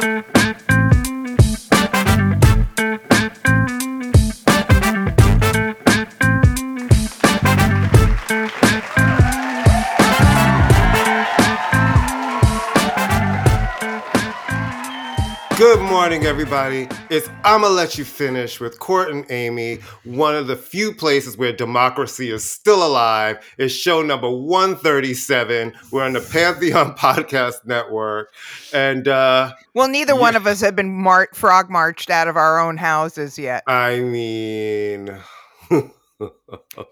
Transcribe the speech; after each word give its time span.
thank 0.00 0.70
you 0.70 0.85
Good 15.56 15.80
morning, 15.80 16.26
everybody. 16.26 16.86
It's 17.08 17.30
I'ma 17.42 17.68
Let 17.68 17.96
You 17.96 18.04
Finish 18.04 18.60
with 18.60 18.78
Court 18.78 19.10
and 19.10 19.24
Amy, 19.30 19.78
one 20.04 20.34
of 20.34 20.48
the 20.48 20.54
few 20.56 20.92
places 20.92 21.38
where 21.38 21.50
democracy 21.50 22.30
is 22.30 22.48
still 22.48 22.86
alive. 22.86 23.38
It's 23.56 23.72
show 23.72 24.02
number 24.02 24.28
137. 24.28 25.72
We're 25.90 26.04
on 26.04 26.12
the 26.12 26.20
Pantheon 26.20 26.94
Podcast 26.98 27.64
Network. 27.64 28.34
And 28.74 29.08
uh 29.08 29.54
Well, 29.72 29.88
neither 29.88 30.14
one 30.14 30.36
of 30.36 30.46
us 30.46 30.60
have 30.60 30.76
been 30.76 30.92
mar- 30.92 31.30
frog 31.32 31.70
marched 31.70 32.10
out 32.10 32.28
of 32.28 32.36
our 32.36 32.60
own 32.60 32.76
houses 32.76 33.38
yet. 33.38 33.62
I 33.66 34.00
mean 34.00 35.16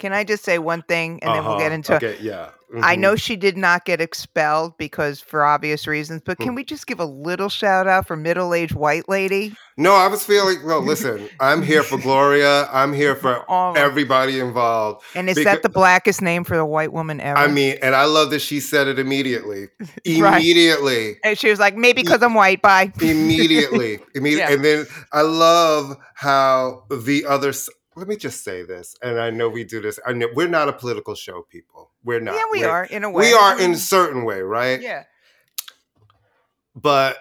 Can 0.00 0.12
I 0.12 0.24
just 0.24 0.44
say 0.44 0.58
one 0.58 0.82
thing 0.82 1.18
and 1.22 1.34
then 1.34 1.44
we'll 1.44 1.56
get 1.58 1.66
uh-huh, 1.66 1.74
into 1.74 1.96
Okay, 1.96 2.18
yeah. 2.20 2.50
I 2.82 2.96
mhm. 2.96 3.00
know 3.00 3.16
she 3.16 3.36
did 3.36 3.56
not 3.56 3.84
get 3.84 4.00
expelled 4.00 4.76
because 4.78 5.20
for 5.20 5.44
obvious 5.44 5.86
reasons, 5.86 6.22
but 6.26 6.36
Hmm. 6.38 6.44
can 6.44 6.54
we 6.56 6.64
just 6.64 6.86
give 6.88 6.98
a 6.98 7.04
little 7.04 7.48
shout 7.48 7.86
out 7.86 8.06
for 8.08 8.16
middle-aged 8.16 8.74
white 8.74 9.08
lady? 9.08 9.54
No, 9.76 9.92
I 9.94 10.08
was 10.08 10.24
feeling 10.24 10.66
no, 10.66 10.80
listen, 10.80 11.28
I'm 11.40 11.62
here 11.62 11.82
for 11.84 11.98
Gloria. 11.98 12.68
I'm 12.72 12.92
here 12.92 13.14
for 13.22 13.48
All 13.48 13.76
everybody 13.78 14.40
involved. 14.40 15.04
And 15.14 15.30
is 15.30 15.38
Becau- 15.38 15.44
that 15.44 15.62
the 15.62 15.68
blackest 15.68 16.20
name 16.20 16.42
for 16.44 16.56
the 16.56 16.64
white 16.66 16.92
woman 16.92 17.20
ever? 17.20 17.38
I 17.38 17.46
mean, 17.46 17.76
and 17.80 17.94
I 17.94 18.04
love 18.06 18.30
that 18.30 18.40
she 18.40 18.58
said 18.60 18.88
it 18.88 18.98
immediately. 18.98 19.68
Right. 20.06 20.40
Immediately. 20.42 21.16
and 21.24 21.38
she 21.38 21.48
was 21.48 21.58
like, 21.60 21.76
maybe 21.76 22.02
because 22.02 22.22
I'm 22.22 22.34
white, 22.34 22.60
bye. 22.60 22.92
immediately 23.00 24.00
immediately 24.14 24.38
Yeah. 24.38 24.52
and 24.52 24.64
then 24.64 24.86
i 25.12 25.22
love 25.22 25.96
how 26.14 26.84
the 26.90 27.24
other 27.26 27.52
let 27.96 28.08
me 28.08 28.16
just 28.16 28.44
say 28.44 28.62
this 28.62 28.96
and 29.02 29.18
i 29.18 29.30
know 29.30 29.48
we 29.48 29.64
do 29.64 29.80
this 29.80 29.98
i 30.06 30.12
know 30.12 30.28
we're 30.34 30.48
not 30.48 30.68
a 30.68 30.72
political 30.72 31.14
show 31.14 31.42
people 31.42 31.90
we're 32.04 32.20
not 32.20 32.34
yeah, 32.34 32.42
we 32.50 32.60
We're- 32.60 32.70
are 32.70 32.84
in 32.84 33.04
a 33.04 33.10
way. 33.10 33.28
we 33.28 33.32
are 33.34 33.54
in 33.58 33.70
a 33.70 33.74
mm-hmm. 33.74 33.74
certain 33.74 34.24
way 34.24 34.40
right 34.40 34.80
Yeah. 34.80 35.04
but 36.74 37.18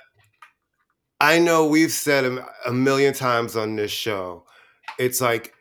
i 1.19 1.39
know 1.39 1.66
we've 1.67 1.91
said 1.91 2.25
a, 2.25 2.47
a 2.66 2.73
million 2.73 3.13
times 3.13 3.56
on 3.56 3.75
this 3.75 3.91
show 3.91 4.45
it's 5.00 5.22
like 5.22 5.53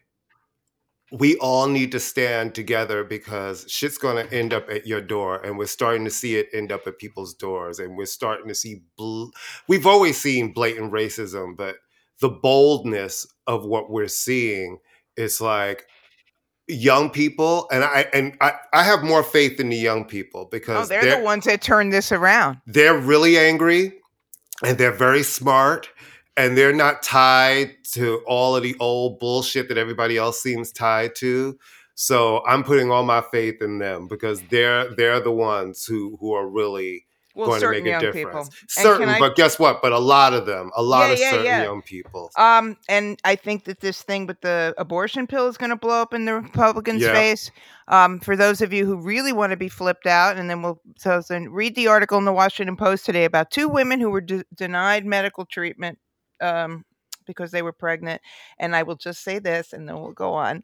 we 1.12 1.37
all 1.37 1.69
need 1.69 1.93
to 1.93 2.00
stand 2.00 2.55
together 2.55 3.05
because 3.05 3.67
shit's 3.69 3.99
going 3.99 4.27
to 4.27 4.34
end 4.34 4.55
up 4.55 4.71
at 4.71 4.87
your 4.87 5.00
door 5.03 5.43
and 5.44 5.59
we're 5.59 5.67
starting 5.67 6.05
to 6.05 6.11
see 6.11 6.37
it 6.37 6.49
end 6.55 6.73
up 6.73 6.87
at 6.87 6.99
people's 6.99 7.34
doors 7.34 7.79
and 7.79 7.97
we're 7.97 8.06
starting 8.06 8.49
to 8.49 8.55
see 8.55 8.83
bl- 8.97 9.27
we've 9.69 9.87
always 9.87 10.19
seen 10.19 10.53
blatant 10.55 10.91
racism 10.91 11.55
but 11.55 11.77
the 12.21 12.31
boldness 12.31 13.27
of 13.47 13.67
what 13.67 13.91
we're 13.91 14.09
seeing 14.09 14.79
is 15.17 15.41
like 15.41 15.87
young 16.69 17.11
people 17.11 17.67
and 17.71 17.83
i 17.84 18.06
and 18.15 18.37
i, 18.41 18.53
I 18.73 18.84
have 18.84 19.03
more 19.03 19.23
faith 19.23 19.59
in 19.61 19.69
the 19.69 19.77
young 19.77 20.05
people 20.05 20.47
because 20.50 20.87
Oh, 20.87 20.89
because 20.89 21.05
they're, 21.05 21.19
the 21.19 21.25
ones 21.25 21.45
that 21.45 21.61
turned 21.61 21.93
this 21.93 22.12
around. 22.12 22.59
they're 22.67 22.97
really 22.97 23.37
angry 23.37 23.93
and 24.65 24.78
they're 24.78 24.93
very 24.93 25.23
smart 25.25 25.89
and 26.37 26.56
they're 26.56 26.73
not 26.73 27.03
tied 27.03 27.73
to 27.93 28.23
all 28.27 28.56
of 28.56 28.62
the 28.62 28.77
old 28.81 29.19
bullshit 29.19 29.69
that 29.69 29.77
everybody 29.77 30.17
else 30.17 30.41
seems 30.41 30.71
tied 30.73 31.15
to 31.17 31.59
so 31.94 32.43
i'm 32.47 32.62
putting 32.62 32.91
all 32.91 33.03
my 33.05 33.21
faith 33.33 33.61
in 33.61 33.79
them 33.79 34.06
because 34.09 34.41
they're 34.50 34.94
they're 34.94 35.21
the 35.21 35.33
ones 35.33 35.84
who 35.84 36.17
who 36.21 36.33
are 36.33 36.49
really 36.49 37.05
Well, 37.34 37.48
going 37.48 37.60
to 37.60 37.69
make 37.82 37.94
a 37.94 38.00
difference 38.12 38.48
people. 38.50 38.66
Certain 38.69 39.09
I- 39.09 39.19
but 39.19 39.37
guess 39.37 39.59
what 39.59 39.81
but 39.81 39.93
a 39.93 39.98
lot 39.98 40.34
of 40.34 40.44
them 40.47 40.70
a 40.76 40.82
lot 40.82 41.06
Yeah, 41.06 41.12
of 41.12 41.19
yeah, 41.19 41.31
certain 41.31 41.44
yeah. 41.47 41.62
young 41.65 41.82
people 41.82 42.31
Um, 42.37 42.76
and 42.88 43.19
I 43.25 43.37
think 43.37 43.65
that 43.65 43.81
this 43.81 44.03
thing 44.03 44.26
with 44.26 44.41
the 44.43 44.75
abortion 44.78 45.26
pill 45.26 45.48
is 45.48 45.56
going 45.56 45.70
to 45.70 45.76
blow 45.76 46.03
up 46.03 46.12
in 46.15 46.25
the 46.26 46.34
Republicans' 46.34 47.03
face. 47.12 47.50
Um, 47.88 48.20
for 48.20 48.37
those 48.37 48.60
of 48.60 48.72
you 48.72 48.87
who 48.87 48.97
really 48.97 49.32
want 49.32 49.50
to 49.50 49.56
be 49.56 49.69
flipped 49.69 50.06
out, 50.06 50.37
and 50.37 50.48
then 50.48 50.62
we'll 50.62 50.81
so 50.98 51.20
then 51.28 51.48
read 51.50 51.75
the 51.75 51.88
article 51.88 52.19
in 52.19 52.25
the 52.25 52.32
Washington 52.32 52.76
Post 52.76 53.04
today 53.06 53.25
about 53.25 53.50
two 53.50 53.69
women 53.69 53.99
who 54.00 54.10
were 54.10 54.20
de- 54.20 54.44
denied 54.54 55.04
medical 55.04 55.44
treatment 55.44 55.99
um, 56.41 56.84
because 57.26 57.50
they 57.50 57.62
were 57.62 57.72
pregnant. 57.72 58.22
And 58.59 58.75
I 58.76 58.82
will 58.84 58.97
just 58.97 59.22
say 59.25 59.38
this, 59.41 59.72
and 59.72 59.88
then 59.88 60.00
we'll 60.00 60.12
go 60.12 60.32
on. 60.34 60.62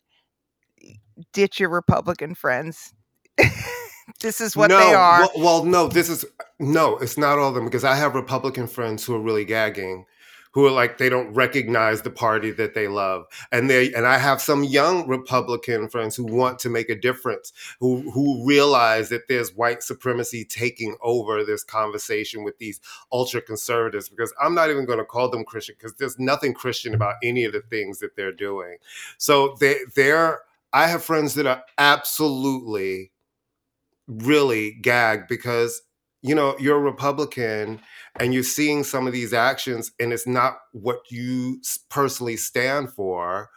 Ditch 1.32 1.58
your 1.60 1.70
Republican 1.70 2.34
friends. 2.34 2.94
this 4.20 4.40
is 4.40 4.56
what 4.56 4.70
no, 4.70 4.78
they 4.78 4.94
are. 4.94 5.20
Well, 5.20 5.30
well, 5.36 5.64
no, 5.64 5.88
this 5.88 6.08
is 6.08 6.24
no, 6.58 6.98
it's 6.98 7.18
not 7.18 7.38
all 7.38 7.48
of 7.48 7.54
them 7.54 7.64
because 7.64 7.84
I 7.84 7.94
have 7.94 8.14
Republican 8.14 8.66
friends 8.66 9.04
who 9.04 9.14
are 9.14 9.20
really 9.20 9.44
gagging, 9.44 10.06
who 10.52 10.66
are 10.66 10.70
like 10.70 10.98
they 10.98 11.08
don't 11.08 11.32
recognize 11.34 12.02
the 12.02 12.10
party 12.10 12.50
that 12.52 12.74
they 12.74 12.88
love, 12.88 13.26
and 13.52 13.70
they 13.70 13.92
and 13.92 14.06
I 14.06 14.18
have 14.18 14.40
some 14.40 14.64
young 14.64 15.06
Republican 15.06 15.88
friends 15.88 16.16
who 16.16 16.24
want 16.24 16.58
to 16.60 16.70
make 16.70 16.88
a 16.88 16.98
difference, 16.98 17.52
who 17.80 18.10
who 18.10 18.46
realize 18.46 19.08
that 19.10 19.28
there's 19.28 19.54
white 19.54 19.82
supremacy 19.82 20.44
taking 20.44 20.96
over 21.02 21.44
this 21.44 21.62
conversation 21.62 22.42
with 22.44 22.58
these 22.58 22.80
ultra 23.12 23.40
conservatives 23.40 24.08
because 24.08 24.32
I'm 24.40 24.54
not 24.54 24.70
even 24.70 24.84
going 24.84 24.98
to 24.98 25.04
call 25.04 25.28
them 25.28 25.44
Christian 25.44 25.76
because 25.78 25.94
there's 25.94 26.18
nothing 26.18 26.54
Christian 26.54 26.94
about 26.94 27.16
any 27.22 27.44
of 27.44 27.52
the 27.52 27.60
things 27.60 28.00
that 28.00 28.16
they're 28.16 28.32
doing. 28.32 28.78
So 29.18 29.56
they 29.60 29.76
they're 29.94 30.40
I 30.72 30.86
have 30.88 31.04
friends 31.04 31.34
that 31.34 31.46
are 31.46 31.62
absolutely 31.78 33.12
really 34.08 34.72
gagged 34.82 35.28
because 35.28 35.82
you 36.22 36.34
know 36.34 36.56
you're 36.58 36.78
a 36.78 36.80
republican 36.80 37.80
and 38.18 38.34
you're 38.34 38.42
seeing 38.42 38.82
some 38.82 39.06
of 39.06 39.12
these 39.12 39.32
actions 39.32 39.92
and 40.00 40.12
it's 40.12 40.26
not 40.26 40.58
what 40.72 40.98
you 41.10 41.60
personally 41.90 42.36
stand 42.36 42.90
for 42.90 43.50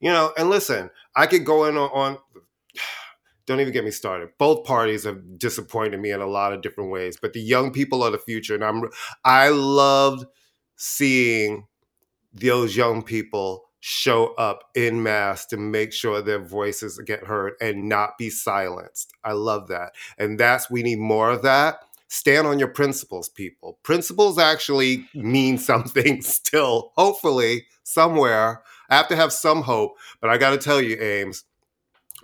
you 0.00 0.10
know 0.10 0.32
and 0.36 0.50
listen 0.50 0.90
i 1.14 1.26
could 1.26 1.44
go 1.44 1.64
in 1.66 1.76
on, 1.76 1.90
on 1.90 2.18
don't 3.46 3.60
even 3.60 3.72
get 3.72 3.82
me 3.82 3.90
started. 3.90 4.28
Both 4.36 4.66
parties 4.66 5.04
have 5.04 5.38
disappointed 5.38 5.98
me 5.98 6.10
in 6.10 6.20
a 6.20 6.26
lot 6.26 6.52
of 6.52 6.62
different 6.62 6.90
ways 6.90 7.18
but 7.20 7.34
the 7.34 7.40
young 7.40 7.70
people 7.70 8.02
are 8.02 8.10
the 8.10 8.18
future 8.18 8.54
and 8.54 8.64
i'm 8.64 8.82
i 9.24 9.48
loved 9.50 10.24
seeing 10.76 11.66
those 12.32 12.76
young 12.76 13.02
people 13.02 13.67
show 13.88 14.34
up 14.34 14.64
in 14.74 15.02
mass 15.02 15.46
to 15.46 15.56
make 15.56 15.94
sure 15.94 16.20
their 16.20 16.38
voices 16.44 16.98
get 17.06 17.24
heard 17.24 17.54
and 17.58 17.88
not 17.88 18.18
be 18.18 18.28
silenced. 18.28 19.14
I 19.24 19.32
love 19.32 19.68
that. 19.68 19.92
And 20.18 20.38
that's, 20.38 20.70
we 20.70 20.82
need 20.82 20.98
more 20.98 21.30
of 21.30 21.40
that. 21.42 21.80
Stand 22.08 22.46
on 22.46 22.58
your 22.58 22.68
principles, 22.68 23.30
people. 23.30 23.78
Principles 23.82 24.38
actually 24.38 25.08
hmm. 25.12 25.32
mean 25.32 25.58
something 25.70 26.20
still, 26.20 26.92
hopefully, 26.96 27.66
somewhere. 27.82 28.62
I 28.90 28.96
have 28.96 29.08
to 29.08 29.16
have 29.16 29.32
some 29.32 29.62
hope, 29.62 29.96
but 30.20 30.28
I 30.28 30.36
got 30.36 30.50
to 30.50 30.58
tell 30.58 30.82
you, 30.82 31.00
Ames, 31.00 31.44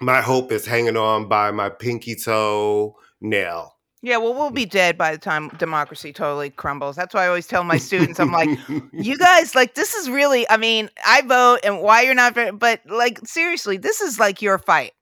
my 0.01 0.21
hope 0.21 0.53
is 0.53 0.67
hanging 0.67 0.99
on 0.99 1.29
by 1.29 1.51
my 1.51 1.71
pinky 1.71 2.15
toe 2.15 2.97
nail. 3.23 3.74
Yeah, 4.05 4.19
well, 4.19 4.35
we'll 4.35 4.51
be 4.51 4.67
dead 4.67 4.99
by 4.99 5.13
the 5.13 5.19
time 5.19 5.49
democracy 5.57 6.13
totally 6.13 6.51
crumbles. 6.51 6.95
That's 6.95 7.15
why 7.15 7.25
I 7.25 7.29
always 7.29 7.47
tell 7.47 7.65
my 7.65 7.79
students, 7.79 8.21
I'm 8.21 8.33
like, 8.33 8.51
you 8.93 9.17
guys, 9.17 9.55
like, 9.55 9.75
this 9.75 9.95
is 9.95 10.11
really, 10.11 10.47
I 10.51 10.59
mean, 10.59 10.91
I 11.07 11.23
vote 11.23 11.61
and 11.65 11.81
why 11.81 12.03
you're 12.03 12.15
not, 12.15 12.35
but 12.59 12.83
like, 12.87 13.27
seriously, 13.27 13.79
this 13.79 14.03
is 14.03 14.21
like 14.21 14.43
your 14.43 14.59
fight. 14.59 14.93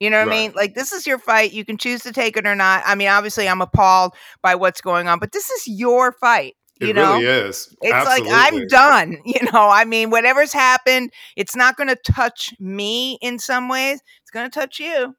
You 0.00 0.10
know 0.10 0.18
what 0.18 0.28
I 0.28 0.30
mean? 0.30 0.52
Like, 0.54 0.74
this 0.74 0.92
is 0.92 1.06
your 1.06 1.18
fight. 1.18 1.52
You 1.52 1.64
can 1.64 1.78
choose 1.78 2.02
to 2.02 2.12
take 2.12 2.36
it 2.36 2.46
or 2.46 2.54
not. 2.54 2.82
I 2.84 2.94
mean, 2.94 3.08
obviously, 3.08 3.48
I'm 3.48 3.62
appalled 3.62 4.12
by 4.42 4.54
what's 4.54 4.82
going 4.82 5.08
on, 5.08 5.18
but 5.18 5.32
this 5.32 5.48
is 5.48 5.66
your 5.66 6.12
fight. 6.12 6.54
It 6.78 6.88
You 6.88 6.92
know? 6.92 7.14
really 7.14 7.24
is. 7.24 7.74
It's 7.80 7.94
Absolutely. 7.94 8.32
like 8.32 8.52
I'm 8.52 8.66
done. 8.66 9.16
You 9.24 9.50
know, 9.50 9.70
I 9.70 9.86
mean, 9.86 10.10
whatever's 10.10 10.52
happened, 10.52 11.10
it's 11.36 11.56
not 11.56 11.76
going 11.78 11.88
to 11.88 11.96
touch 11.96 12.52
me 12.60 13.16
in 13.22 13.38
some 13.38 13.70
ways. 13.70 14.02
It's 14.20 14.30
going 14.30 14.50
to 14.50 14.54
touch 14.54 14.78
you. 14.78 15.14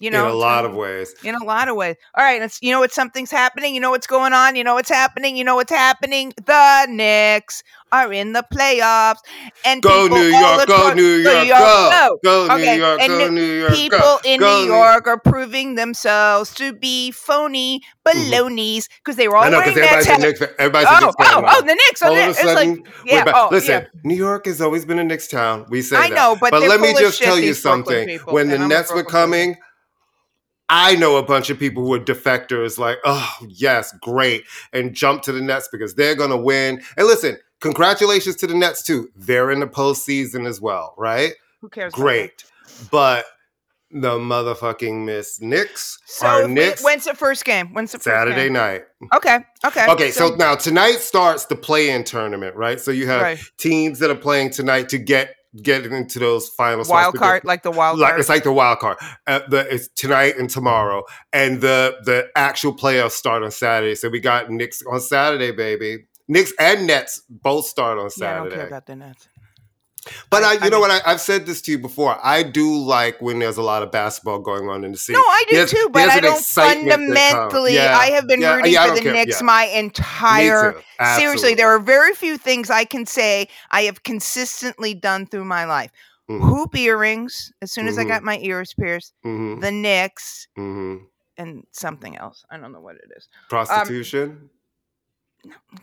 You 0.00 0.10
know, 0.10 0.24
in 0.24 0.30
a 0.30 0.34
lot 0.34 0.64
of 0.64 0.74
ways. 0.74 1.14
In 1.22 1.34
a 1.34 1.44
lot 1.44 1.68
of 1.68 1.76
ways. 1.76 1.96
All 2.16 2.24
right, 2.24 2.40
it's 2.40 2.58
you 2.62 2.72
know 2.72 2.80
what 2.80 2.90
something's 2.92 3.30
happening. 3.30 3.74
You 3.74 3.80
know 3.80 3.90
what's 3.90 4.06
going 4.06 4.32
on. 4.32 4.56
You 4.56 4.64
know 4.64 4.74
what's 4.74 4.88
happening. 4.88 5.36
You 5.36 5.44
know 5.44 5.56
what's 5.56 5.70
happening. 5.70 6.32
The 6.46 6.86
Knicks 6.88 7.62
are 7.92 8.12
in 8.12 8.32
the 8.32 8.44
playoffs, 8.52 9.18
and 9.64 9.82
Go 9.82 10.06
New 10.06 10.22
York, 10.22 10.66
go 10.68 10.94
New 10.94 11.16
York, 11.16 11.48
go, 11.48 12.18
go 12.24 12.46
New 12.46 12.52
Okay, 12.54 12.78
York, 12.78 13.00
and 13.00 13.08
go 13.10 13.28
New- 13.28 13.30
New 13.34 13.58
York, 13.60 13.72
People 13.74 13.98
go, 13.98 14.18
in 14.24 14.40
New 14.40 14.72
York 14.72 15.06
are 15.08 15.18
proving 15.18 15.74
themselves 15.74 16.54
to 16.54 16.72
be 16.72 17.10
phony 17.10 17.82
balonies 18.04 18.88
because 19.04 19.16
they 19.16 19.28
were 19.28 19.36
all 19.36 19.44
Mm-hmm. 19.44 19.54
I 19.54 19.58
know 19.58 19.74
wearing 19.74 19.78
everybody's 19.78 20.06
a 20.06 20.10
hats. 20.10 20.22
Knicks. 20.40 20.54
Everybody's 20.58 20.88
a 20.88 20.92
Oh, 20.92 21.00
Knicks 21.00 21.16
fan 21.18 21.44
oh, 21.44 21.48
oh, 21.48 21.60
the 21.62 21.74
Knicks. 21.74 22.02
Oh, 22.02 22.06
All 22.06 22.12
of 22.12 22.18
a 22.18 22.26
Knicks. 22.26 22.38
It's 22.38 22.54
like, 22.54 22.86
yeah. 23.06 23.32
Oh, 23.34 23.48
Listen, 23.50 23.70
yeah. 23.82 24.00
New 24.04 24.14
York 24.14 24.46
has 24.46 24.60
always 24.60 24.84
been 24.84 24.98
a 24.98 25.04
Knicks 25.04 25.26
town. 25.28 25.66
We 25.68 25.82
say 25.82 25.96
I 25.96 26.08
that. 26.10 26.14
know, 26.14 26.36
but 26.40 26.52
they're 26.52 26.68
let 26.68 26.80
me 26.80 26.94
just 26.94 27.20
tell 27.20 27.38
you 27.38 27.54
something. 27.54 28.18
When 28.26 28.48
the 28.48 28.62
a 28.62 28.68
Nets 28.68 28.92
were 28.94 29.04
coming, 29.04 29.56
I 30.70 30.94
know 30.96 31.16
a 31.16 31.22
bunch 31.22 31.50
of 31.50 31.58
people 31.58 31.84
who 31.84 31.92
are 31.94 32.00
defectors, 32.00 32.78
like, 32.78 32.98
oh 33.04 33.28
yes, 33.48 33.92
great, 34.00 34.44
and 34.72 34.94
jump 34.94 35.22
to 35.22 35.32
the 35.32 35.40
Nets 35.40 35.68
because 35.70 35.94
they're 35.96 36.14
gonna 36.14 36.36
win. 36.36 36.80
And 36.96 37.06
listen, 37.06 37.36
congratulations 37.60 38.36
to 38.36 38.46
the 38.46 38.54
Nets 38.54 38.82
too. 38.82 39.10
They're 39.16 39.50
in 39.50 39.60
the 39.60 39.66
postseason 39.66 40.46
as 40.46 40.60
well, 40.60 40.94
right? 40.96 41.32
Who 41.60 41.68
cares? 41.68 41.92
Great, 41.92 42.44
but 42.90 43.24
the 43.92 44.16
motherfucking 44.18 45.04
Miss 45.04 45.40
Knicks 45.40 45.98
So 46.06 46.46
we- 46.46 46.52
Knicks 46.52 46.84
when's 46.84 47.04
the 47.06 47.14
first 47.14 47.44
game? 47.44 47.74
When's 47.74 47.90
the 47.90 47.98
first 47.98 48.04
Saturday 48.04 48.44
game? 48.44 48.52
night. 48.52 48.84
Okay. 49.12 49.40
Okay. 49.66 49.86
Okay, 49.88 50.10
so, 50.12 50.28
now 50.36 50.54
tonight 50.54 50.98
starts 51.00 51.46
the 51.46 51.56
play-in 51.56 52.04
tournament, 52.04 52.54
right? 52.54 52.78
So 52.78 52.92
you 52.92 53.08
have 53.08 53.20
Right. 53.22 53.38
teams 53.58 53.98
that 53.98 54.08
are 54.08 54.14
playing 54.14 54.50
tonight 54.50 54.88
to 54.90 54.98
get 54.98 55.34
get 55.62 55.84
into 55.86 56.18
those 56.18 56.48
final 56.50 56.84
wild 56.88 57.14
card, 57.16 57.44
like 57.44 57.62
the 57.62 57.70
wild 57.70 57.98
Like 57.98 58.10
card. 58.10 58.20
it's 58.20 58.28
like 58.28 58.44
the 58.44 58.52
wild 58.52 58.78
card. 58.78 58.98
Uh, 59.26 59.40
the, 59.48 59.66
it's 59.72 59.88
tonight 59.88 60.36
and 60.38 60.48
tomorrow, 60.48 61.02
and 61.32 61.60
the 61.60 61.96
the 62.04 62.28
actual 62.36 62.74
playoffs 62.74 63.12
start 63.12 63.42
on 63.42 63.50
Saturday. 63.50 63.94
So 63.94 64.08
we 64.08 64.20
got 64.20 64.50
Knicks 64.50 64.82
on 64.90 65.00
Saturday, 65.00 65.50
baby. 65.52 66.06
Knicks 66.28 66.52
and 66.60 66.86
Nets 66.86 67.22
both 67.28 67.66
start 67.66 67.98
on 67.98 68.08
yeah, 68.16 68.30
I 68.30 68.36
don't 68.36 68.50
care 68.52 68.66
about 68.68 68.86
the 68.86 68.94
Nets. 68.94 69.28
But 70.30 70.42
I- 70.42 70.50
I, 70.50 70.52
you 70.54 70.58
I 70.62 70.68
know 70.68 70.80
mean- 70.80 70.88
what? 70.90 71.06
I, 71.06 71.12
I've 71.12 71.20
said 71.20 71.46
this 71.46 71.60
to 71.62 71.70
you 71.70 71.78
before. 71.78 72.18
I 72.24 72.42
do 72.42 72.76
like 72.76 73.20
when 73.20 73.38
there's 73.38 73.56
a 73.56 73.62
lot 73.62 73.82
of 73.82 73.90
basketball 73.92 74.38
going 74.40 74.68
on 74.68 74.84
in 74.84 74.92
the 74.92 74.98
city. 74.98 75.16
No, 75.16 75.22
I 75.22 75.44
do 75.48 75.56
There's- 75.56 75.70
too, 75.70 75.88
but 75.92 76.08
I 76.08 76.20
don't 76.20 76.38
excitement 76.38 76.88
that 76.88 76.96
comes. 76.96 77.18
fundamentally. 77.18 77.74
Yeah, 77.74 77.96
I 77.98 78.06
have 78.10 78.26
been 78.26 78.40
yeah, 78.40 78.54
rooting 78.56 78.72
yeah, 78.72 78.86
for 78.88 78.94
the 78.94 79.00
care. 79.02 79.12
Knicks 79.12 79.42
my 79.42 79.64
entire. 79.64 80.74
Seriously, 81.16 81.54
there 81.54 81.68
are 81.68 81.78
very 81.78 82.14
few 82.14 82.36
things 82.38 82.70
I 82.70 82.84
can 82.84 83.06
say 83.06 83.48
I 83.70 83.82
have 83.82 84.02
consistently 84.02 84.94
done 84.94 85.26
through 85.26 85.44
my 85.46 85.64
life. 85.64 85.90
Mhm. 86.30 86.40
Hoop 86.48 86.76
earrings. 86.76 87.52
As 87.60 87.72
soon 87.72 87.88
as 87.88 87.98
I 87.98 88.04
Mhm. 88.04 88.08
got 88.08 88.22
my 88.22 88.38
ears 88.38 88.72
pierced, 88.78 89.14
Mhm, 89.26 89.60
the 89.60 89.70
Knicks, 89.72 90.46
mhm. 90.56 91.00
and 91.36 91.64
something 91.72 92.16
else. 92.16 92.44
I 92.50 92.56
don't 92.56 92.70
know 92.72 92.80
what 92.80 92.96
it 92.96 93.10
is. 93.16 93.28
Prostitution. 93.48 94.50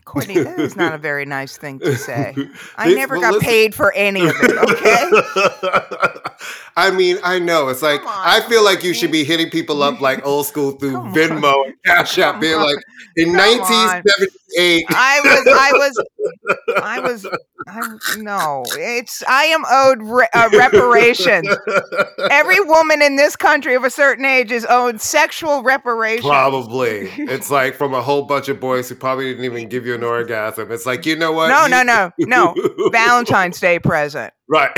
Courtney, 0.04 0.38
that 0.40 0.58
is 0.58 0.76
not 0.76 0.94
a 0.94 0.98
very 0.98 1.24
nice 1.24 1.56
thing 1.56 1.78
to 1.80 1.96
say. 1.96 2.34
I 2.76 2.94
never 2.94 3.14
well, 3.14 3.22
got 3.22 3.34
listen- 3.34 3.46
paid 3.46 3.74
for 3.74 3.92
any 3.92 4.26
of 4.26 4.34
it. 4.40 4.58
Okay. 4.58 6.20
I 6.76 6.90
mean, 6.92 7.16
I 7.24 7.38
know. 7.40 7.68
It's 7.68 7.82
like 7.82 8.00
on, 8.00 8.06
I 8.08 8.40
feel 8.48 8.64
like 8.64 8.84
you 8.84 8.94
should 8.94 9.10
be 9.10 9.24
hitting 9.24 9.50
people 9.50 9.82
up 9.82 10.00
like 10.00 10.24
old 10.24 10.46
school 10.46 10.72
through 10.72 10.92
Come 10.92 11.08
on. 11.08 11.14
Venmo 11.14 11.66
and 11.66 11.74
Cash 11.84 12.18
App, 12.18 12.40
being 12.40 12.56
like, 12.58 12.76
in 13.16 13.32
Come 13.32 13.40
on. 13.40 13.58
1978, 13.58 14.84
I 14.90 15.20
was, 15.24 15.46
I 15.48 15.72
was, 15.72 16.04
I 16.80 17.00
was, 17.00 17.26
I 17.66 18.16
no. 18.18 18.62
It's 18.76 19.24
I 19.24 19.44
am 19.44 19.64
owed 19.68 20.02
re- 20.02 20.28
uh, 20.32 20.48
reparations. 20.52 21.48
Every 22.30 22.60
woman 22.60 23.02
in 23.02 23.16
this 23.16 23.34
country 23.34 23.74
of 23.74 23.82
a 23.82 23.90
certain 23.90 24.24
age 24.24 24.52
is 24.52 24.64
owed 24.68 25.00
sexual 25.00 25.62
reparations. 25.64 26.26
Probably. 26.26 27.10
It's 27.16 27.50
like 27.50 27.74
from 27.74 27.92
a 27.92 28.00
whole 28.00 28.22
bunch 28.22 28.48
of 28.48 28.60
boys 28.60 28.88
who 28.88 28.94
probably 28.94 29.32
didn't 29.32 29.44
even 29.52 29.68
give 29.68 29.86
you 29.86 29.94
an 29.94 30.02
orgasm. 30.04 30.70
It's 30.72 30.86
like, 30.86 31.04
you 31.06 31.16
know 31.16 31.32
what? 31.32 31.48
No, 31.48 31.64
You- 31.64 31.84
no, 31.84 32.12
no, 32.18 32.54
no. 32.54 32.90
Valentine's 32.90 33.58
Day 33.60 33.78
present. 33.78 34.32
Right. 34.48 34.70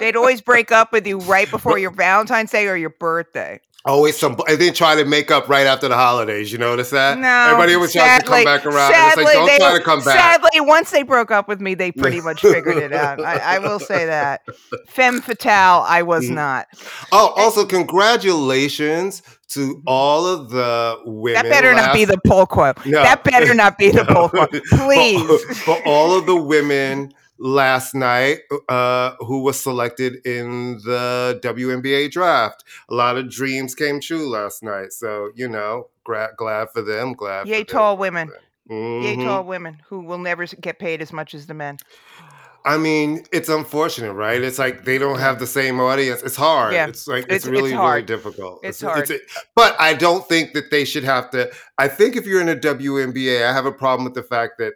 They'd 0.00 0.16
always 0.16 0.40
break 0.40 0.72
up 0.72 0.92
with 0.92 1.06
you 1.06 1.18
right 1.20 1.50
before 1.50 1.78
your 1.78 1.90
Valentine's 1.92 2.50
Day 2.50 2.66
or 2.68 2.76
your 2.76 2.90
birthday. 2.90 3.60
Always 3.86 4.16
some, 4.16 4.34
and 4.48 4.58
then 4.58 4.72
try 4.72 4.94
to 4.94 5.04
make 5.04 5.30
up 5.30 5.46
right 5.46 5.66
after 5.66 5.88
the 5.88 5.94
holidays. 5.94 6.50
You 6.50 6.56
notice 6.56 6.88
that? 6.88 7.18
No, 7.18 7.28
Everybody 7.28 7.74
always 7.74 7.92
tries 7.92 8.22
to 8.22 8.26
come 8.26 8.42
back 8.42 8.64
around. 8.64 8.90
Sadly, 8.90 9.24
like, 9.24 9.34
don't 9.34 9.46
they, 9.46 9.56
try 9.58 9.76
to 9.76 9.84
come 9.84 9.98
back. 10.02 10.18
Sadly, 10.18 10.60
once 10.62 10.90
they 10.90 11.02
broke 11.02 11.30
up 11.30 11.48
with 11.48 11.60
me, 11.60 11.74
they 11.74 11.92
pretty 11.92 12.22
much 12.22 12.40
figured 12.40 12.78
it 12.78 12.94
out. 12.94 13.20
I, 13.20 13.56
I 13.56 13.58
will 13.58 13.78
say 13.78 14.06
that. 14.06 14.40
Femme 14.88 15.20
fatale, 15.20 15.84
I 15.86 16.00
was 16.00 16.24
Mhm. 16.24 16.34
not. 16.34 16.66
Oh, 17.12 17.34
also 17.36 17.66
congratulations 17.66 19.20
to 19.48 19.82
all 19.86 20.26
of 20.26 20.48
the 20.48 20.98
women. 21.04 21.42
That 21.42 21.50
better 21.50 21.74
not 21.74 21.92
be 21.92 22.06
the 22.06 22.18
pull 22.24 22.46
quote. 22.46 22.84
No. 22.86 23.02
That 23.02 23.22
better 23.22 23.52
not 23.52 23.76
be 23.76 23.90
the 23.90 24.06
pull 24.06 24.30
quote. 24.30 24.50
For- 24.70 24.76
Please. 24.78 25.58
For, 25.58 25.76
all 25.86 26.16
of 26.18 26.24
the 26.24 26.36
women 26.36 27.12
last 27.38 27.94
night 27.94 28.38
uh, 28.68 29.14
who 29.20 29.42
was 29.42 29.60
selected 29.60 30.24
in 30.26 30.78
the 30.84 31.40
WNBA 31.42 32.10
draft. 32.10 32.64
A 32.88 32.94
lot 32.94 33.16
of 33.16 33.28
dreams 33.30 33.74
came 33.74 34.00
true 34.00 34.28
last 34.28 34.62
night. 34.62 34.92
So, 34.92 35.30
you 35.34 35.48
know, 35.48 35.88
gra- 36.04 36.32
glad 36.36 36.68
for 36.72 36.82
them. 36.82 37.14
Glad 37.14 37.46
Yay, 37.48 37.60
for 37.60 37.64
them. 37.64 37.66
tall 37.66 37.96
women. 37.96 38.28
Yay, 38.70 39.16
Mhm. 39.16 39.24
tall 39.24 39.44
women 39.44 39.82
who 39.88 40.00
will 40.00 40.18
never 40.18 40.46
get 40.46 40.78
paid 40.78 41.02
as 41.02 41.12
much 41.12 41.34
as 41.34 41.46
the 41.46 41.54
men. 41.54 41.78
I 42.66 42.78
mean, 42.78 43.26
it's 43.30 43.50
unfortunate, 43.50 44.14
right? 44.14 44.40
It's 44.42 44.58
like 44.58 44.86
they 44.86 44.96
don't 44.96 45.18
have 45.18 45.38
the 45.38 45.46
same 45.46 45.78
audience. 45.80 46.22
It's 46.22 46.34
hard. 46.36 46.72
Yeah. 46.72 46.86
It's 46.86 47.06
like 47.06 47.24
It's- 47.24 47.36
it's, 47.36 47.44
it's 47.44 47.52
really 47.52 47.72
very 47.72 48.00
difficult. 48.00 48.60
It's 48.62 48.80
hard. 48.80 49.10
but 49.54 49.76
I 49.78 49.92
don't 49.92 50.26
think 50.26 50.54
that 50.54 50.70
they 50.70 50.86
should 50.86 51.04
have 51.04 51.28
to. 51.32 51.50
I 51.76 51.88
think 51.88 52.16
if 52.16 52.24
you're 52.26 52.40
in 52.40 52.48
a 52.48 52.56
WNBA, 52.56 53.44
I 53.46 53.52
have 53.52 53.66
a 53.66 53.72
problem 53.72 54.04
with 54.04 54.14
the 54.14 54.22
fact 54.22 54.56
that 54.60 54.72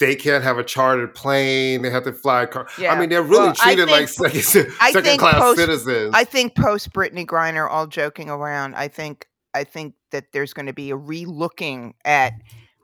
they 0.00 0.14
can't 0.16 0.42
have 0.42 0.58
a 0.58 0.64
chartered 0.64 1.14
plane. 1.14 1.82
They 1.82 1.90
have 1.90 2.04
to 2.04 2.12
fly 2.12 2.42
a 2.42 2.46
car. 2.46 2.66
Yeah. 2.78 2.92
I 2.92 2.98
mean, 2.98 3.08
they're 3.10 3.22
really 3.22 3.46
Well, 3.46 3.54
treated 3.54 3.88
like 3.88 4.08
second, 4.08 4.42
second 4.42 5.02
think 5.02 5.20
class 5.20 5.38
post- 5.40 5.58
citizens. 5.60 6.12
I 6.14 6.24
think 6.24 6.56
post 6.56 6.92
Brittney 6.92 7.24
Griner, 7.26 7.68
all 7.70 7.86
joking 7.86 8.28
around, 8.30 8.74
I 8.74 8.88
think 8.88 9.28
I 9.54 9.62
think 9.64 9.94
that 10.10 10.32
there's 10.32 10.52
going 10.52 10.66
to 10.66 10.72
be 10.72 10.90
a 10.90 10.96
relooking 10.96 11.92
at 12.04 12.32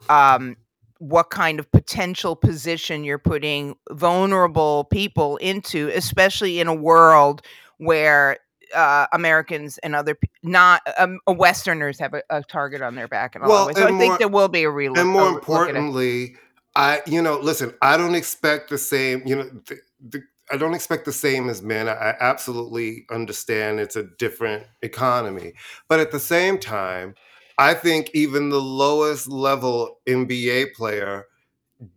um, 0.09 0.57
what 0.99 1.31
kind 1.31 1.59
of 1.59 1.71
potential 1.73 2.37
position 2.37 3.03
you're 3.05 3.19
putting 3.19 3.75
vulnerable 3.91 4.85
people 4.85 5.37
into, 5.39 5.91
especially 5.95 6.61
in 6.61 6.69
a 6.69 6.75
world 6.75 7.43
where 7.79 8.37
uh, 8.75 9.07
Americans 9.13 9.79
and 9.79 9.97
other 9.97 10.17
not 10.45 10.83
um, 10.99 11.19
Westerners 11.27 11.99
have 11.99 12.15
a, 12.15 12.23
a 12.31 12.43
target 12.45 12.83
on 12.83 12.95
their 12.95 13.09
back. 13.09 13.35
And 13.35 13.43
all 13.43 13.51
Well, 13.51 13.67
that 13.69 13.77
so 13.77 13.85
I 13.85 13.99
think 13.99 14.11
more- 14.11 14.19
there 14.19 14.29
will 14.29 14.49
be 14.49 14.63
a 14.65 14.69
relook. 14.69 14.99
and 14.99 15.09
more 15.09 15.29
at 15.31 15.35
importantly, 15.35 16.37
I 16.81 17.03
you 17.07 17.21
know, 17.23 17.39
listen, 17.39 17.75
I 17.83 17.97
don't 17.99 18.15
expect 18.15 18.71
the 18.71 18.79
same. 18.79 19.23
You 19.27 19.37
know, 19.37 19.51
the, 19.67 19.79
the, 20.01 20.23
I 20.51 20.57
don't 20.57 20.75
expect 20.75 21.05
the 21.05 21.13
same 21.13 21.49
as 21.51 21.63
men. 21.63 21.89
I, 21.89 21.93
I 21.93 22.17
absolutely 22.21 23.07
understand 23.11 23.81
it's 23.81 23.97
a 23.97 24.05
different 24.19 24.67
economy, 24.83 25.53
but 25.89 26.01
at 26.01 26.11
the 26.13 26.21
same 26.21 26.59
time, 26.59 27.15
I 27.59 27.75
think 27.75 28.11
even 28.15 28.49
the 28.49 28.61
lowest 28.63 29.29
level 29.29 30.01
NBA 30.09 30.73
player 30.75 31.27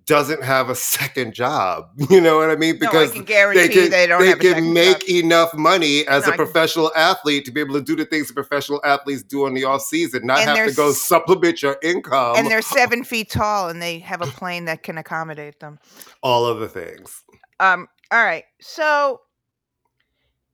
doesn't 0.05 0.43
have 0.43 0.69
a 0.69 0.75
second 0.75 1.33
job. 1.33 1.89
You 2.09 2.21
know 2.21 2.37
what 2.37 2.49
I 2.49 2.55
mean? 2.55 2.77
no, 2.79 2.87
I 2.87 2.91
Because 2.91 3.11
can 3.11 3.23
guarantee 3.23 3.67
they 3.67 3.73
can, 3.73 3.89
they 3.91 4.07
don't 4.07 4.21
they 4.21 4.27
have 4.29 4.39
a 4.39 4.41
can 4.41 4.73
make 4.73 4.99
job. 5.01 5.09
enough 5.09 5.53
money 5.53 6.07
as 6.07 6.25
No, 6.25 6.33
a 6.33 6.35
professional 6.35 6.91
athlete 6.95 7.45
to 7.45 7.51
be 7.51 7.59
able 7.59 7.73
to 7.75 7.81
do 7.81 7.95
the 7.95 8.05
things 8.05 8.27
that 8.27 8.33
professional 8.33 8.79
athletes 8.85 9.23
do 9.23 9.45
in 9.47 9.53
the 9.53 9.63
off 9.65 9.81
season, 9.81 10.25
not 10.25 10.39
And 10.39 10.49
have 10.49 10.69
to 10.69 10.75
go 10.75 10.91
supplement 10.93 11.61
your 11.61 11.77
income. 11.83 12.35
and 12.37 12.47
they're 12.47 12.61
seven 12.61 13.03
feet 13.03 13.29
tall, 13.29 13.69
and 13.69 13.81
they 13.81 13.99
have 13.99 14.21
a 14.21 14.27
plane 14.27 14.65
that 14.65 14.83
can 14.83 14.97
accommodate 14.97 15.59
them. 15.59 15.79
all 16.21 16.45
of 16.45 16.59
the 16.59 16.67
things. 16.69 17.23
Um. 17.59 17.87
All 18.11 18.23
right. 18.23 18.45
So. 18.61 19.21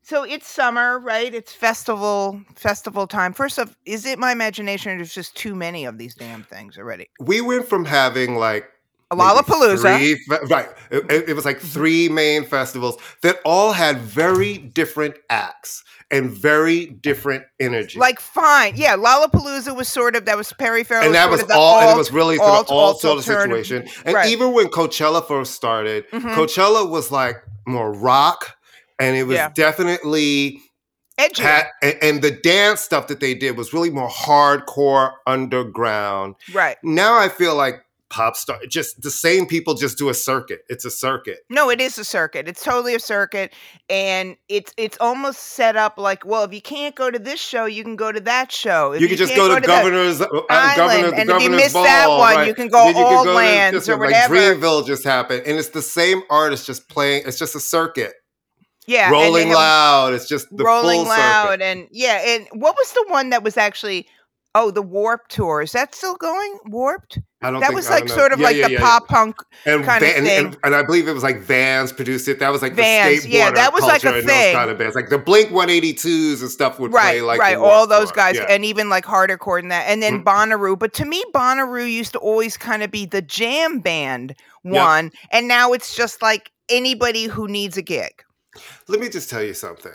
So 0.02 0.24
it's 0.24 0.48
summer, 0.48 0.98
right? 1.00 1.32
It's 1.32 1.54
festival 1.54 2.42
festival 2.56 3.06
time. 3.06 3.32
First 3.32 3.60
off, 3.60 3.76
is 3.86 4.08
it 4.08 4.18
my 4.18 4.32
imagination 4.32 4.92
or 4.92 4.96
there's 4.96 5.14
just 5.14 5.36
too 5.36 5.54
many 5.54 5.86
of 5.86 6.00
these 6.00 6.16
damn 6.16 6.44
things 6.44 6.80
already? 6.80 7.10
We 7.20 7.42
went 7.42 7.68
from 7.68 7.86
having 7.86 8.36
like 8.36 8.68
Lollapalooza. 9.12 9.98
three 9.98 10.20
right? 10.50 10.68
It, 10.92 11.30
it- 11.30 11.36
was 11.36 11.46
like 11.46 11.60
three 11.60 12.10
main 12.10 12.46
festivals 12.46 12.98
that 13.22 13.40
all 13.46 13.72
had 13.72 13.98
very 14.00 14.58
different 14.58 15.16
acts 15.30 15.84
and 16.12 16.32
very 16.32 16.86
different 16.88 17.44
energy. 17.60 17.98
Like 18.00 18.20
fine, 18.20 18.74
yeah. 18.76 18.96
Lollapalooza 18.96 19.76
was 19.76 19.88
sort 19.88 20.16
of 20.16 20.26
that 20.26 20.38
was 20.38 20.52
Perry 20.54 20.84
Farrell, 20.84 21.06
and 21.06 21.16
that 21.16 21.30
was 21.30 21.44
the 21.46 21.54
all, 21.56 21.80
and 21.82 21.90
it 21.92 21.98
was 21.98 22.12
really 22.12 22.38
alt- 22.40 22.68
the 22.68 22.74
all 22.74 22.80
alt 22.88 23.02
sort 23.02 23.18
of 23.20 23.24
situation. 23.26 23.88
And 24.06 24.16
Right. 24.16 24.30
even 24.30 24.54
when 24.54 24.68
Coachella 24.68 25.28
first 25.28 25.54
started, 25.54 26.06
Mhm. 26.12 26.34
Coachella 26.36 26.90
was 26.90 27.12
like 27.12 27.38
more 27.68 27.92
rock, 27.92 28.56
and 29.00 29.16
it 29.16 29.24
was 29.24 29.36
Yeah. 29.38 29.50
definitely 29.54 30.62
Edgy. 31.20 31.44
had 31.44 31.68
and, 31.84 31.96
and 32.02 32.22
the 32.24 32.32
dance 32.32 32.82
stuff 32.82 33.08
that 33.08 33.20
they 33.20 33.34
did 33.36 33.56
was 33.58 33.72
really 33.74 33.90
more 33.92 34.10
hardcore 34.10 35.12
underground. 35.28 36.36
right. 36.54 36.78
Now 36.84 37.18
I 37.20 37.30
feel 37.30 37.56
like 37.56 37.82
pop 38.10 38.36
star 38.36 38.60
just 38.68 39.02
the 39.02 39.12
same 39.12 39.46
people 39.46 39.76
just 39.76 39.98
do 39.98 40.10
a 40.10 40.14
circuit. 40.14 40.62
It's 40.68 40.86
a 40.86 40.90
circuit. 40.92 41.40
No, 41.50 41.70
it 41.70 41.80
is 41.80 41.98
a 41.98 42.04
circuit. 42.04 42.48
It's 42.48 42.64
totally 42.64 42.96
a 42.96 43.00
circuit, 43.00 43.54
and 43.90 44.36
it's 44.48 44.74
it's 44.78 44.98
almost 45.00 45.40
set 45.40 45.76
up 45.76 45.98
like, 45.98 46.26
well, 46.26 46.44
if 46.44 46.54
you 46.54 46.62
can't 46.62 46.96
go 46.96 47.12
to 47.12 47.20
this 47.20 47.40
show, 47.40 47.66
you 47.66 47.84
can 47.84 47.96
go 47.96 48.12
to 48.12 48.20
that 48.22 48.52
show. 48.52 48.94
If 48.94 49.02
you 49.02 49.08
can 49.08 49.18
just 49.18 49.34
can't 49.34 49.48
go 49.50 49.56
to 49.56 49.62
the 49.62 49.68
governor's 49.68 50.22
uh, 50.22 50.28
Island, 50.50 50.78
governor, 50.78 51.16
and 51.20 51.30
the 51.30 51.36
if 51.36 51.42
you 51.44 51.50
governor's 51.50 51.62
miss 51.62 51.74
that 51.74 52.08
one, 52.10 52.36
right? 52.36 52.48
you 52.48 52.54
can 52.54 52.68
go 52.68 52.90
you 52.90 52.98
all 52.98 53.24
to 53.26 53.32
lands 53.34 53.76
this 53.76 53.90
or 53.90 53.98
one, 53.98 54.12
like 54.12 54.30
whatever. 54.30 54.36
Dreamville 54.36 54.86
just 54.86 55.04
happened, 55.04 55.44
and 55.46 55.58
it's 55.58 55.70
the 55.70 55.82
same 55.82 56.24
artist 56.30 56.66
just 56.66 56.90
playing. 56.90 57.24
It's 57.26 57.38
just 57.38 57.56
a 57.56 57.60
circuit, 57.60 58.14
yeah, 58.88 59.10
rolling 59.12 59.50
loud. 59.50 60.14
It's 60.14 60.28
just 60.28 60.48
the 60.56 60.64
Rolling 60.64 61.04
Loud, 61.04 61.50
circuit. 61.52 61.62
and 61.64 61.88
yeah, 61.92 62.22
and 62.26 62.48
what 62.54 62.76
was 62.76 62.92
the 62.94 63.06
one 63.10 63.30
that 63.30 63.44
was 63.44 63.58
actually? 63.58 64.08
Oh, 64.56 64.72
the 64.72 64.82
Warped 64.82 65.30
Tour. 65.32 65.62
Is 65.62 65.74
that 65.74 65.94
still 65.94 66.16
going? 66.16 66.58
Warped? 66.66 67.20
I 67.42 67.52
don't 67.52 67.60
That 67.62 67.68
think, 67.68 67.76
was 67.76 67.90
like 67.90 68.10
sort 68.10 68.34
of 68.34 68.40
Yeah, 68.40 68.46
like 68.48 68.56
yeah, 68.58 68.68
the 68.68 68.74
yeah, 68.74 68.80
pop 68.80 69.08
punk 69.08 69.38
and, 69.66 69.84
kind 69.86 70.04
of 70.04 70.10
Van- 70.10 70.18
and, 70.18 70.26
thing. 70.28 70.46
and, 70.48 70.58
and 70.64 70.76
I 70.76 70.84
believe 70.84 71.08
it 71.08 71.14
was 71.14 71.24
like 71.24 71.40
Vans 71.40 71.94
produced 71.94 72.28
it. 72.28 72.40
That 72.40 72.50
was 72.50 72.62
like 72.62 72.74
Vans, 72.74 73.24
the 73.24 73.30
skateboarder 73.30 73.34
yeah, 73.34 73.52
that 73.52 73.72
was 73.74 73.84
like 73.84 74.04
a 74.04 74.22
thing. 74.24 74.56
Kind 74.56 74.70
of 74.72 74.78
bands, 74.78 74.96
like 74.96 75.10
the 75.10 75.20
Blink 75.20 75.52
One 75.52 75.70
Eighty 75.70 75.94
Twos 75.94 76.42
and 76.42 76.52
stuff 76.52 76.80
would 76.80 76.92
right, 76.92 77.12
play 77.12 77.22
like 77.22 77.40
right, 77.40 77.56
all 77.58 77.88
those 77.88 78.12
guys, 78.12 78.38
and 78.50 78.66
even 78.66 78.90
like 78.90 79.06
harder 79.06 79.38
core 79.38 79.62
than 79.62 79.70
that, 79.70 79.86
and 79.88 80.02
then 80.04 80.22
Mm. 80.22 80.24
Bonnaroo. 80.26 80.78
But 80.78 80.94
to 80.96 81.06
me, 81.06 81.24
Bonnaroo 81.34 81.90
used 81.90 82.12
to 82.14 82.20
always 82.20 82.58
kind 82.58 82.84
of 82.84 82.92
be 82.92 83.06
the 83.06 83.22
jam 83.22 83.80
band 83.80 84.36
one, 84.64 85.12
and 85.32 85.48
now 85.48 85.72
it's 85.74 85.96
just 85.96 86.22
like 86.22 86.52
anybody 86.68 87.26
who 87.26 87.48
needs 87.48 87.78
a 87.78 87.82
gig. 87.84 88.24
Let 88.88 89.00
me 89.00 89.08
just 89.10 89.30
tell 89.30 89.44
you 89.44 89.54
something. 89.54 89.94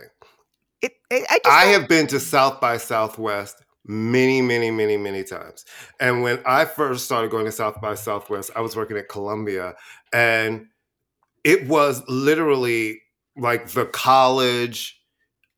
It, 0.81 0.93
it 1.11 1.27
I 1.29 1.39
just 1.45 1.47
I 1.47 1.65
have 1.65 1.89
been 1.89 2.07
to 2.07 2.21
South 2.21 2.61
by 2.61 2.79
Southwest 2.79 3.64
many, 3.85 4.41
many, 4.41 4.71
many, 4.71 4.97
many 4.97 5.25
times. 5.25 5.65
And 6.01 6.23
when 6.23 6.41
I 6.47 6.65
first 6.65 7.05
started 7.05 7.31
going 7.31 7.45
to 7.45 7.53
South 7.53 7.81
by 7.81 7.95
Southwest, 7.95 8.51
I 8.57 8.61
was 8.61 8.77
working 8.77 8.97
at 8.97 9.09
Columbia, 9.09 9.75
and 10.13 10.67
it 11.45 11.69
was 11.69 12.03
literally 12.09 13.03
like 13.37 13.69
the 13.69 13.87
college, 13.87 15.01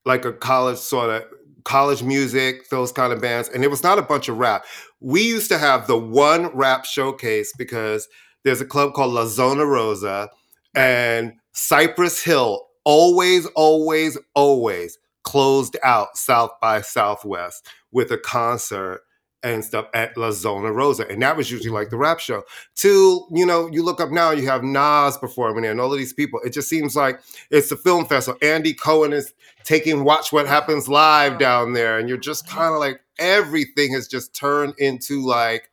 like 0.05 0.25
a 0.25 0.33
college 0.33 0.77
sort 0.77 1.09
of 1.09 1.23
college 1.63 2.01
music, 2.01 2.69
those 2.69 2.91
kind 2.91 3.11
of 3.11 3.21
bands. 3.21 3.49
And 3.49 3.63
it 3.63 3.69
was 3.69 3.83
not 3.83 3.99
a 3.99 4.01
bunch 4.01 4.29
of 4.29 4.37
rap. 4.37 4.65
We 4.99 5.21
used 5.21 5.49
to 5.49 5.57
have 5.57 5.87
the 5.87 5.97
one 5.97 6.47
rap 6.47 6.85
showcase 6.85 7.53
because 7.57 8.07
there's 8.43 8.61
a 8.61 8.65
club 8.65 8.93
called 8.93 9.13
La 9.13 9.25
Zona 9.25 9.65
Rosa 9.65 10.29
and 10.73 11.33
Cypress 11.53 12.23
Hill 12.23 12.65
always, 12.85 13.45
always, 13.47 14.17
always 14.33 14.97
closed 15.23 15.75
out 15.83 16.17
South 16.17 16.51
by 16.61 16.79
Southwest 16.79 17.67
with 17.91 18.11
a 18.11 18.17
concert 18.17 19.01
and 19.43 19.63
stuff 19.63 19.85
at 19.93 20.17
La 20.17 20.31
Zona 20.31 20.71
Rosa. 20.71 21.07
And 21.07 21.21
that 21.21 21.37
was 21.37 21.51
usually 21.51 21.69
like 21.69 21.87
mm-hmm. 21.87 21.95
the 21.95 21.99
rap 21.99 22.19
show. 22.19 22.43
Till, 22.75 23.27
you 23.31 23.45
know, 23.45 23.67
you 23.71 23.83
look 23.83 24.01
up 24.01 24.09
now, 24.09 24.31
you 24.31 24.47
have 24.47 24.63
Nas 24.63 25.17
performing 25.17 25.61
there 25.61 25.71
and 25.71 25.79
all 25.79 25.91
of 25.91 25.99
these 25.99 26.13
people. 26.13 26.39
It 26.43 26.53
just 26.53 26.69
seems 26.69 26.95
like 26.95 27.19
it's 27.51 27.71
a 27.71 27.77
film 27.77 28.05
festival. 28.05 28.39
Andy 28.41 28.73
Cohen 28.73 29.13
is 29.13 29.33
taking 29.63 30.03
Watch 30.03 30.33
What 30.33 30.47
Happens 30.47 30.87
Live 30.89 31.37
down 31.37 31.73
there. 31.73 31.99
And 31.99 32.09
you're 32.09 32.17
just 32.17 32.45
mm-hmm. 32.45 32.57
kind 32.57 32.73
of 32.73 32.79
like, 32.79 32.99
everything 33.19 33.93
has 33.93 34.07
just 34.07 34.33
turned 34.33 34.73
into 34.77 35.25
like 35.25 35.69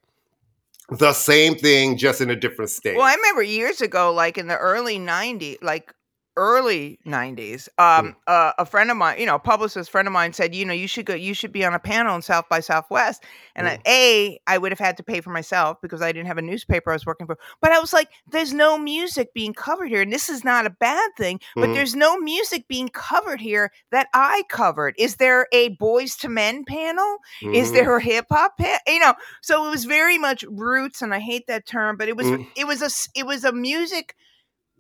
the 0.91 1.13
same 1.13 1.55
thing, 1.55 1.97
just 1.97 2.21
in 2.21 2.31
a 2.31 2.37
different 2.37 2.71
state. 2.71 2.97
Well, 2.97 3.07
I 3.07 3.15
remember 3.15 3.43
years 3.43 3.81
ago, 3.81 4.13
like 4.13 4.37
in 4.37 4.49
the 4.49 4.57
early 4.57 4.99
'90s, 4.99 5.59
like 5.63 5.95
early 6.37 6.99
'90s, 7.05 7.69
um, 7.79 7.85
Mm. 7.85 8.15
uh, 8.27 8.53
a 8.59 8.67
friend 8.67 8.91
of 8.91 8.97
mine, 8.97 9.19
you 9.21 9.27
know, 9.27 9.37
a 9.37 9.39
publicist 9.39 9.91
friend 9.91 10.09
of 10.09 10.13
mine 10.13 10.33
said, 10.33 10.55
you 10.55 10.65
know, 10.65 10.73
you 10.73 10.89
should 10.89 11.07
go, 11.07 11.15
you 11.15 11.35
should 11.35 11.53
be 11.53 11.65
on 11.65 11.75
a 11.75 11.79
panel 11.79 12.15
in 12.17 12.23
South 12.23 12.49
by 12.49 12.61
Southwest. 12.61 13.23
And 13.55 13.69
I, 13.69 13.77
Mm. 13.77 13.81
a, 13.87 14.41
I 14.47 14.59
would 14.59 14.73
have 14.73 14.79
had 14.79 14.97
to 14.97 15.03
pay 15.03 15.21
for 15.21 15.31
myself 15.31 15.79
because 15.81 16.03
I 16.03 16.11
didn't 16.13 16.27
have 16.27 16.39
a 16.39 16.43
newspaper 16.43 16.91
I 16.91 16.95
was 16.95 17.07
working 17.07 17.27
for. 17.27 17.39
But 17.61 17.73
I 17.73 17.79
was 17.79 17.93
like, 17.93 18.09
there's 18.27 18.53
no 18.53 18.79
music 18.79 19.33
being 19.35 19.55
covered 19.55 19.89
here, 19.89 20.03
and 20.03 20.13
this 20.13 20.29
is 20.29 20.45
not 20.45 20.67
a 20.67 20.71
bad 20.71 21.11
thing. 21.17 21.41
But 21.55 21.71
Mhm. 21.71 21.75
there's 21.75 21.95
no 21.95 22.19
music 22.19 22.67
being 22.69 22.89
covered 22.89 23.41
here 23.41 23.71
that 23.91 24.09
I 24.13 24.43
covered. 24.49 24.95
Is 24.99 25.17
there 25.17 25.47
a 25.53 25.77
Boyz 25.77 26.17
II 26.25 26.31
Men 26.31 26.65
panel? 26.65 27.19
Is 27.43 27.71
Mhm. 27.71 27.75
there 27.75 27.97
a 27.97 28.03
hip 28.03 28.27
hop 28.31 28.59
pan? 28.59 28.79
You 28.87 28.99
know, 29.01 29.15
so 29.43 29.67
it 29.67 29.71
was 29.71 29.85
very 29.85 30.19
much 30.19 30.45
roots, 30.49 31.01
and 31.03 31.15
I 31.15 31.21
hate 31.21 31.47
that 31.47 31.67
term, 31.67 31.97
but 31.97 32.09
it 32.09 32.17
was 32.17 32.27
Mm. 32.27 32.47
it 32.57 32.67
was 32.67 32.83
a 32.83 32.91
it 33.19 33.27
was 33.27 33.45
a 33.45 33.53
music 33.53 34.15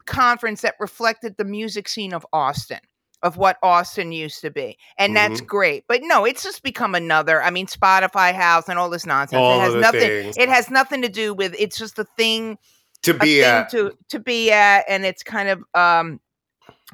conference 0.07 0.63
that 0.63 0.75
reflected 0.81 1.37
the 1.37 1.45
music 1.45 1.89
scene 1.89 2.13
of 2.13 2.27
Austin, 2.33 2.81
of 3.23 3.37
what 3.37 3.57
Austin 3.63 4.13
used 4.13 4.41
to 4.43 4.51
be, 4.51 4.79
and 4.99 5.17
that's 5.17 5.41
Mm-hmm. 5.41 5.47
great. 5.47 5.85
But 5.89 6.01
no, 6.03 6.25
it's 6.25 6.43
just 6.43 6.63
become 6.63 6.95
another. 6.95 7.43
I 7.43 7.51
mean, 7.51 7.67
Spotify 7.67 8.35
House 8.35 8.69
and 8.69 8.79
all 8.79 8.91
this 8.91 9.07
nonsense. 9.07 9.41
All 9.41 9.57
it 9.59 9.61
has 9.61 9.75
nothing. 9.75 10.01
things. 10.01 10.37
It 10.39 10.49
has 10.49 10.71
nothing 10.71 11.03
to 11.03 11.09
do 11.09 11.35
with. 11.35 11.55
It's 11.59 11.79
just 11.79 11.99
a 11.99 12.05
thing 12.17 12.59
to 13.03 13.15
be 13.15 13.45
at. 13.45 13.71
to 13.71 13.93
to 14.09 14.19
be 14.19 14.51
at 14.51 14.85
and 14.89 15.05
it's 15.05 15.23
kind 15.23 15.49
of 15.51 15.63
um 15.75 16.21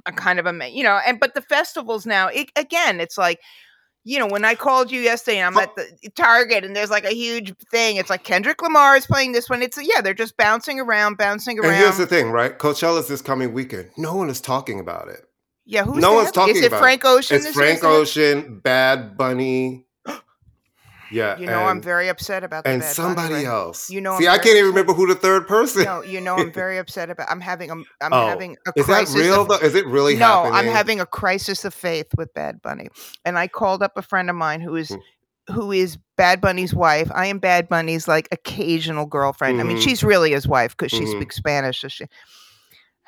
a 0.07 0.13
kind 0.13 0.39
of 0.39 0.47
a 0.47 0.69
you 0.71 0.83
know 0.83 0.99
and 1.07 1.21
but 1.21 1.35
the 1.35 1.43
festivals 1.43 2.05
now 2.07 2.29
it, 2.29 2.51
again 2.57 3.01
it's 3.01 3.17
like 3.17 3.41
you 4.05 4.19
know 4.19 4.27
when 4.27 4.45
i 4.45 4.55
called 4.55 4.91
you 4.91 5.01
yesterday 5.01 5.39
and 5.39 5.47
i'm 5.47 5.57
Oh. 5.59 5.63
at 5.63 5.75
the 5.77 5.83
eh, 6.05 6.09
target 6.17 6.65
and 6.65 6.75
there's 6.75 6.91
like 6.91 7.05
a 7.05 7.15
huge 7.15 7.55
thing 7.71 7.97
it's 7.97 8.09
like 8.11 8.25
kendrick 8.25 8.63
lamar 8.63 8.97
is 8.97 9.07
playing 9.07 9.33
this 9.33 9.51
one 9.51 9.61
it's 9.63 9.79
yeah 9.83 10.01
they're 10.01 10.15
just 10.15 10.37
bouncing 10.37 10.81
around 10.81 11.19
bouncing 11.19 11.59
around. 11.59 11.71
And 11.75 11.77
here's 11.83 11.99
the 11.99 12.07
thing, 12.07 12.31
right? 12.31 12.59
Coachella's 12.59 13.09
this 13.09 13.21
coming 13.23 13.53
weekend. 13.53 13.91
No 13.99 14.15
one 14.15 14.31
is 14.31 14.41
talking 14.41 14.81
about 14.81 15.09
it. 15.09 15.21
yeah 15.67 15.85
who's 15.85 15.97
no 15.99 16.11
that? 16.13 16.17
one's 16.17 16.31
talking 16.33 16.57
is 16.57 16.63
it 16.63 16.67
about 16.69 16.79
it. 16.79 16.81
frank 16.81 17.05
ocean 17.05 17.37
It's 17.37 17.53
Frank? 17.53 17.85
Ocean, 17.85 18.61
Bad 18.61 19.17
Bunny. 19.19 19.87
Yeah. 21.11 21.39
you 21.39 21.47
know 21.47 21.61
i'm 21.65 21.81
very 21.83 22.09
upset 22.09 22.45
about 22.45 22.65
the 22.65 22.71
and 22.71 22.83
somebody 22.85 23.35
record. 23.35 23.49
else. 23.49 23.91
You 23.91 24.01
know 24.01 24.19
See, 24.19 24.27
I'm 24.29 24.35
I 24.35 24.37
can't 24.39 24.57
even 24.57 24.59
upset. 24.59 24.75
remember 24.75 24.93
who 24.95 25.07
the 25.07 25.15
third 25.15 25.47
person. 25.49 25.85
no 25.85 26.03
you 26.03 26.21
know 26.21 26.37
i'm 26.37 26.53
very 26.65 26.79
upset 26.79 27.11
about 27.11 27.29
i'm 27.31 27.41
having 27.41 27.71
a 27.71 27.75
i'm 28.01 28.13
Oh, 28.13 28.27
having 28.29 28.57
a 28.67 28.73
crisis. 28.73 29.15
is 29.15 29.23
that 29.23 29.29
real 29.29 29.43
of- 29.43 29.49
though? 29.49 29.57
Is 29.67 29.75
it 29.75 29.87
really 29.87 30.17
happening? 30.17 30.51
no, 30.51 30.55
happening? 30.57 30.71
I'm 30.71 30.77
having 30.77 31.01
a 31.01 31.07
crisis 31.07 31.65
of 31.65 31.75
faith 31.75 32.07
with 32.17 32.33
Bad 32.35 32.63
Bunny. 32.63 32.89
And 33.25 33.39
I 33.39 33.49
called 33.49 33.83
up 33.83 33.93
a 33.97 34.03
friend 34.03 34.31
of 34.31 34.37
mine 34.37 34.61
who 34.61 34.77
is 34.77 34.91
Mm. 34.91 35.01
who 35.55 35.73
is 35.73 35.99
Bad 36.17 36.41
Bunny's 36.41 36.73
wife. 36.75 37.11
I 37.13 37.27
am 37.27 37.39
Bad 37.41 37.69
Bunny's 37.69 38.07
like 38.07 38.29
occasional 38.31 39.07
girlfriend. 39.07 39.61
I 39.61 39.65
mean, 39.65 39.79
Mhm. 39.79 39.83
she's 39.83 40.05
really 40.05 40.31
his 40.31 40.47
wife 40.47 40.77
because 40.77 40.93
she 40.93 41.05
Mhm. 41.07 41.17
speaks 41.17 41.37
Spanish. 41.37 41.81
So 41.81 41.89
she 41.89 42.05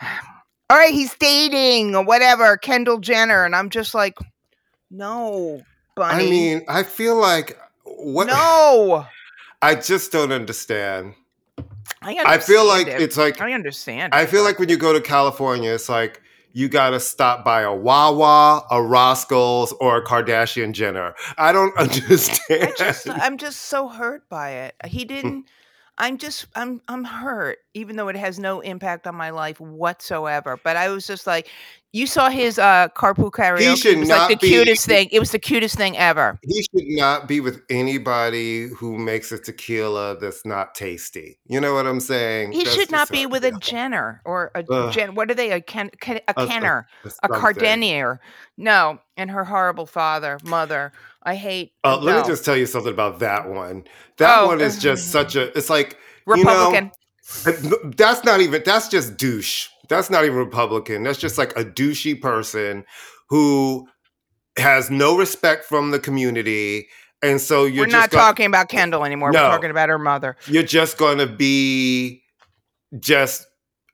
All 0.70 0.76
right, 0.78 0.92
he's 0.94 1.14
dating 1.18 1.94
or 1.94 2.02
whatever, 2.04 2.56
Kendall 2.56 2.98
Jenner. 2.98 3.44
And 3.44 3.54
I'm 3.54 3.68
just 3.70 3.94
like, 3.94 4.16
no, 4.90 5.62
Bunny. 5.94 6.26
I 6.26 6.30
mean, 6.30 6.62
I 6.68 6.82
feel 6.82 7.16
like 7.16 7.58
what 8.04 8.28
no. 8.28 9.06
I 9.60 9.74
just 9.76 10.12
don't 10.12 10.32
understand. 10.32 11.14
I, 12.02 12.16
I 12.24 12.38
feel 12.38 12.66
like 12.66 12.88
it. 12.88 13.00
it's 13.00 13.16
like 13.16 13.40
I 13.40 13.52
understand. 13.52 14.14
I 14.14 14.22
it, 14.22 14.28
feel 14.28 14.42
like 14.42 14.58
when 14.58 14.68
you 14.68 14.76
go 14.76 14.92
to 14.92 15.00
California, 15.00 15.72
it's 15.72 15.88
like 15.88 16.20
you 16.52 16.68
got 16.68 16.90
to 16.90 17.00
stop 17.00 17.44
by 17.44 17.62
a 17.62 17.74
Wawa, 17.74 18.66
a 18.70 18.82
Roscoe's, 18.82 19.72
or 19.80 19.98
a 19.98 20.04
Kardashian 20.04 20.72
Jenner. 20.72 21.14
I 21.38 21.52
don't 21.52 21.76
understand. 21.78 22.40
I 22.50 22.72
just 22.76 23.08
I'm 23.08 23.38
just 23.38 23.62
so 23.62 23.88
hurt 23.88 24.28
by 24.28 24.50
it. 24.50 24.74
Hmm. 24.82 24.88
He 24.88 25.04
didn't 25.04 25.46
I'm 25.98 26.16
just 26.18 26.46
I'm 26.56 26.80
I'm 26.88 27.04
hurt 27.04 27.58
even 27.74 27.96
though 27.96 28.08
it 28.08 28.16
has 28.16 28.38
no 28.38 28.60
impact 28.60 29.06
on 29.06 29.14
my 29.14 29.30
life 29.30 29.60
whatsoever. 29.60 30.58
But 30.62 30.76
I 30.76 30.88
was 30.88 31.06
just 31.06 31.26
like 31.26 31.48
you 31.92 32.06
saw 32.06 32.30
his 32.30 32.58
uh 32.58 32.88
carpool 32.96 33.30
karaoke. 33.30 33.76
should 33.76 33.96
it 33.96 33.98
was 34.00 34.08
not 34.08 34.30
like 34.30 34.40
the 34.40 34.46
be- 34.46 34.54
cutest 34.54 34.86
thing. 34.86 35.08
It 35.12 35.20
was 35.20 35.30
the 35.32 35.38
cutest 35.38 35.76
thing 35.76 35.96
ever. 35.98 36.38
he 36.42 36.62
should 36.62 36.88
not 36.88 37.28
be 37.28 37.40
with 37.40 37.60
anybody 37.68 38.68
who 38.68 38.96
makes 38.98 39.30
a 39.32 39.38
tequila 39.38 40.16
that's 40.18 40.46
not 40.46 40.74
tasty. 40.74 41.38
You 41.46 41.60
know 41.60 41.74
what 41.74 41.86
I'm 41.86 42.00
saying? 42.00 42.52
He 42.52 42.64
That's 42.64 42.74
should 42.74 42.90
not 42.90 43.10
be 43.10 43.26
with 43.26 43.44
a. 43.44 43.52
Jenner 43.60 44.22
or 44.24 44.50
a 44.54 44.64
Ugh. 44.70 44.92
Jen. 44.92 45.14
What 45.14 45.30
are 45.30 45.34
they? 45.34 45.50
A 45.50 45.60
Ken, 45.60 45.90
Ken 46.00 46.20
a 46.28 46.34
A- 46.36 46.44
a- 46.44 46.46
Kenner, 46.46 46.86
a 47.04 47.10
something. 47.10 47.38
Cardenier. 47.40 48.18
No, 48.56 48.98
and 49.18 49.30
her 49.30 49.44
horrible 49.44 49.86
father, 49.86 50.38
mother. 50.44 50.92
I 51.22 51.34
hate. 51.36 51.72
Uh, 51.84 51.98
let 52.00 52.14
no. 52.16 52.22
me 52.22 52.26
just 52.28 52.44
tell 52.44 52.56
you 52.56 52.66
something 52.66 52.92
about 52.92 53.20
that 53.20 53.48
one. 53.48 53.84
That 54.18 54.40
Oh, 54.40 54.46
one 54.48 54.60
is 54.60 54.78
just 54.78 55.10
such 55.10 55.36
a. 55.36 55.56
It's 55.56 55.70
like 55.70 55.96
you 56.26 56.34
Republican. 56.34 56.90
know, 57.44 57.78
that's 57.96 58.24
not 58.24 58.40
even. 58.40 58.62
That's 58.64 58.88
just 58.88 59.16
douche. 59.16 59.68
That's 59.88 60.10
not 60.10 60.24
even 60.24 60.36
Republican. 60.36 61.02
That's 61.02 61.18
just 61.18 61.38
like 61.38 61.56
a 61.56 61.64
douchey 61.64 62.20
person 62.20 62.84
who 63.28 63.86
has 64.58 64.90
no 64.90 65.16
respect 65.16 65.64
from 65.64 65.92
the 65.92 65.98
community, 65.98 66.88
and 67.22 67.40
so 67.40 67.64
you're 67.64 67.86
We're 67.86 67.92
not 67.92 68.10
talking 68.10 68.46
about 68.46 68.68
Kendall 68.68 69.04
anymore. 69.04 69.30
No. 69.32 69.44
We're 69.44 69.50
talking 69.50 69.70
about 69.70 69.88
her 69.88 69.98
mother. 69.98 70.36
You're 70.46 70.62
just 70.64 70.98
going 70.98 71.18
to 71.18 71.26
be 71.26 72.22
just 72.98 73.46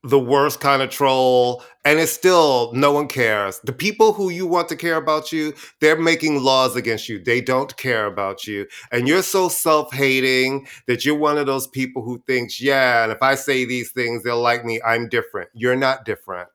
the 0.04 0.18
worst 0.18 0.60
kind 0.60 0.80
of 0.80 0.90
troll 0.90 1.62
and 1.84 1.98
it's 1.98 2.12
still 2.12 2.72
no 2.72 2.92
one 2.92 3.08
cares. 3.08 3.60
The 3.64 3.72
people 3.72 4.12
who 4.12 4.30
you 4.30 4.46
want 4.46 4.68
to 4.68 4.76
care 4.76 4.96
about 4.96 5.32
you 5.32 5.54
they're 5.80 6.00
making 6.00 6.42
laws 6.42 6.76
against 6.76 7.08
you. 7.08 7.22
They 7.22 7.40
don't 7.40 7.76
care 7.76 8.06
about 8.06 8.46
you. 8.46 8.66
And 8.92 9.08
you're 9.08 9.22
so 9.22 9.48
self-hating 9.48 10.68
that 10.86 11.04
you're 11.04 11.18
one 11.18 11.38
of 11.38 11.46
those 11.46 11.66
people 11.66 12.02
who 12.02 12.22
thinks 12.26 12.60
yeah 12.60 13.02
and 13.02 13.12
if 13.12 13.22
i 13.22 13.34
say 13.34 13.64
these 13.64 13.90
things 13.90 14.22
they'll 14.22 14.40
like 14.40 14.64
me. 14.64 14.80
I'm 14.86 15.08
different. 15.08 15.50
You're 15.52 15.76
not 15.76 16.04
different 16.04 16.48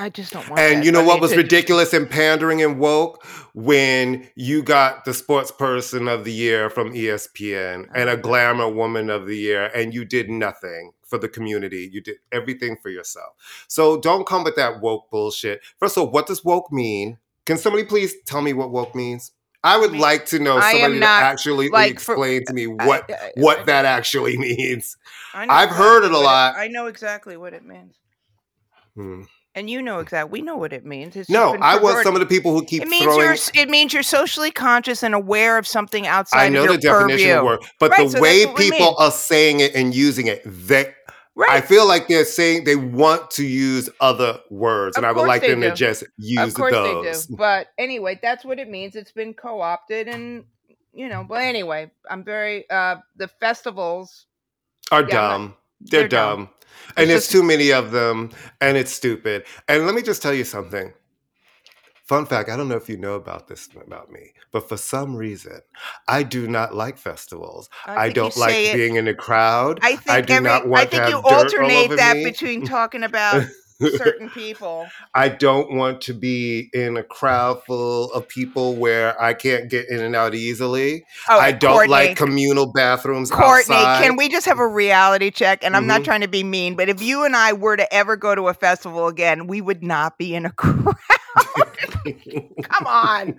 I 0.00 0.08
just 0.10 0.32
don't 0.32 0.48
want. 0.48 0.60
And 0.60 0.78
that 0.78 0.84
you 0.84 0.92
know 0.92 1.02
what 1.02 1.20
was 1.20 1.32
to- 1.32 1.36
ridiculous 1.44 1.92
and 1.92 2.08
pandering 2.08 2.62
and 2.62 2.78
woke 2.78 3.24
when 3.54 4.28
you 4.36 4.62
got 4.62 5.04
the 5.04 5.12
sports 5.12 5.50
person 5.50 6.06
of 6.08 6.24
the 6.24 6.32
year 6.32 6.70
from 6.70 6.92
ESPN 6.92 7.86
and 7.94 8.08
a 8.08 8.16
glamour 8.16 8.68
woman 8.68 9.10
of 9.10 9.26
the 9.26 9.36
year, 9.36 9.66
and 9.74 9.92
you 9.92 10.04
did 10.04 10.30
nothing 10.30 10.92
for 11.04 11.18
the 11.18 11.28
community. 11.28 11.88
You 11.92 12.00
did 12.00 12.16
everything 12.30 12.76
for 12.80 12.90
yourself. 12.90 13.34
So 13.66 13.98
don't 14.00 14.26
come 14.26 14.44
with 14.44 14.56
that 14.56 14.80
woke 14.80 15.10
bullshit. 15.10 15.62
First 15.78 15.96
of 15.96 16.04
all, 16.04 16.10
what 16.10 16.26
does 16.26 16.44
woke 16.44 16.70
mean? 16.70 17.18
Can 17.44 17.56
somebody 17.58 17.84
please 17.84 18.14
tell 18.26 18.42
me 18.42 18.52
what 18.52 18.70
woke 18.70 18.94
means? 18.94 19.32
I 19.64 19.76
would 19.76 19.90
mean, 19.92 20.00
like 20.00 20.26
to 20.26 20.38
know 20.38 20.60
somebody 20.60 21.00
to 21.00 21.06
actually 21.06 21.68
like, 21.70 21.98
for- 21.98 22.12
explain 22.12 22.44
to 22.46 22.52
me 22.52 22.66
uh, 22.66 22.70
uh, 22.70 22.74
uh, 22.82 22.86
what 22.86 23.10
I- 23.10 23.14
I- 23.14 23.32
what 23.36 23.66
that 23.66 23.84
actually 23.84 24.38
means. 24.48 24.96
I 25.34 25.46
I've 25.48 25.70
heard 25.70 26.04
it 26.04 26.12
a 26.12 26.14
exactly 26.14 26.24
lot. 26.24 26.54
I 26.56 26.68
know 26.68 26.86
exactly 26.86 27.36
what 27.36 27.52
it 27.54 27.64
means, 27.64 27.96
Hmm. 28.94 29.22
And 29.58 29.68
you 29.68 29.82
know 29.82 29.98
exactly. 29.98 30.40
We 30.40 30.44
know 30.44 30.56
what 30.56 30.72
it 30.72 30.84
means. 30.86 31.16
It's 31.16 31.28
No, 31.28 31.54
I 31.60 31.78
want 31.78 32.02
some 32.04 32.14
of 32.14 32.20
the 32.20 32.26
people 32.26 32.52
who 32.52 32.64
keep 32.64 32.82
It 32.82 32.88
means 32.88 33.04
throwing. 33.04 33.20
you're. 33.20 33.36
It 33.54 33.68
means 33.68 33.92
you're 33.92 34.02
socially 34.02 34.50
conscious 34.50 35.02
and 35.02 35.14
aware 35.14 35.58
of 35.58 35.66
something 35.66 36.06
outside 36.06 36.46
I 36.46 36.48
know 36.48 36.64
of 36.64 36.68
the 36.70 36.78
definition 36.78 37.26
purview. 37.26 37.32
of 37.38 37.44
word, 37.44 37.60
but 37.80 37.90
Right, 37.90 38.04
the 38.04 38.10
so 38.12 38.20
way 38.20 38.44
that's 38.44 38.54
what 38.54 38.58
we 38.64 38.70
people 38.70 38.94
are 38.98 39.10
saying 39.10 39.60
it 39.60 39.74
and 39.74 39.94
using 39.94 40.26
it, 40.28 40.42
they 40.46 40.94
Right. 41.34 41.50
I 41.50 41.60
feel 41.60 41.86
like 41.86 42.08
they're 42.08 42.24
saying 42.24 42.64
they 42.64 42.74
want 42.74 43.30
to 43.32 43.44
use 43.46 43.88
other 44.00 44.40
words, 44.50 44.96
and 44.96 45.06
I 45.06 45.12
would 45.12 45.26
like 45.26 45.42
them 45.42 45.60
to 45.60 45.72
just 45.72 46.02
use 46.16 46.40
of 46.40 46.54
course 46.54 46.72
those. 46.72 47.26
they 47.26 47.30
do. 47.32 47.36
But 47.36 47.68
anyway, 47.78 48.18
that's 48.20 48.44
what 48.44 48.58
it 48.58 48.68
means. 48.68 48.96
It's 48.96 49.12
been 49.12 49.34
co-opted, 49.34 50.08
and 50.08 50.44
you 50.92 51.08
know. 51.08 51.24
But 51.28 51.42
anyway, 51.42 51.92
I'm 52.10 52.24
very. 52.24 52.68
uh 52.70 52.96
The 53.16 53.28
festivals. 53.28 54.26
Are 54.90 55.02
Yeah, 55.02 55.08
dumb. 55.10 55.54
They're, 55.80 56.00
they're 56.00 56.08
dumb. 56.08 56.38
dumb. 56.46 56.48
And 56.96 57.04
It's 57.04 57.08
there's 57.08 57.22
just- 57.24 57.32
too 57.32 57.42
many 57.42 57.70
of 57.72 57.90
them, 57.90 58.30
and 58.60 58.76
it's 58.76 58.92
stupid. 58.92 59.44
And 59.68 59.86
let 59.86 59.94
me 59.94 60.02
just 60.02 60.22
tell 60.22 60.34
you 60.34 60.44
something. 60.44 60.92
Fun 62.04 62.24
fact 62.24 62.48
I 62.48 62.56
don't 62.56 62.68
know 62.68 62.76
if 62.76 62.88
you 62.88 62.96
know 62.96 63.14
about 63.16 63.48
this 63.48 63.68
about 63.86 64.10
me, 64.10 64.32
but 64.50 64.66
for 64.66 64.78
some 64.78 65.14
reason, 65.14 65.60
I 66.08 66.22
do 66.22 66.48
not 66.48 66.74
like 66.74 66.96
festivals. 66.96 67.68
I, 67.84 68.06
you 68.06 68.14
don't 68.14 68.34
like 68.38 68.50
say 68.50 68.70
it- 68.70 68.74
being 68.76 68.96
in 68.96 69.06
a 69.08 69.14
crowd. 69.14 69.78
I 69.82 69.96
think 69.96 70.26
do 70.26 70.34
every. 70.34 70.48
not 70.48 70.66
want 70.66 70.80
I 70.80 70.84
to 70.86 70.90
think 70.90 71.02
have 71.02 71.10
you 71.10 71.18
alternate 71.20 71.96
that 71.96 72.16
me. 72.16 72.24
between 72.24 72.64
talking 72.64 73.02
about 73.04 73.44
certain 73.96 74.28
people. 74.30 74.88
I 75.14 75.28
don't 75.28 75.72
want 75.74 76.00
to 76.02 76.14
be 76.14 76.68
in 76.72 76.96
a 76.96 77.02
crowd 77.02 77.62
full 77.64 78.12
of 78.12 78.26
people 78.26 78.74
where 78.74 79.20
I 79.20 79.34
can't 79.34 79.70
get 79.70 79.88
in 79.88 80.00
and 80.00 80.16
out 80.16 80.34
easily. 80.34 81.04
Oh, 81.28 81.38
I 81.38 81.52
don't 81.52 81.72
Courtney, 81.74 81.90
like 81.92 82.16
communal 82.16 82.72
bathrooms 82.72 83.30
Courtney, 83.30 83.74
outside. 83.76 84.02
can 84.04 84.16
we 84.16 84.28
just 84.28 84.46
have 84.46 84.58
a 84.58 84.66
reality 84.66 85.30
check? 85.30 85.62
And 85.64 85.76
I'm 85.76 85.86
not 85.86 86.00
Mhm. 86.00 86.04
trying 86.04 86.20
to 86.22 86.28
be 86.28 86.42
mean, 86.42 86.74
but 86.74 86.88
if 86.88 87.00
you 87.00 87.24
and 87.24 87.36
I 87.36 87.52
were 87.52 87.76
to 87.76 87.92
ever 87.94 88.16
go 88.16 88.34
to 88.34 88.48
a 88.48 88.54
festival 88.54 89.06
again, 89.06 89.46
we 89.46 89.60
would 89.60 89.82
not 89.82 90.18
be 90.18 90.34
in 90.34 90.44
a 90.46 90.50
crowd. 90.56 90.96
Come 92.62 92.86
on. 92.86 93.38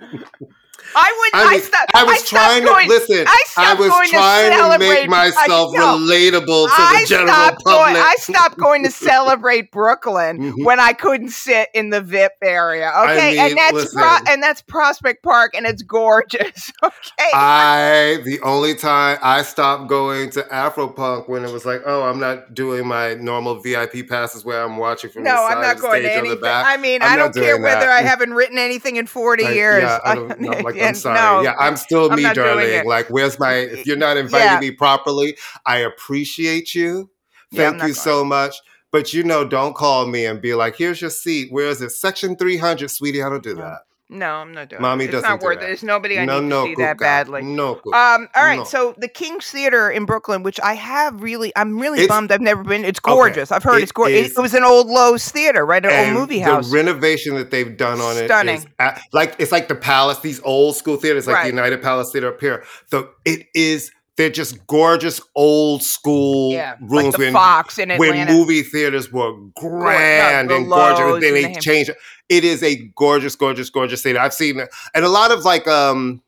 I 0.95 1.29
would. 1.33 1.41
I 1.41 1.59
stopped. 1.59 1.91
I 1.93 2.03
was 2.03 2.23
trying 2.27 2.63
going, 2.63 2.87
to 2.87 2.93
listen. 2.95 3.25
I 3.27 3.43
I, 3.57 3.73
was 3.75 3.89
going 3.89 4.05
to 4.09 4.11
trying 4.15 4.51
to, 4.51 4.57
celebrate- 4.57 4.87
make 4.89 5.09
myself 5.09 5.73
relatable 5.75 6.65
to 6.67 6.99
the 7.01 7.05
general 7.07 7.27
stopped 7.27 7.63
going. 7.63 7.77
public. 7.95 8.03
I 8.03 8.15
stopped 8.19 8.57
going 8.57 8.83
to 8.83 8.91
celebrate 8.91 9.71
Brooklyn 9.71 10.39
Mhm. 10.39 10.65
when 10.65 10.79
I 10.79 10.93
couldn't 10.93 11.29
sit 11.29 11.69
in 11.73 11.89
the 11.89 12.01
VIP 12.01 12.31
area. 12.41 12.91
Okay, 13.03 13.31
mean, 13.31 13.39
and 13.39 13.57
that's 13.57 13.93
pro- 13.93 14.17
and 14.33 14.41
that's 14.43 14.61
Prospect 14.61 15.23
Park, 15.23 15.53
and 15.55 15.65
it's 15.65 15.81
gorgeous. 15.83 16.71
Okay, 16.81 17.29
I 17.33 18.19
the 18.23 18.39
only 18.41 18.73
time 18.75 19.17
I 19.21 19.41
stopped 19.41 19.89
going 19.89 20.29
to 20.31 20.43
Afropunk 20.43 21.27
when 21.27 21.43
it 21.43 21.51
was 21.51 21.65
like, 21.65 21.81
oh, 21.85 22.03
I'm 22.03 22.19
not 22.19 22.53
doing 22.53 22.87
my 22.87 23.15
normal 23.15 23.59
VIP 23.59 24.07
passes 24.07 24.45
where 24.45 24.63
I'm 24.63 24.77
watching 24.77 25.09
from 25.09 25.23
the 25.23 25.29
no, 25.29 25.35
side 25.35 25.55
I'm 25.57 25.61
not 25.61 25.75
the 25.77 25.81
going 25.81 26.01
stage 26.03 26.11
to 26.13 26.17
on 26.19 26.23
the 26.23 26.29
anything. 26.31 26.41
back. 26.41 26.65
I 26.67 26.77
mean, 26.81 27.01
I'm 27.01 27.11
I 27.13 27.15
don't 27.17 27.33
care 27.33 27.53
doing 27.57 27.63
whether. 27.63 27.89
I 27.89 28.01
haven't 28.01 28.33
written 28.33 28.57
anything 28.57 28.95
in 28.95 29.07
40 29.07 29.43
Like, 29.43 29.55
years. 29.55 29.83
Yeah, 29.83 29.99
I 30.05 30.15
don't, 30.15 30.41
like, 30.63 30.75
I'm 30.87 30.95
sorry. 30.95 31.19
no. 31.19 31.41
yeah, 31.41 31.55
I'm 31.59 31.77
still 31.77 32.11
I'm 32.11 32.17
me, 32.17 32.33
darling. 32.33 32.85
Like, 32.85 33.07
where's 33.09 33.39
my? 33.39 33.53
If 33.79 33.85
you're 33.85 33.97
not 33.97 34.17
inviting 34.17 34.47
Yeah. 34.47 34.59
me 34.59 34.71
properly, 34.71 35.37
I 35.65 35.77
appreciate 35.79 36.73
you. 36.75 37.09
Thank 37.53 37.77
not 37.77 37.87
you 37.87 37.93
so 37.93 38.23
much. 38.23 38.55
But 38.91 39.13
you 39.13 39.23
know, 39.23 39.47
don't 39.47 39.75
call 39.75 40.07
me 40.07 40.25
and 40.25 40.41
be 40.41 40.55
like, 40.55 40.75
"Here's 40.75 41.01
your 41.01 41.11
seat. 41.11 41.51
Where 41.51 41.67
is 41.67 41.81
it? 41.81 41.91
Section 41.91 42.35
300, 42.35 42.89
sweetie." 42.89 43.21
I 43.21 43.29
don't 43.29 43.43
do 43.43 43.55
that. 43.55 43.81
No, 44.11 44.25
I'm 44.37 44.51
not 44.53 44.69
doing 44.69 44.81
Mommy 44.81 45.05
it. 45.05 45.13
It's 45.13 45.21
not 45.21 45.39
do 45.39 45.45
worth 45.45 45.59
that. 45.59 45.65
it. 45.65 45.67
There's 45.67 45.83
nobody 45.83 46.17
I 46.17 46.25
no, 46.25 46.39
need 46.41 46.47
no, 46.47 46.65
to 46.65 46.71
see 46.71 46.75
that 46.81 46.97
badly. 46.97 47.43
No, 47.43 47.75
Kuka. 47.75 47.95
Um, 47.95 48.27
all 48.35 48.43
right, 48.43 48.57
No. 48.57 48.63
so 48.63 48.95
the 48.97 49.07
King's 49.07 49.45
Theater 49.51 49.91
in 49.91 50.05
Brooklyn, 50.05 50.41
which 50.41 50.59
I 50.63 50.73
have 50.73 51.21
really, 51.21 51.51
I'm 51.55 51.77
really 51.77 51.99
It's- 51.99 52.07
bummed 52.07 52.31
I've 52.31 52.41
never 52.41 52.63
been. 52.63 52.85
It's 52.85 52.99
gorgeous. 52.99 53.51
I've 53.51 53.61
heard 53.61 53.77
it 53.77 53.83
it's 53.83 53.91
gorgeous. 53.91 54.31
is- 54.31 54.37
It, 54.37 54.41
was 54.41 54.55
an 54.55 54.63
old 54.63 54.87
Loew's 54.87 55.29
theater, 55.29 55.63
right? 55.63 55.85
An 55.85 56.07
old 56.15 56.21
movie 56.21 56.39
house. 56.39 56.71
The 56.71 56.75
renovation 56.75 57.35
that 57.35 57.51
they've 57.51 57.77
done 57.77 58.01
on 58.01 58.17
it 58.17 58.25
Stunning. 58.25 58.55
is 58.55 58.65
a- 58.79 58.99
like 59.13 59.35
it's 59.37 59.51
like 59.51 59.67
the 59.67 59.75
Palace, 59.75 60.19
these 60.21 60.41
old 60.43 60.75
school 60.75 60.97
theaters, 60.97 61.27
like 61.27 61.35
Right. 61.35 61.43
the 61.43 61.49
United 61.49 61.83
Palace 61.83 62.11
Theater 62.11 62.29
up 62.29 62.41
here. 62.41 62.63
So 62.87 63.09
it 63.25 63.45
is 63.53 63.91
they're 64.17 64.29
just 64.31 64.65
gorgeous 64.67 65.21
old 65.35 65.81
school 65.81 66.51
yeah, 66.51 66.75
rooms 66.81 66.91
like 67.05 67.11
the 67.13 67.17
when, 67.19 67.31
Fox 67.33 67.77
in 67.79 67.89
when 67.97 68.27
movie 68.27 68.63
theaters 68.63 69.09
were 69.13 69.31
grand 69.55 70.49
the 70.49 70.55
and 70.55 70.67
gorgeous. 70.67 70.99
And 70.99 71.23
then 71.23 71.33
they 71.35 71.53
the- 71.53 71.59
changed 71.61 71.91
it. 72.29 72.43
Is 72.43 72.63
a 72.63 72.75
gorgeous, 72.95 73.35
gorgeous, 73.35 73.69
gorgeous 73.69 74.01
theater. 74.03 74.19
I've 74.19 74.33
seen 74.33 74.59
and 74.93 75.05
a 75.05 75.09
lot 75.09 75.31
of 75.31 75.43
like 75.45 75.67
um. 75.67 76.21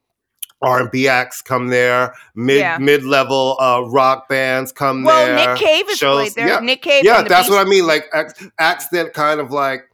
R&B 0.63 1.07
acts 1.07 1.41
come 1.41 1.69
there. 1.69 2.13
Mid 2.35 2.59
Yeah. 2.59 2.77
mid 2.77 3.03
level 3.03 3.57
uh, 3.59 3.81
rock 3.87 4.29
bands 4.29 4.71
come 4.71 5.03
well, 5.03 5.25
there. 5.25 5.35
Well, 5.35 5.53
Nick 5.55 5.59
Cave 5.59 5.89
is 5.89 5.97
shows- 5.97 6.33
played 6.33 6.35
there. 6.35 6.47
Yeah, 6.53 6.59
Nick 6.59 6.83
Cave. 6.83 7.03
yeah 7.03 7.23
that's 7.23 7.49
what 7.49 7.65
I 7.65 7.67
mean. 7.67 7.87
Like 7.87 8.05
acts, 8.13 8.45
acts 8.59 8.87
that 8.89 9.15
kind 9.15 9.39
of 9.39 9.49
like 9.49 9.89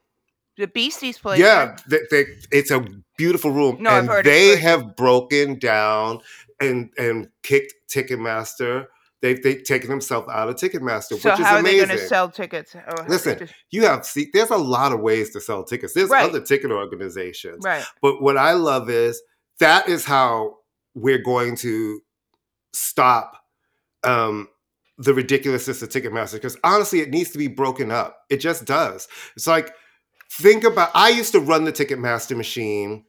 The 0.57 0.67
Beasties 0.67 1.19
played. 1.19 1.39
yeah, 1.39 1.77
there. 1.87 2.01
they, 2.11 2.23
they, 2.23 2.29
it's 2.51 2.69
a 2.71 2.85
beautiful 3.17 3.51
room, 3.51 3.77
No, 3.81 3.91
I've 3.91 4.09
and 4.09 4.25
they 4.25 4.57
have 4.57 4.97
broken 4.97 5.57
down 5.57 6.19
and 6.59 6.89
and 6.97 7.29
kicked 7.43 7.73
Ticketmaster. 7.89 8.87
They've 9.21 9.41
they've 9.41 9.63
taken 9.63 9.89
themselves 9.89 10.27
out 10.31 10.47
of 10.47 10.55
Ticketmaster, 10.55 11.19
So 11.19 11.31
which 11.31 11.39
is 11.39 11.39
amazing. 11.39 11.39
So 11.39 11.43
how 11.45 11.55
are 11.57 11.63
they 11.63 11.77
going 11.77 11.89
to 11.89 11.97
sell 12.07 12.29
tickets? 12.29 12.75
Oh, 12.75 13.03
Listen, 13.07 13.39
just- 13.39 13.53
you 13.71 13.83
have 13.85 14.05
see, 14.05 14.29
there's 14.31 14.51
a 14.51 14.57
lot 14.57 14.91
of 14.93 14.99
ways 14.99 15.31
to 15.31 15.41
sell 15.41 15.63
tickets. 15.63 15.93
There's 15.93 16.09
Right. 16.09 16.29
other 16.29 16.39
ticket 16.41 16.71
organizations, 16.71 17.63
right. 17.65 17.83
but 18.01 18.21
what 18.21 18.37
I 18.37 18.51
love 18.53 18.89
is 18.89 19.21
that 19.59 19.89
is 19.89 20.05
how 20.05 20.57
we're 20.93 21.17
going 21.21 21.55
to 21.57 21.99
stop 22.73 23.43
um, 24.03 24.47
the 24.99 25.13
ridiculousness 25.13 25.81
of 25.81 25.89
Ticketmaster. 25.89 26.33
Because 26.33 26.57
honestly, 26.63 27.01
it 27.01 27.09
needs 27.09 27.31
to 27.31 27.37
be 27.37 27.47
broken 27.47 27.91
up. 27.91 28.19
It 28.29 28.37
just 28.37 28.65
does. 28.65 29.07
It's 29.35 29.47
like 29.47 29.73
think 30.31 30.63
about. 30.63 30.91
I 30.93 31.09
used 31.09 31.31
to 31.31 31.39
run 31.39 31.63
the 31.65 31.71
Ticketmaster 31.73 32.37
machine 32.37 33.05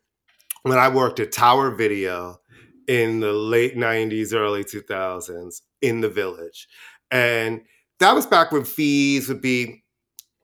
when 0.62 0.78
I 0.78 0.88
worked 0.88 1.20
at 1.20 1.32
Tower 1.32 1.70
Video 1.70 2.40
in 2.88 3.20
the 3.20 3.32
late 3.32 3.76
'90s, 3.76 4.34
early 4.34 4.64
2000s 4.64 5.60
in 5.82 6.00
the 6.00 6.08
Village, 6.08 6.68
and 7.10 7.60
that 7.98 8.14
was 8.14 8.26
back 8.26 8.52
when 8.52 8.64
fees 8.64 9.28
would 9.28 9.42
be 9.42 9.84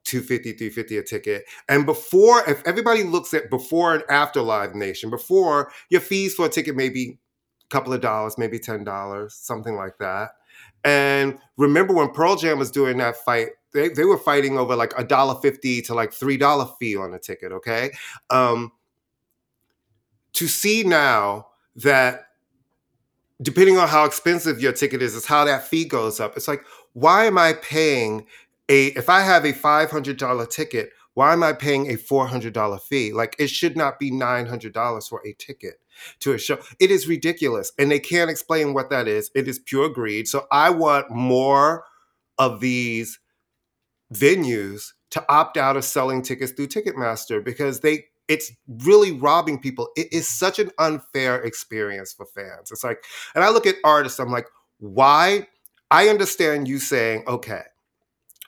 250 0.04 0.52
350 0.52 0.98
a 0.98 1.02
ticket. 1.02 1.44
And 1.68 1.86
before 1.86 2.48
if 2.48 2.62
everybody 2.66 3.04
looks 3.04 3.32
at 3.34 3.50
before 3.50 3.94
and 3.94 4.04
after 4.10 4.42
live 4.42 4.74
nation 4.74 5.10
before 5.10 5.72
your 5.88 6.00
fees 6.00 6.34
for 6.34 6.46
a 6.46 6.48
ticket 6.48 6.76
may 6.76 6.88
be 6.88 7.18
a 7.62 7.68
couple 7.70 7.92
of 7.92 8.00
dollars 8.00 8.36
maybe 8.36 8.58
ten 8.58 8.84
dollars 8.84 9.34
something 9.34 9.76
like 9.76 9.96
that. 9.98 10.32
And 10.84 11.38
remember 11.56 11.94
when 11.94 12.10
pearl 12.10 12.36
jam 12.36 12.58
was 12.58 12.70
doing 12.70 12.98
that 12.98 13.16
fight 13.16 13.48
they, 13.72 13.88
they 13.88 14.04
were 14.04 14.18
fighting 14.18 14.58
over 14.58 14.76
like 14.76 14.92
a 14.98 15.04
dollar 15.04 15.40
fifty 15.40 15.80
to 15.82 15.94
like 15.94 16.12
three 16.12 16.36
dollar 16.36 16.66
fee 16.78 16.96
on 16.96 17.14
a 17.14 17.18
ticket 17.18 17.52
okay? 17.52 17.90
Um 18.30 18.72
to 20.34 20.48
see 20.48 20.82
now 20.82 21.46
that 21.76 22.26
depending 23.44 23.78
on 23.78 23.86
how 23.86 24.04
expensive 24.04 24.60
your 24.60 24.72
ticket 24.72 25.00
is 25.00 25.14
is 25.14 25.26
how 25.26 25.44
that 25.44 25.68
fee 25.68 25.84
goes 25.84 26.18
up 26.18 26.36
it's 26.36 26.48
like 26.48 26.64
why 26.94 27.24
am 27.24 27.38
i 27.38 27.52
paying 27.52 28.26
a 28.68 28.86
if 28.88 29.08
I 29.08 29.20
have 29.20 29.44
a 29.44 29.52
five 29.52 29.90
hundred 29.90 30.16
dollar 30.16 30.46
ticket, 30.46 30.90
why 31.14 31.32
am 31.32 31.42
I 31.42 31.52
paying 31.52 31.90
a 31.90 31.96
four 31.96 32.26
hundred 32.26 32.52
dollar 32.52 32.78
fee? 32.78 33.12
Like 33.12 33.36
it 33.38 33.48
should 33.48 33.76
not 33.76 33.98
be 33.98 34.10
nine 34.10 34.46
hundred 34.46 34.72
dollars 34.72 35.08
for 35.08 35.20
a 35.26 35.32
ticket 35.34 35.74
to 36.20 36.32
a 36.32 36.38
show. 36.38 36.58
It 36.80 36.90
is 36.90 37.08
ridiculous, 37.08 37.72
and 37.78 37.90
they 37.90 38.00
can't 38.00 38.30
explain 38.30 38.74
what 38.74 38.90
that 38.90 39.08
is. 39.08 39.30
It 39.34 39.48
is 39.48 39.58
pure 39.58 39.88
greed. 39.88 40.28
So 40.28 40.46
I 40.50 40.70
want 40.70 41.10
more 41.10 41.84
of 42.38 42.60
these 42.60 43.20
venues 44.12 44.92
to 45.10 45.24
opt 45.28 45.56
out 45.56 45.76
of 45.76 45.84
selling 45.84 46.22
tickets 46.22 46.52
through 46.52 46.68
Ticketmaster 46.68 47.44
because 47.44 47.80
they 47.80 48.06
it's 48.28 48.52
really 48.68 49.12
robbing 49.12 49.58
people. 49.58 49.88
It 49.96 50.12
is 50.12 50.26
such 50.28 50.58
an 50.58 50.70
unfair 50.78 51.42
experience 51.42 52.12
for 52.12 52.26
fans. 52.26 52.70
It's 52.70 52.84
like, 52.84 53.04
and 53.34 53.44
I 53.44 53.50
look 53.50 53.66
at 53.66 53.76
artists, 53.84 54.18
I'm 54.18 54.30
like, 54.30 54.46
why? 54.78 55.48
I 55.90 56.08
understand 56.08 56.66
you 56.66 56.78
saying, 56.78 57.24
okay, 57.26 57.62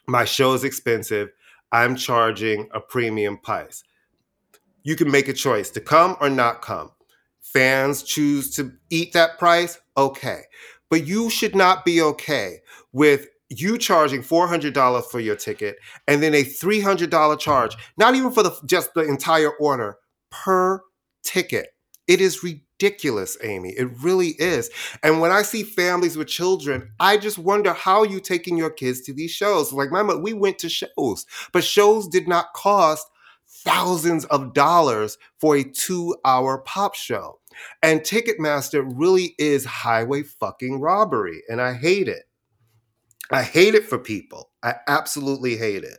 my 0.06 0.24
show 0.24 0.54
is 0.54 0.64
expensive. 0.64 1.30
I'm 1.72 1.96
charging 1.96 2.68
a 2.72 2.80
premium 2.80 3.38
price. 3.38 3.82
You 4.82 4.96
can 4.96 5.10
make 5.10 5.28
a 5.28 5.32
choice 5.32 5.70
to 5.70 5.80
come 5.80 6.16
or 6.20 6.30
not 6.30 6.62
come. 6.62 6.92
Fans 7.40 8.02
choose 8.02 8.50
to 8.56 8.72
eat 8.90 9.12
that 9.12 9.38
price, 9.38 9.80
okay. 9.96 10.42
But 10.88 11.06
you 11.06 11.28
should 11.28 11.56
not 11.56 11.84
be 11.84 12.00
okay 12.00 12.60
with 12.92 13.28
you 13.48 13.78
charging 13.78 14.22
$400 14.22 15.04
for 15.04 15.20
your 15.20 15.36
ticket 15.36 15.76
and 16.08 16.22
then 16.22 16.34
a 16.34 16.44
$300 16.44 17.38
charge, 17.38 17.76
not 17.96 18.14
even 18.14 18.30
for 18.30 18.42
the 18.42 18.58
just 18.66 18.94
the 18.94 19.02
entire 19.02 19.50
order 19.50 19.96
per 20.30 20.82
ticket. 21.22 21.68
It 22.08 22.20
is 22.20 22.42
ridiculous, 22.42 23.36
Amy. 23.42 23.70
It 23.70 23.88
really 24.02 24.30
is. 24.38 24.70
And 25.02 25.20
when 25.20 25.32
I 25.32 25.42
see 25.42 25.62
families 25.62 26.16
with 26.16 26.28
children, 26.28 26.90
I 27.00 27.16
just 27.16 27.38
wonder 27.38 27.72
how 27.72 28.04
you 28.04 28.20
taking 28.20 28.56
your 28.56 28.70
kids 28.70 29.02
to 29.02 29.12
these 29.12 29.32
shows. 29.32 29.72
Like 29.72 29.90
my 29.90 30.02
mother, 30.02 30.20
we 30.20 30.32
went 30.32 30.58
to 30.60 30.68
shows, 30.68 31.26
but 31.52 31.64
shows 31.64 32.08
did 32.08 32.28
not 32.28 32.52
cost 32.54 33.06
thousands 33.48 34.24
of 34.26 34.54
dollars 34.54 35.18
for 35.40 35.56
a 35.56 35.64
two-hour 35.64 36.58
pop 36.58 36.94
show. 36.94 37.40
And 37.82 38.00
Ticketmaster 38.00 38.84
really 38.86 39.34
is 39.38 39.64
highway 39.64 40.22
fucking 40.22 40.80
robbery, 40.80 41.42
and 41.48 41.60
I 41.60 41.74
hate 41.74 42.08
it. 42.08 42.24
I 43.30 43.42
hate 43.42 43.74
it 43.74 43.84
for 43.86 43.98
people. 43.98 44.50
I 44.62 44.74
absolutely 44.88 45.56
hate 45.56 45.84
it. 45.84 45.98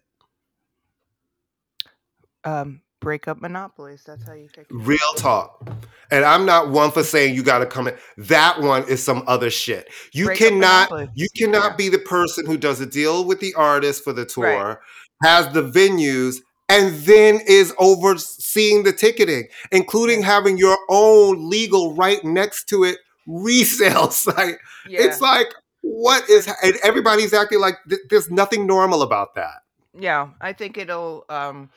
Um, 2.44 2.82
break 3.02 3.28
up 3.28 3.42
monopolies. 3.42 4.04
That's 4.06 4.24
how 4.26 4.34
you 4.34 4.48
take 4.54 4.68
Real 4.70 4.98
talk. 5.18 5.68
And 6.12 6.24
I'm 6.24 6.46
not 6.46 6.70
one 6.70 6.92
for 6.92 7.04
saying 7.04 7.36
you 7.36 7.44
got 7.44 7.60
to 7.60 7.66
come 7.66 7.88
in. 7.88 7.96
That 8.18 8.62
one 8.62 8.88
is 8.88 9.04
some 9.04 9.24
other 9.28 9.50
shit. 9.50 9.90
You 10.14 10.26
Break 10.28 10.38
cannot 10.40 10.90
you 11.16 11.28
cannot 11.38 11.72
Yeah. 11.72 11.76
be 11.76 11.90
the 11.90 12.00
person 12.00 12.46
who 12.46 12.58
does 12.58 12.80
a 12.80 12.86
deal 12.86 13.26
with 13.26 13.40
the 13.42 13.54
artist 13.56 14.04
for 14.04 14.14
the 14.14 14.26
tour, 14.26 14.46
Right. 14.46 14.78
has 15.24 15.54
the 15.54 15.64
venues 15.64 16.38
and 16.70 16.96
then 17.00 17.42
is 17.48 17.74
overseeing 17.78 18.84
the 18.84 18.94
ticketing, 18.94 19.48
including 19.72 20.22
having 20.22 20.58
your 20.58 20.78
own 20.90 21.50
legal 21.50 21.94
right 21.96 22.24
next 22.24 22.66
to 22.70 22.84
it 22.86 22.98
resale 23.26 24.10
site. 24.12 24.58
Yeah. 24.88 25.02
It's 25.04 25.20
like 25.20 25.48
what 25.88 26.30
is 26.30 26.48
and 26.64 26.76
everybody's 26.84 27.34
acting 27.34 27.60
like 27.62 27.76
th- 27.90 28.02
there's 28.10 28.32
nothing 28.32 28.68
normal 28.68 29.02
about 29.04 29.36
that. 29.36 29.64
Yeah, 29.94 30.30
I 30.42 30.54
think 30.54 30.78
it'll 30.78 31.26
um 31.30 31.72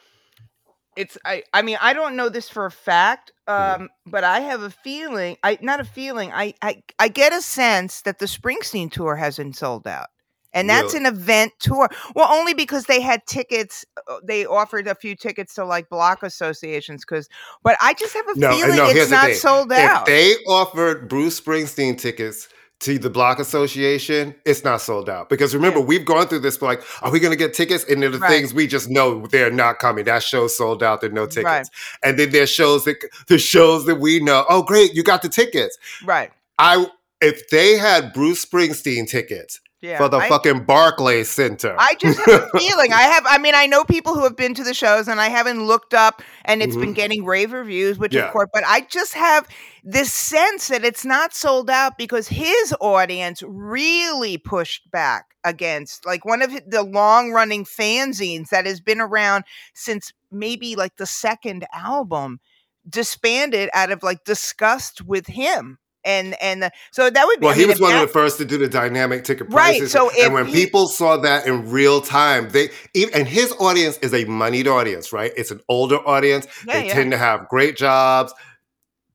it's 0.97 1.19
I 1.25 1.45
I 1.55 1.63
mean, 1.63 1.79
I 1.81 1.95
don't 1.95 2.17
know 2.17 2.29
this 2.31 2.51
for 2.51 2.67
a 2.67 2.71
fact, 2.73 3.33
um 3.49 3.91
but 4.07 4.25
I 4.25 4.41
have 4.41 4.63
a 4.63 4.71
feeling, 4.71 5.37
I 5.45 5.59
not 5.63 5.81
a 5.81 5.85
feeling, 5.85 6.33
I 6.33 6.55
I 6.63 6.83
I 6.99 7.09
get 7.09 7.33
a 7.35 7.43
sense 7.43 8.03
that 8.03 8.21
the 8.21 8.27
Springsteen 8.27 8.93
tour 8.93 9.17
hasn't 9.17 9.57
sold 9.57 9.87
out. 9.89 10.09
And 10.55 10.71
that's 10.71 10.95
Really? 10.95 10.97
an 10.97 11.07
event 11.07 11.53
tour. 11.61 11.91
Well, 12.17 12.33
only 12.33 12.55
because 12.55 12.87
they 12.87 13.01
had 13.01 13.27
tickets 13.27 13.85
uh, 14.09 14.19
they 14.25 14.47
offered 14.47 14.89
a 14.89 14.95
few 14.97 15.17
tickets 15.17 15.55
to 15.57 15.65
like 15.67 15.89
block 15.91 16.23
associations 16.25 17.05
cuz 17.05 17.29
but 17.65 17.77
I 17.83 17.95
just 17.95 18.15
have 18.15 18.29
a 18.31 18.37
No, 18.37 18.49
feeling 18.49 18.77
no, 18.77 18.87
it's 18.87 19.11
not 19.11 19.35
sold 19.35 19.73
If 19.75 19.93
out. 19.93 20.07
they 20.07 20.37
offered 20.49 21.09
Bruce 21.09 21.41
Springsteen 21.41 21.99
tickets 21.99 22.49
to 22.81 22.99
the 22.99 23.11
Block 23.11 23.39
Association, 23.39 24.35
it's 24.45 24.65
not 24.65 24.81
sold 24.81 25.09
out. 25.09 25.29
Because 25.29 25.55
remember, 25.55 25.81
Yeah. 25.81 25.85
we've 25.87 26.05
gone 26.05 26.27
through 26.29 26.41
this, 26.41 26.61
like, 26.63 26.83
are 27.03 27.11
we 27.11 27.21
going 27.21 27.31
to 27.33 27.37
get 27.37 27.53
tickets? 27.55 27.85
And 27.85 28.03
the 28.03 28.11
Right. 28.19 28.31
things 28.31 28.55
we 28.55 28.67
just 28.67 28.89
know 28.91 29.27
they're 29.27 29.51
not 29.51 29.79
coming. 29.79 30.05
That 30.07 30.23
show's 30.23 30.57
sold 30.57 30.83
out. 30.83 31.01
There 31.01 31.11
are 31.11 31.13
no 31.13 31.27
tickets. 31.27 31.45
Right. 31.45 31.67
And 32.03 32.19
then 32.19 32.31
there's 32.31 32.51
shows 32.51 32.85
that 32.85 32.97
the 33.29 33.39
shows 33.39 33.85
that 33.87 33.97
we 33.97 34.21
know. 34.21 34.45
Oh, 34.49 34.63
great, 34.63 34.95
you 34.95 35.03
got 35.03 35.23
the 35.23 35.29
tickets. 35.29 35.77
right. 36.05 36.31
I 36.59 36.87
if 37.21 37.49
they 37.51 37.77
had 37.77 38.13
Bruce 38.15 38.45
Springsteen 38.47 39.07
tickets 39.09 39.61
Yeah. 39.83 39.99
for 39.99 40.09
the 40.09 40.17
I- 40.19 40.29
fucking 40.31 40.65
Barclays 40.65 41.29
Center. 41.31 41.75
I 41.79 41.95
just 41.99 42.19
have 42.21 42.49
a 42.55 42.59
feeling. 42.59 42.93
I 42.95 43.03
have. 43.03 43.25
I 43.29 43.37
mean, 43.39 43.55
I 43.55 43.67
know 43.67 43.85
people 43.85 44.15
who 44.15 44.23
have 44.25 44.37
been 44.37 44.55
to 44.55 44.65
the 44.65 44.73
shows, 44.75 45.07
and 45.09 45.21
I 45.21 45.29
haven't 45.29 45.67
looked 45.67 45.93
up, 45.95 46.23
and 46.45 46.63
it's 46.63 46.77
been 46.77 46.93
getting 46.95 47.25
rave 47.25 47.53
reviews, 47.53 47.99
which 47.99 48.13
Mm-hmm. 48.13 48.19
Yeah. 48.21 48.27
of 48.27 48.33
course. 48.33 48.49
But 48.53 48.65
I 48.67 48.83
just 48.83 49.15
have 49.15 49.47
this 49.85 50.13
sense 50.13 50.69
that 50.69 50.85
it's 50.85 51.05
not 51.05 51.35
sold 51.35 51.71
out 51.71 51.99
because 51.99 52.29
his 52.29 52.75
audience 52.81 53.43
really 53.47 54.39
pushed 54.39 54.91
back 54.91 55.27
against, 55.45 56.05
like, 56.07 56.25
one 56.25 56.43
of 56.43 56.53
the 56.67 56.83
long-running 56.83 57.65
fanzines 57.65 58.51
that 58.51 58.67
has 58.67 58.81
been 58.81 59.01
around 59.01 59.45
since 59.75 60.13
maybe 60.31 60.77
like 60.77 60.97
the 60.97 61.07
second 61.07 61.67
album 61.75 62.41
disbanded 62.89 63.69
out 63.75 63.91
of 63.91 64.03
like 64.03 64.25
disgust 64.25 65.03
with 65.03 65.27
him. 65.27 65.79
And 66.05 66.35
and 66.43 66.71
so 66.93 67.11
that 67.11 67.27
would 67.27 67.41
be 67.41 67.45
Well, 67.47 67.55
I 67.55 67.59
he 67.59 67.67
was 67.67 67.81
one 67.81 67.93
that- 67.93 68.03
of 68.03 68.09
the 68.09 68.13
first 68.13 68.39
to 68.39 68.45
do 68.45 68.57
the 68.57 68.69
dynamic 68.69 69.25
ticket 69.25 69.51
prices 69.51 69.83
Right, 69.83 69.91
so 69.91 70.11
and 70.19 70.33
when 70.33 70.47
he- 70.47 70.53
people 70.53 70.89
saw 70.89 71.19
that 71.19 71.47
in 71.47 71.71
real 71.71 72.01
time, 72.01 72.49
they 72.51 72.71
even, 72.95 73.15
and 73.15 73.29
his 73.29 73.53
audience 73.61 73.99
is 73.99 74.15
a 74.15 74.25
moneyed 74.25 74.67
audience, 74.67 75.13
right? 75.13 75.33
It's 75.37 75.51
an 75.51 75.61
older 75.69 75.97
audience. 76.09 76.47
Yeah, 76.67 76.73
they 76.81 76.87
yeah. 76.87 76.95
tend 76.95 77.11
to 77.13 77.19
have 77.19 77.49
great 77.49 77.77
jobs. 77.77 78.33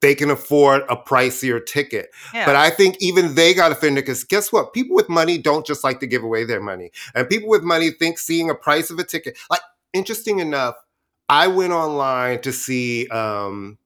They 0.01 0.13
can 0.13 0.29
afford 0.29 0.83
a 0.87 0.95
pricier 0.95 1.65
ticket. 1.65 2.09
yeah. 2.33 2.45
But 2.45 2.55
I 2.55 2.69
think 2.69 2.97
even 2.99 3.33
they 3.33 3.55
got 3.55 3.71
offended 3.71 4.03
because 4.05 4.23
guess 4.23 4.51
what? 4.51 4.71
People 4.73 4.95
with 4.95 5.09
money 5.09 5.39
don't 5.39 5.65
just 5.65 5.83
like 5.83 5.99
to 6.01 6.07
give 6.07 6.23
away 6.23 6.43
their 6.43 6.61
money. 6.61 6.91
And 7.15 7.27
people 7.27 7.49
with 7.49 7.63
money 7.63 7.89
think 7.89 8.19
seeing 8.19 8.49
a 8.51 8.55
price 8.55 8.91
of 8.91 8.99
a 8.99 9.03
ticket, 9.03 9.35
like 9.49 9.61
interesting 9.93 10.37
enough, 10.39 10.75
I 11.29 11.47
went 11.47 11.73
online 11.73 12.41
to 12.41 12.51
see 12.53 13.07
um, 13.07 13.79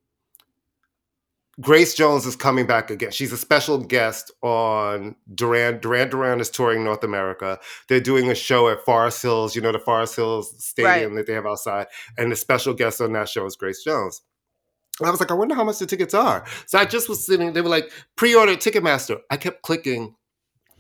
Grace 1.62 1.94
Jones 1.94 2.26
is 2.26 2.36
coming 2.36 2.66
back 2.66 2.90
again. 2.90 3.12
She's 3.12 3.34
a 3.34 3.38
special 3.38 3.80
guest 3.80 4.32
on 4.42 5.16
Duran. 5.34 5.80
Duran 5.80 6.10
Duran 6.10 6.40
is 6.40 6.50
touring 6.50 6.84
North 6.84 7.04
America. 7.04 7.60
They're 7.88 8.00
doing 8.00 8.30
a 8.30 8.36
show 8.36 8.70
at 8.70 8.86
Forest 8.86 9.22
Hills, 9.22 9.56
you 9.56 9.62
know, 9.62 9.72
the 9.72 9.80
Forest 9.80 10.16
Hills 10.16 10.54
Stadium 10.64 11.16
that 11.16 11.28
they 11.28 11.34
have 11.34 11.46
outside. 11.46 11.88
And 12.18 12.32
the 12.32 12.36
special 12.36 12.74
guest 12.74 13.02
on 13.02 13.12
that 13.14 13.28
show 13.28 13.46
is 13.46 13.58
Grace 13.58 13.84
Jones. 13.84 14.22
And 15.00 15.08
I 15.08 15.12
was 15.12 15.20
like, 15.20 15.32
I 15.32 15.34
wonder 15.34 15.56
how 15.56 15.64
much 15.64 15.80
the 15.80 15.86
tickets 15.86 16.14
are. 16.14 16.46
So 16.66 16.78
I 16.78 16.86
just 16.86 17.10
was 17.10 17.26
sitting, 17.26 17.54
they 17.54 17.62
were 17.62 17.70
like, 17.70 17.92
pre 18.16 18.36
order 18.36 18.56
Ticketmaster. 18.56 19.20
I 19.30 19.38
kept 19.38 19.62
clicking 19.62 20.16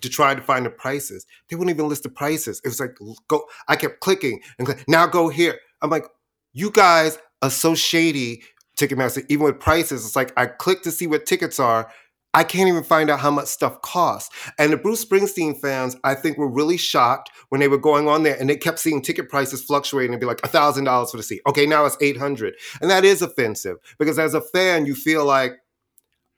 to 0.01 0.09
try 0.09 0.33
to 0.33 0.41
find 0.41 0.65
the 0.65 0.69
prices. 0.69 1.25
They 1.49 1.55
wouldn't 1.55 1.75
even 1.75 1.89
list 1.89 2.03
the 2.03 2.09
prices. 2.09 2.61
It 2.63 2.69
was 2.69 2.79
like, 2.79 2.97
go, 3.27 3.45
I 3.67 3.75
kept 3.75 3.99
clicking 3.99 4.41
and 4.57 4.65
click, 4.65 4.85
now 4.87 5.07
go 5.07 5.29
here. 5.29 5.59
I'm 5.81 5.89
like, 5.89 6.05
you 6.53 6.71
guys 6.71 7.17
are 7.41 7.49
so 7.49 7.75
shady, 7.75 8.43
Ticketmaster, 8.79 9.25
even 9.29 9.45
with 9.45 9.59
prices. 9.59 10.05
It's 10.05 10.15
like, 10.15 10.31
I 10.37 10.45
click 10.45 10.81
to 10.83 10.91
see 10.91 11.05
what 11.05 11.25
tickets 11.25 11.59
are. 11.59 11.91
I 12.33 12.43
can't 12.43 12.69
even 12.69 12.83
find 12.83 13.09
out 13.09 13.19
how 13.19 13.31
much 13.31 13.47
stuff 13.47 13.81
costs. 13.81 14.33
And 14.59 14.71
the 14.71 14.77
Bruce 14.77 15.03
Springsteen 15.03 15.59
fans, 15.59 15.95
I 16.03 16.13
think, 16.13 16.37
were 16.37 16.47
really 16.47 16.77
shocked 16.77 17.31
when 17.49 17.59
they 17.59 17.67
were 17.67 17.79
going 17.79 18.07
on 18.07 18.21
there 18.21 18.37
and 18.39 18.47
they 18.47 18.55
kept 18.55 18.79
seeing 18.79 19.01
ticket 19.01 19.29
prices 19.29 19.63
fluctuating 19.63 20.13
and 20.13 20.19
be 20.19 20.27
like 20.27 20.39
thousand 20.41 20.83
dollars 20.83 21.09
for 21.11 21.17
the 21.17 21.23
seat. 21.23 21.41
Okay, 21.47 21.65
now 21.65 21.85
it's 21.85 21.97
eight 22.01 22.17
hundred, 22.17 22.53
and 22.81 22.91
that 22.91 23.03
is 23.03 23.23
offensive 23.23 23.77
because 23.97 24.19
as 24.19 24.35
a 24.35 24.41
fan, 24.41 24.85
you 24.85 24.93
feel 24.93 25.25
like 25.25 25.53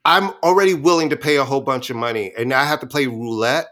I'm 0.05 0.29
already 0.43 0.73
willing 0.73 1.09
to 1.09 1.17
pay 1.17 1.35
a 1.35 1.43
whole 1.43 1.61
bunch 1.61 1.89
of 1.89 1.97
money, 1.97 2.31
and 2.37 2.47
now 2.47 2.61
I 2.61 2.65
have 2.65 2.79
to 2.79 2.87
play 2.87 3.07
roulette 3.07 3.67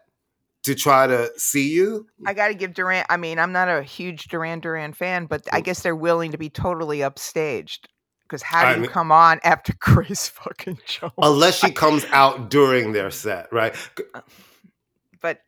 to 0.64 0.76
try 0.76 1.08
to 1.08 1.32
see 1.38 1.70
you. 1.70 2.06
I 2.26 2.34
got 2.34 2.50
to 2.50 2.54
give 2.54 2.74
Duran. 2.74 3.06
I 3.10 3.16
mean, 3.16 3.40
I'm 3.40 3.54
not 3.54 3.70
a 3.70 3.82
huge 3.82 4.28
Duran 4.28 4.60
Duran 4.60 4.92
fan, 4.92 5.26
but. 5.26 5.48
I 5.54 5.62
guess 5.62 5.84
they're 5.84 5.96
willing 5.96 6.34
to 6.34 6.38
be 6.38 6.50
totally 6.50 7.00
upstaged. 7.00 7.86
Because 8.30 8.44
how 8.44 8.68
I 8.68 8.70
do 8.74 8.76
you 8.76 8.82
mean- 8.84 8.92
come 8.92 9.12
on 9.12 9.39
after 9.44 9.74
Grace 9.80 10.28
fucking 10.30 10.78
Jones? 10.86 11.13
Unless 11.18 11.60
she 11.60 11.72
comes 11.86 12.06
out 12.12 12.52
during 12.52 12.92
their 12.92 13.10
set, 13.10 13.52
right? 13.52 13.76
Uh, 14.13 14.22
but 15.20 15.39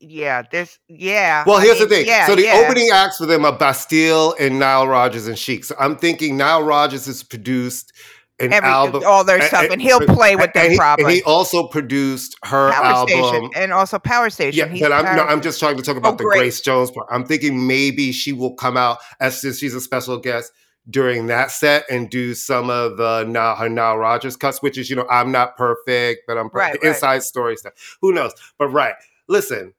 yeah, 0.00 0.42
there's 0.50 0.80
yeah. 0.88 1.44
Well, 1.46 1.58
I 1.58 1.62
here's 1.62 1.78
mean, 1.78 1.88
the 1.88 1.94
thing. 1.94 2.06
Yeah, 2.06 2.26
so 2.26 2.34
the 2.34 2.42
yeah. 2.42 2.64
opening 2.64 2.88
acts 2.92 3.18
for 3.18 3.26
them 3.26 3.44
are 3.44 3.56
Bastille 3.56 4.34
and 4.40 4.58
Nile 4.58 4.88
Rodgers 4.88 5.28
and 5.28 5.38
Chic. 5.38 5.64
So 5.64 5.76
I'm 5.78 5.96
thinking 5.96 6.36
Nile 6.36 6.64
Rodgers 6.64 7.06
has 7.06 7.22
produced 7.22 7.92
an 8.40 8.52
Every, 8.52 8.68
album, 8.68 9.02
all 9.06 9.22
their 9.22 9.40
stuff, 9.42 9.64
and- 9.64 9.74
and 9.74 9.82
he'll 9.82 10.00
play 10.00 10.34
with 10.34 10.52
them 10.52 10.64
and 10.64 10.72
he, 10.72 10.78
probably. 10.78 11.04
And 11.04 11.12
he 11.14 11.22
also 11.22 11.68
produced 11.68 12.36
her 12.44 12.72
Power 12.72 12.84
album. 12.84 13.08
Station 13.08 13.50
and 13.54 13.72
also 13.72 13.98
Power 14.00 14.30
Station. 14.30 14.74
Yeah, 14.74 14.88
but 14.88 14.92
I'm 14.92 15.16
no, 15.16 15.22
I'm 15.24 15.40
just 15.40 15.60
trying 15.60 15.76
to 15.76 15.82
talk 15.84 15.94
oh, 15.94 15.98
about 15.98 16.14
Oh, 16.14 16.16
the. 16.16 16.24
Grace 16.24 16.60
Jones 16.60 16.90
part. 16.90 17.06
I'm 17.10 17.24
thinking 17.24 17.66
maybe 17.68 18.10
she 18.10 18.32
will 18.32 18.54
come 18.54 18.76
out 18.76 18.98
as 19.20 19.40
since 19.40 19.58
she's 19.58 19.74
a 19.74 19.80
special 19.80 20.18
guest 20.18 20.52
during 20.90 21.26
that 21.26 21.50
set 21.50 21.84
and 21.90 22.08
do 22.10 22.34
some 22.34 22.70
of 22.70 22.96
the 22.96 23.24
now 23.24 23.54
her 23.54 23.68
Nile 23.68 23.98
Rodgers 23.98 24.36
cuts, 24.36 24.62
which 24.62 24.78
is 24.78 24.88
you 24.90 24.96
know 24.96 25.06
I'm 25.10 25.30
not 25.32 25.56
perfect, 25.56 26.22
but 26.26 26.38
I'm 26.38 26.48
Right, 26.52 26.68
perfect. 26.72 26.84
right. 26.84 26.88
inside 26.94 27.22
story 27.22 27.56
stuff. 27.56 27.96
Who 28.00 28.12
knows? 28.12 28.32
But 28.58 28.68
right, 28.68 28.94
listen, 29.28 29.74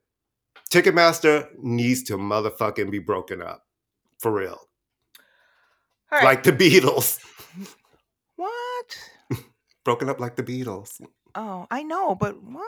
Ticketmaster 0.71 1.47
needs 1.57 2.03
to 2.03 2.17
motherfucking 2.17 2.91
be 2.91 2.99
broken 2.99 3.41
up 3.41 3.65
for 4.19 4.31
real, 4.31 4.67
right. 6.11 6.23
like 6.23 6.43
the 6.43 6.51
Beatles, 6.53 7.19
what? 8.35 8.97
broken 9.83 10.09
up 10.09 10.19
like 10.19 10.35
the 10.35 10.43
Beatles. 10.43 11.01
Oh, 11.35 11.67
I 11.71 11.83
know, 11.83 12.15
but 12.15 12.41
what? 12.43 12.65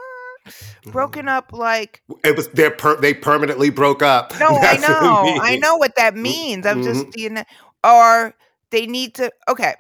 Mm-hmm. 0.48 0.90
Broken 0.92 1.28
up 1.28 1.54
like 1.54 2.02
It 2.24 2.36
was 2.36 2.48
they're 2.50 2.72
per, 2.72 3.00
they 3.00 3.14
permanently 3.14 3.70
broke 3.70 4.02
up. 4.02 4.34
No, 4.40 4.48
I 4.58 4.60
That's 4.78 4.84
it 4.84 4.90
know. 4.90 5.38
I 5.40 5.58
know 5.58 5.76
what 5.78 5.96
that 5.98 6.16
means. 6.16 6.66
I'm 6.66 6.82
Mhm. 6.82 6.84
just 6.84 7.16
you 7.18 7.30
know 7.30 7.44
or 7.84 8.34
they 8.72 8.86
need 8.88 9.16
to 9.16 9.32
okay. 9.48 9.76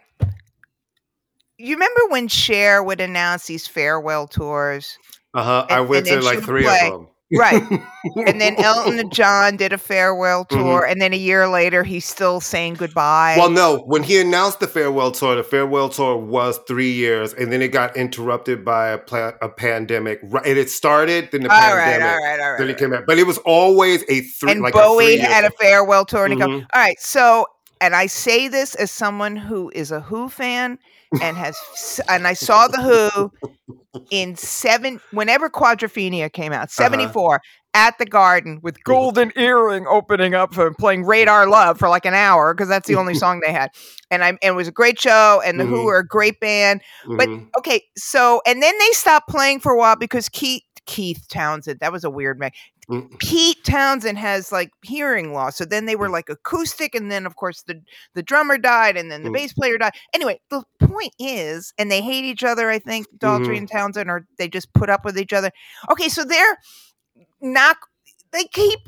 You 1.57 1.75
remember 1.75 2.01
when 2.09 2.27
Cher 2.27 2.81
would 2.81 2.99
announce 3.01 3.45
these 3.45 3.67
farewell 3.67 4.27
tours? 4.27 4.97
Uh 5.33 5.43
huh. 5.43 5.65
I 5.69 5.81
went 5.81 6.07
to 6.07 6.19
like 6.21 6.39
three 6.41 6.63
play. 6.63 6.87
of 6.87 6.91
them. 6.93 7.07
Right. 7.33 7.63
and 8.27 8.41
then 8.41 8.55
Elton 8.61 9.09
John 9.11 9.55
did 9.55 9.71
a 9.71 9.77
farewell 9.77 10.43
Mm-hmm. 10.45 10.57
tour, 10.63 10.85
and 10.85 11.01
then 11.01 11.13
a 11.13 11.17
year 11.17 11.47
later, 11.47 11.81
he's 11.83 12.03
still 12.03 12.41
saying 12.41 12.73
goodbye. 12.73 13.35
Well, 13.37 13.49
no, 13.49 13.77
when 13.85 14.03
he 14.03 14.19
announced 14.19 14.59
the 14.59 14.67
farewell 14.67 15.11
tour, 15.11 15.35
the 15.35 15.43
farewell 15.43 15.87
tour 15.87 16.17
was 16.17 16.59
three 16.67 16.91
years, 16.91 17.33
and 17.33 17.49
then 17.53 17.61
it 17.61 17.69
got 17.69 17.95
interrupted 17.95 18.65
by 18.65 18.89
a, 18.89 18.97
pla- 18.97 19.31
a 19.41 19.47
pandemic. 19.47 20.19
Right, 20.23 20.45
and 20.45 20.57
it 20.57 20.69
started, 20.69 21.29
then 21.31 21.43
the 21.43 21.49
all 21.53 21.57
right, 21.75 21.83
pandemic, 21.83 22.03
all 22.15 22.21
right, 22.21 22.39
all 22.41 22.49
right. 22.51 22.57
then 22.57 22.67
he 22.67 22.73
all 22.73 22.79
came 22.79 22.91
right. 22.91 22.97
back. 22.97 23.07
But 23.07 23.17
it 23.19 23.27
was 23.27 23.37
always 23.45 24.03
a 24.09 24.21
three. 24.21 24.51
And 24.51 24.61
like 24.61 24.73
Bowie 24.73 25.19
a 25.19 25.21
had 25.21 25.45
a 25.45 25.51
farewell 25.51 26.03
tour, 26.05 26.25
and 26.25 26.33
he 26.33 26.39
goes, 26.39 26.49
Mhm. 26.49 26.67
"All 26.73 26.81
right." 26.81 26.99
So, 26.99 27.45
and 27.81 27.95
I 27.95 28.07
say 28.07 28.47
this 28.47 28.75
as 28.75 28.91
someone 28.91 29.35
who 29.35 29.71
is 29.75 29.91
a 29.91 30.01
Who 30.01 30.29
fan 30.29 30.79
and 31.21 31.37
has, 31.37 31.57
and 32.07 32.27
I 32.27 32.33
saw 32.33 32.67
the 32.67 32.81
Who 33.13 33.31
in 34.09 34.35
seven 34.35 35.01
whenever 35.11 35.49
Quadrophenia 35.49 36.31
came 36.31 36.51
Uh-huh. 36.53 36.63
out, 36.63 36.71
seventy 36.71 37.07
four. 37.07 37.41
At 37.73 37.97
the 37.99 38.05
Garden 38.05 38.59
with 38.61 38.83
Golden 38.83 39.31
Earring 39.37 39.87
opening 39.87 40.33
up 40.35 40.53
for 40.53 40.73
playing 40.73 41.05
Radar 41.05 41.47
Love 41.47 41.79
for 41.79 41.87
like 41.87 42.05
an 42.05 42.13
hour 42.13 42.53
because 42.53 42.67
that's 42.67 42.87
the 42.87 42.95
only 42.95 43.13
song 43.23 43.39
they 43.45 43.53
had, 43.53 43.69
and 44.11 44.23
I 44.23 44.29
and 44.29 44.37
it 44.43 44.55
was 44.55 44.67
a 44.67 44.73
great 44.73 44.99
show 44.99 45.41
and 45.45 45.59
the 45.59 45.65
Who 45.65 45.83
Mhm. 45.83 45.85
were 45.85 45.99
a 45.99 46.07
great 46.07 46.39
band. 46.41 46.81
But 47.17 47.29
Mhm. 47.29 47.47
okay, 47.57 47.83
so 47.97 48.41
and 48.45 48.61
then 48.61 48.77
they 48.77 48.91
stopped 48.91 49.29
playing 49.29 49.61
for 49.61 49.71
a 49.71 49.77
while 49.77 49.95
because 49.95 50.27
Keith 50.29 50.63
Keith 50.91 51.25
Townsend 51.29 51.79
that 51.79 51.93
was 51.93 52.03
a 52.03 52.09
weird 52.09 52.37
man. 52.37 52.51
Mm. 52.89 53.17
Pete 53.19 53.63
Townshend 53.63 54.17
has 54.17 54.51
like 54.51 54.71
hearing 54.81 55.31
loss, 55.33 55.55
so 55.55 55.63
then 55.63 55.85
they 55.85 55.95
were 55.95 56.09
like 56.09 56.27
acoustic, 56.27 56.93
and 56.93 57.09
then 57.09 57.25
of 57.25 57.37
course 57.37 57.61
the 57.63 57.81
the 58.13 58.21
drummer 58.21 58.57
died, 58.57 58.97
and 58.97 59.09
then 59.09 59.23
the 59.23 59.29
Mm. 59.29 59.33
bass 59.35 59.53
player 59.53 59.77
died. 59.77 59.93
Anyway, 60.13 60.41
the 60.49 60.63
point 60.79 61.13
is, 61.17 61.73
and 61.77 61.89
they 61.89 62.01
hate 62.01 62.25
each 62.25 62.43
other. 62.43 62.69
I 62.69 62.79
think 62.79 63.07
Daltrey 63.17 63.53
Mhm. 63.55 63.57
and 63.59 63.71
Townshend, 63.71 64.09
or 64.09 64.27
they 64.37 64.49
just 64.49 64.73
put 64.73 64.89
up 64.89 65.05
with 65.05 65.17
each 65.17 65.31
other. 65.31 65.51
Okay, 65.89 66.09
so 66.09 66.25
they're 66.25 66.57
not. 67.39 67.77
They 68.33 68.43
keep 68.45 68.79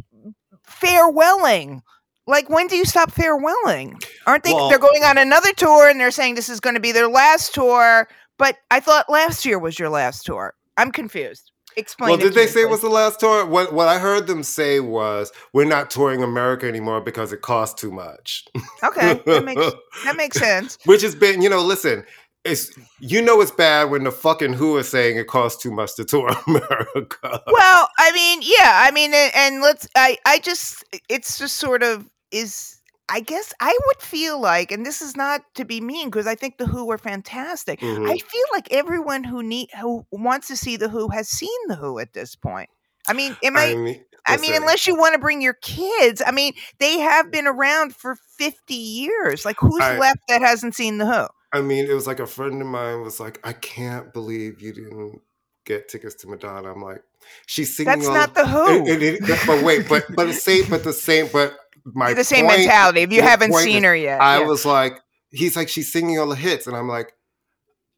farewelling. 0.68 1.82
Like 2.28 2.50
when 2.50 2.68
do 2.68 2.76
you 2.76 2.86
stop 2.86 3.12
farewelling? 3.12 4.04
Aren't 4.28 4.44
they? 4.44 4.54
Well- 4.54 4.68
they're 4.70 4.80
going 4.80 5.04
on 5.06 5.18
another 5.18 5.54
tour, 5.54 5.88
and 5.88 6.00
they're 6.00 6.12
saying 6.12 6.36
this 6.36 6.50
is 6.50 6.60
going 6.60 6.76
to 6.76 6.82
be 6.82 6.92
their 6.92 7.08
last 7.08 7.54
tour. 7.54 8.10
But 8.38 8.58
I 8.72 8.80
thought 8.82 9.10
last 9.10 9.46
year 9.46 9.60
was 9.60 9.80
your 9.80 9.90
last 9.90 10.26
tour. 10.26 10.54
I'm 10.76 10.92
confused. 10.92 11.52
Explain. 11.76 12.10
Well, 12.10 12.18
did 12.18 12.34
they 12.34 12.48
say 12.48 12.62
it 12.62 12.70
was 12.70 12.82
the 12.82 12.90
last 12.90 13.20
tour? 13.20 13.46
What 13.46 13.74
what 13.74 13.88
I 13.88 14.00
heard 14.00 14.28
them 14.28 14.44
say 14.44 14.80
was 14.80 15.32
we're 15.54 15.66
not 15.66 15.90
touring 15.90 16.24
America 16.24 16.68
anymore 16.68 17.02
because 17.02 17.34
it 17.34 17.42
costs 17.42 17.80
too 17.80 17.92
much. 17.92 18.46
Okay, 18.84 19.22
that 19.26 19.44
makes 19.44 19.62
that 20.06 20.16
makes 20.16 20.40
sense. 20.40 20.78
Which 20.86 21.02
has 21.02 21.16
been, 21.16 21.42
you 21.42 21.50
know, 21.50 21.62
listen, 21.62 22.06
it's 22.44 22.72
you 23.00 23.22
know 23.22 23.42
it's 23.42 23.52
bad 23.52 23.90
when 23.90 24.04
the 24.04 24.12
fucking 24.12 24.54
Who 24.54 24.78
is 24.78 24.90
saying 24.90 25.18
it 25.18 25.28
costs 25.28 25.62
too 25.62 25.72
much 25.72 25.96
to 25.96 26.06
tour 26.06 26.30
America. 26.48 27.42
Well, 27.48 27.90
I 27.98 28.12
mean, 28.14 28.42
yeah, 28.42 28.82
I 28.84 28.92
mean, 28.92 29.14
and, 29.14 29.32
and 29.36 29.62
let's, 29.62 29.88
I, 29.96 30.18
I 30.26 30.40
just, 30.40 30.84
it's 31.10 31.38
just 31.38 31.58
sort 31.58 31.84
of 31.84 32.10
is. 32.32 32.80
I 33.10 33.20
guess 33.20 33.54
I 33.60 33.78
would 33.88 34.02
feel 34.02 34.40
like, 34.40 34.72
and 34.72 34.86
this 34.86 35.02
is 35.02 35.16
not 35.16 35.42
to 35.56 35.66
be 35.66 35.82
mean 35.82 36.10
because 36.10 36.26
I 36.28 36.36
think 36.36 36.58
the 36.58 36.66
Who 36.66 36.86
were 36.86 36.98
fantastic. 36.98 37.80
Mhm. 37.82 38.10
I 38.10 38.18
feel 38.18 38.46
like 38.54 38.72
everyone 38.72 39.24
who 39.24 39.44
need 39.44 39.70
who 39.80 40.06
wants 40.12 40.48
to 40.48 40.56
see 40.56 40.78
the 40.78 40.90
Who 40.90 41.10
has 41.10 41.28
seen 41.28 41.50
the 41.68 41.76
Who 41.76 42.00
at 42.00 42.14
this 42.14 42.36
point. 42.36 42.70
I 43.08 43.14
mean, 43.14 43.36
am 43.44 43.58
I? 43.58 43.72
I 43.72 43.76
mean, 43.76 44.06
I 44.26 44.38
mean, 44.38 44.54
unless 44.56 44.88
you 44.88 44.96
want 44.96 45.14
to 45.14 45.20
bring 45.20 45.42
your 45.42 45.56
kids. 45.56 46.22
I 46.26 46.32
mean, 46.32 46.54
they 46.80 47.00
have 47.00 47.30
been 47.30 47.46
around 47.46 47.94
for 47.96 48.16
fifty 48.38 48.76
years. 48.76 49.44
Like, 49.44 49.58
who's 49.60 49.82
I- 49.82 49.98
left 49.98 50.22
that 50.30 50.42
hasn't 50.42 50.74
seen 50.76 50.98
the 50.98 51.06
Who? 51.06 51.28
I 51.52 51.62
mean, 51.62 51.86
it 51.86 51.94
was 51.94 52.08
like 52.08 52.20
a 52.20 52.26
friend 52.26 52.60
of 52.62 52.68
mine 52.68 53.02
was 53.02 53.20
like, 53.20 53.40
I 53.44 53.54
can't 53.54 54.12
believe 54.12 54.60
you 54.62 54.74
didn't 54.74 55.22
get 55.66 55.88
tickets 55.90 56.16
to 56.16 56.28
Madonna. 56.28 56.72
I'm 56.72 56.82
like, 56.82 57.04
she's 57.46 57.76
singing. 57.76 57.94
That's 58.00 58.08
not 58.08 58.34
the 58.36 58.46
Who. 58.48 58.68
and- 58.80 58.88
and 58.88 59.02
it- 59.04 59.22
but 59.48 59.64
wait, 59.64 59.88
but 59.90 60.04
but 60.16 60.26
the 60.28 60.34
same, 60.34 60.66
but 60.70 60.84
the 60.84 60.94
same, 60.94 61.30
but 61.32 61.56
my 61.86 62.14
the 62.14 62.24
same 62.24 62.46
point- 62.46 62.60
mentality. 62.60 63.02
If 63.02 63.12
you 63.12 63.22
haven't 63.22 63.54
seen 63.54 63.84
her 63.84 63.96
yet, 63.96 64.22
I 64.22 64.40
yeah. 64.40 64.46
was 64.48 64.66
like, 64.66 65.00
he's 65.32 65.56
like, 65.56 65.70
she's 65.70 65.92
singing 65.92 66.20
all 66.20 66.28
the 66.28 66.36
hits, 66.36 66.68
and 66.68 66.76
I'm 66.76 66.88
like, 66.88 67.14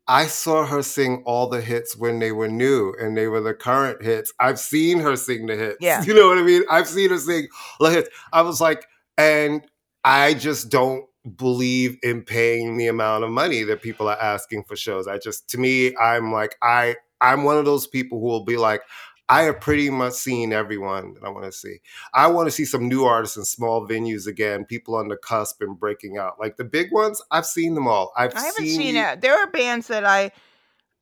I 0.08 0.28
saw 0.28 0.66
her 0.68 0.84
sing 0.84 1.24
all 1.26 1.48
the 1.50 1.62
hits 1.62 1.98
when 1.98 2.20
they 2.20 2.32
were 2.32 2.48
new 2.48 2.94
and 3.00 3.18
they 3.18 3.28
were 3.28 3.42
the 3.42 3.56
current 3.56 4.04
hits. 4.04 4.32
I've 4.40 4.60
seen 4.60 5.00
her 5.00 5.16
sing 5.16 5.48
the 5.48 5.56
hits. 5.56 5.78
Yeah. 5.82 6.04
You 6.06 6.14
know 6.14 6.28
what 6.28 6.38
I 6.38 6.44
mean? 6.44 6.62
I've 6.70 6.88
seen 6.88 7.10
her 7.10 7.18
sing 7.18 7.48
all 7.80 7.88
the 7.90 7.94
hits. 7.96 8.10
I 8.32 8.44
was 8.44 8.62
like, 8.62 8.86
and 9.18 9.64
I 10.04 10.36
just 10.36 10.70
don't 10.70 11.06
believe 11.38 11.98
in 12.04 12.22
paying 12.22 12.78
the 12.78 12.86
amount 12.86 13.24
of 13.24 13.32
money 13.32 13.64
that 13.64 13.82
people 13.82 14.08
are 14.08 14.22
asking 14.22 14.66
for 14.66 14.76
shows. 14.76 15.08
I 15.08 15.18
just 15.18 15.50
to 15.50 15.58
me, 15.58 15.96
I'm 15.98 16.32
like, 16.32 16.56
I 16.62 16.98
I'm 17.32 17.44
one 17.44 17.58
of 17.58 17.66
those 17.66 17.88
people 17.88 18.20
who 18.20 18.28
will 18.28 18.46
be 18.46 18.58
like, 18.58 18.82
I 19.28 19.44
have 19.44 19.60
pretty 19.60 19.90
much 19.90 20.14
seen 20.14 20.54
everyone 20.54 21.16
that 21.16 21.24
I 21.24 21.30
want 21.30 21.46
to 21.46 21.52
see. 21.52 21.78
I 22.14 22.28
want 22.28 22.48
to 22.48 22.52
see 22.52 22.66
some 22.66 22.88
new 22.88 23.06
artists 23.06 23.38
in 23.38 23.44
small 23.44 23.88
venues 23.88 24.28
again, 24.28 24.66
people 24.66 24.96
on 24.96 25.08
the 25.08 25.18
cusp 25.18 25.62
and 25.62 25.80
breaking 25.80 26.18
out. 26.18 26.40
Like 26.40 26.58
the 26.58 26.64
big 26.64 26.92
ones, 26.92 27.22
I've 27.32 27.46
seen 27.46 27.74
them 27.74 27.88
all. 27.88 28.14
I've 28.16 28.36
I 28.36 28.42
haven't 28.42 28.66
seen, 28.66 28.78
seen 28.78 28.96
it. 28.96 29.22
There 29.22 29.36
are 29.36 29.48
bands 29.48 29.88
that 29.88 30.06
I 30.06 30.32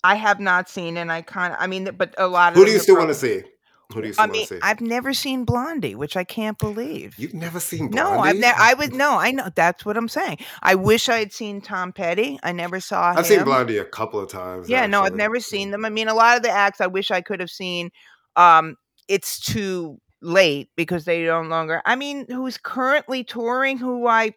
I 0.05 0.15
have 0.15 0.39
not 0.39 0.69
seen, 0.69 0.95
and 0.97 1.11
I 1.11 1.21
kind 1.21 1.53
of 1.53 1.59
I 1.61 1.67
mean, 1.67 1.89
but 1.97 2.15
a 2.17 2.27
lot 2.27 2.53
of 2.53 2.57
Who 2.57 2.65
do 2.65 2.71
you 2.71 2.79
still 2.79 2.97
want 2.97 3.09
to 3.09 3.15
see? 3.15 3.43
Who 3.93 4.01
do 4.01 4.07
you 4.07 4.13
I 4.17 4.27
mean? 4.27 4.47
I've 4.61 4.81
never 4.81 5.13
seen 5.13 5.45
Blondie, 5.45 5.95
which 5.95 6.15
I 6.17 6.23
can't 6.23 6.57
believe. 6.57 7.15
You've 7.17 7.33
never 7.33 7.59
seen 7.59 7.89
no, 7.91 8.19
I've 8.19 8.37
never. 8.37 8.59
I 8.59 8.73
would 8.73 8.93
no. 8.93 9.17
I 9.19 9.31
know 9.31 9.49
that's 9.53 9.85
what 9.85 9.97
I'm 9.97 10.07
saying. 10.07 10.37
I 10.61 10.75
wish 10.75 11.09
I 11.09 11.19
had 11.19 11.33
seen 11.33 11.61
Tom 11.61 11.91
Petty. 11.91 12.39
I 12.43 12.51
never 12.53 12.79
saw 12.79 13.11
him. 13.11 13.17
I've 13.17 13.25
seen 13.25 13.43
Blondie 13.43 13.77
a 13.77 13.85
couple 13.85 14.19
of 14.19 14.29
times. 14.29 14.69
Yeah, 14.69 14.85
no, 14.87 15.01
I've 15.01 15.15
never 15.15 15.39
seen 15.39 15.71
them. 15.71 15.85
I 15.85 15.89
mean, 15.89 16.07
a 16.07 16.13
lot 16.13 16.37
of 16.37 16.43
the 16.43 16.49
acts 16.49 16.81
I 16.81 16.87
wish 16.87 17.11
I 17.11 17.21
could 17.21 17.39
have 17.39 17.51
seen. 17.51 17.91
Um, 18.35 18.77
it's 19.07 19.39
too 19.39 19.99
late 20.21 20.69
because 20.75 21.05
they 21.05 21.25
no 21.25 21.41
longer. 21.41 21.81
I 21.85 21.95
mean, 21.95 22.25
who's 22.29 22.57
currently 22.57 23.23
touring? 23.23 23.77
Who 23.77 24.07
I. 24.07 24.33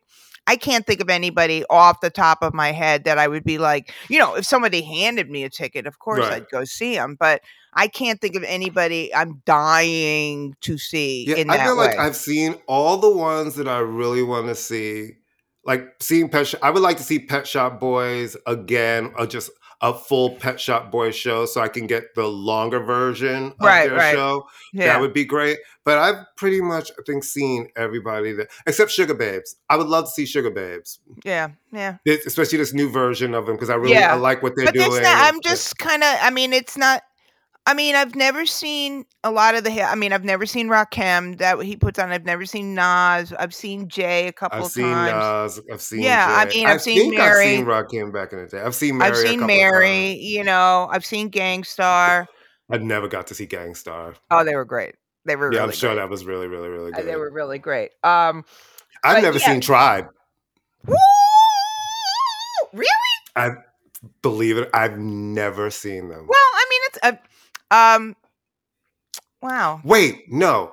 I 0.49 0.55
can't 0.55 0.87
think 0.87 1.01
of 1.01 1.11
anybody 1.11 1.65
off 1.71 2.01
the 2.01 2.09
top 2.09 2.39
of 2.43 2.55
my 2.55 2.71
head 2.71 3.03
that 3.03 3.19
I 3.19 3.27
would 3.27 3.43
be 3.43 3.59
like, 3.59 3.93
you 4.09 4.21
know, 4.21 4.37
if 4.37 4.47
somebody 4.47 4.81
handed 4.81 5.29
me 5.29 5.43
a 5.43 5.51
ticket, 5.51 5.89
of 5.89 5.99
course 5.99 6.21
Right. 6.21 6.35
I'd 6.35 6.49
go 6.53 6.65
see 6.65 6.95
them. 6.95 7.17
But 7.19 7.43
I 7.77 7.89
can't 7.89 8.21
think 8.21 8.35
of 8.37 8.43
anybody 8.45 9.15
I'm 9.15 9.43
dying 9.45 10.57
to 10.63 10.79
see 10.79 11.27
Yeah, 11.29 11.45
I 11.49 11.59
feel 11.65 11.77
way. 11.77 11.89
like 11.89 11.99
I've 11.99 12.17
seen 12.17 12.55
all 12.67 12.97
the 12.97 13.11
ones 13.11 13.55
that 13.57 13.69
I 13.69 13.79
really 13.81 14.23
want 14.23 14.47
to 14.49 14.55
see. 14.55 15.13
Like 15.65 15.85
seeing 16.01 16.29
Pet 16.29 16.47
Shop, 16.47 16.61
I 16.63 16.71
would 16.71 16.83
like 16.83 16.97
to 16.99 17.03
see 17.03 17.19
Pet 17.19 17.47
Shop 17.47 17.81
Boys 17.81 18.37
again, 18.47 19.13
or 19.19 19.27
just 19.27 19.51
a 19.83 19.93
full 19.93 20.31
Pet 20.37 20.59
Shop 20.61 20.91
Boys 20.91 21.15
show, 21.17 21.45
so 21.45 21.61
I 21.61 21.69
can 21.69 21.87
get 21.87 22.15
the 22.15 22.27
longer 22.27 22.79
version 22.81 23.49
of 23.49 23.55
Right, 23.61 23.89
their 23.91 23.99
right. 23.99 24.15
show. 24.15 24.47
yeah. 24.73 24.87
That 24.87 25.01
would 25.01 25.13
be 25.13 25.25
great. 25.25 25.59
But 25.85 25.99
I've 25.99 26.25
pretty 26.37 26.61
much, 26.63 26.91
I 26.93 27.03
think, 27.05 27.25
seen 27.25 27.69
everybody 27.77 28.33
that 28.35 28.49
except 28.67 28.91
Sugababes. 28.93 29.57
I 29.69 29.77
would 29.77 29.89
love 29.89 30.05
to 30.07 30.11
see 30.13 30.25
Sugababes, 30.25 30.99
yeah, 31.25 31.49
yeah. 31.73 31.97
This- 32.07 32.25
especially 32.27 32.59
this 32.59 32.73
new 32.73 32.89
version 32.89 33.35
of 33.35 33.47
them 33.47 33.57
because 33.57 33.69
I 33.71 33.75
really 33.75 33.95
Yeah. 33.95 34.13
I 34.13 34.17
like 34.17 34.43
what 34.43 34.55
they're 34.57 34.67
but 34.67 34.75
doing. 34.75 35.03
not. 35.03 35.35
I'm 35.35 35.41
just 35.43 35.77
kind 35.79 36.03
of. 36.03 36.17
I 36.23 36.31
mean, 36.31 36.53
it's 36.55 36.77
not. 36.79 37.03
I 37.69 37.75
mean, 37.75 37.97
I've 37.97 38.15
never 38.15 38.47
seen 38.47 39.05
a 39.25 39.31
lot 39.33 39.57
of 39.57 39.65
the. 39.65 39.83
I 39.83 39.97
mean, 39.97 40.13
I've 40.13 40.25
never 40.25 40.47
seen 40.47 40.69
Rakim 40.69 41.39
that 41.39 41.61
he 41.63 41.77
puts 41.77 41.99
on. 41.99 42.11
I've 42.13 42.25
never 42.25 42.47
seen 42.47 42.75
Nas. 42.77 43.33
I've 43.33 43.53
seen 43.55 43.89
Jay 43.89 44.29
a 44.29 44.33
couple 44.33 44.59
I've 44.61 44.65
of 44.67 44.71
seen 44.71 44.85
times. 44.85 45.57
Nas. 45.57 45.65
I've 45.73 45.81
seen. 45.83 46.01
Yeah, 46.03 46.27
I 46.29 46.45
mean, 46.49 46.67
I've 46.67 46.75
I 46.77 46.79
seen 46.79 46.99
think 47.01 47.17
Mary. 47.19 47.45
I've 47.55 47.57
seen 47.57 47.65
Rakim 47.67 48.13
back 48.13 48.33
in 48.33 48.39
the 48.41 48.47
day. 48.47 48.61
I've 48.61 48.75
seen 48.77 48.99
Mary. 48.99 49.11
I've 49.11 49.17
seen 49.17 49.45
Mary. 49.45 50.13
You 50.13 50.45
know, 50.45 50.89
I've 50.93 51.05
seen 51.05 51.29
Gang 51.29 51.65
Starr. 51.65 52.29
I 52.71 52.79
never 52.79 53.09
got 53.09 53.27
to 53.29 53.35
see 53.35 53.47
Gang 53.47 53.75
Starr. 53.75 54.15
Oh, 54.31 54.45
they 54.45 54.55
were 54.55 54.65
great. 54.65 54.95
They 55.25 55.35
were. 55.35 55.53
yeah, 55.53 55.59
really 55.61 55.73
I'm 55.73 55.77
sure 55.77 55.91
great. 55.95 56.03
that 56.03 56.09
was 56.09 56.25
really, 56.25 56.47
really, 56.47 56.69
really 56.69 56.93
Uh, 56.93 56.97
good. 56.99 57.07
They 57.07 57.17
were 57.17 57.31
really 57.33 57.59
great. 57.59 57.91
Um, 58.05 58.45
I've 59.03 59.23
never 59.25 59.39
yeah. 59.39 59.47
seen 59.47 59.61
Tribe. 59.61 60.07
woo! 60.87 60.95
Really? 62.73 62.87
I 63.35 63.51
believe 64.23 64.57
it. 64.57 64.71
I've 64.73 64.99
never 64.99 65.71
seen 65.71 66.09
them. 66.09 66.27
Well, 66.29 66.39
I 66.55 66.67
mean, 66.71 66.81
it's 66.85 66.99
a. 67.03 67.19
Um. 67.71 68.17
Wow, 69.43 69.81
Wait, 69.85 70.25
no. 70.33 70.73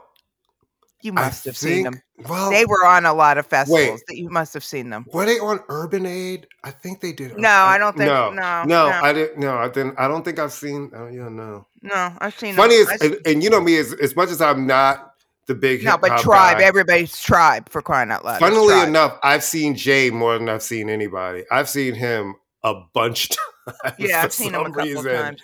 you 1.02 1.12
I 1.12 1.16
must 1.26 1.46
have 1.46 1.58
seen 1.58 1.84
them. 1.84 2.02
Well, 2.28 2.50
They 2.50 2.66
were 2.66 2.86
on 2.86 3.06
a 3.06 3.14
lot 3.14 3.38
of 3.38 3.46
festivals. 3.46 4.02
That 4.08 4.16
you 4.18 4.30
must 4.30 4.54
have 4.54 4.64
seen 4.64 4.90
them. 4.90 5.06
were 5.14 5.26
they 5.26 5.38
on 5.38 5.60
Urban 5.70 6.06
Aid? 6.06 6.48
I 6.64 6.72
think 6.72 7.02
they 7.02 7.12
did. 7.12 7.38
No, 7.38 7.50
I 7.50 7.78
don't 7.78 7.96
think- 7.96 8.08
No, 8.08 8.32
no, 8.32 8.64
no, 8.64 8.90
no. 8.90 9.00
I 9.04 9.12
didn't. 9.14 9.38
No, 9.38 9.58
I 9.58 9.68
didn't. 9.68 10.00
I 10.00 10.08
don't 10.08 10.24
think 10.24 10.40
I've 10.40 10.54
seen. 10.54 10.90
Oh, 10.96 11.08
yeah, 11.08 11.28
no. 11.30 11.68
No, 11.82 12.14
I've 12.20 12.38
seen. 12.40 12.56
Funny 12.56 12.84
them. 12.84 12.94
is, 12.96 13.02
and, 13.02 13.18
and 13.28 13.44
you 13.44 13.50
know 13.50 13.60
me, 13.62 13.78
as, 13.78 13.94
as 13.94 14.16
much 14.16 14.30
as 14.30 14.42
I'm 14.42 14.66
not 14.66 15.14
the 15.48 15.56
big 15.56 15.84
no, 15.84 15.98
but 15.98 16.18
tribe. 16.22 16.58
guy, 16.58 16.64
Everybody's 16.64 17.20
tribe 17.22 17.68
for 17.70 17.82
crying 17.82 18.10
out 18.12 18.24
loud. 18.24 18.40
Funnily 18.40 18.80
enough, 18.82 19.20
I've 19.22 19.44
seen 19.44 19.76
Jay 19.76 20.10
more 20.10 20.38
than 20.40 20.48
I've 20.48 20.64
seen 20.64 20.90
anybody. 20.90 21.44
I've 21.52 21.68
seen 21.68 21.94
him 21.96 22.36
a 22.64 22.76
bunch 22.94 23.30
of 23.68 23.76
times. 23.84 23.96
yeah, 24.00 24.22
I've 24.24 24.34
seen 24.34 24.54
him 24.56 24.62
a 24.62 24.66
couple 24.72 24.84
reason. 24.84 25.04
times. 25.12 25.42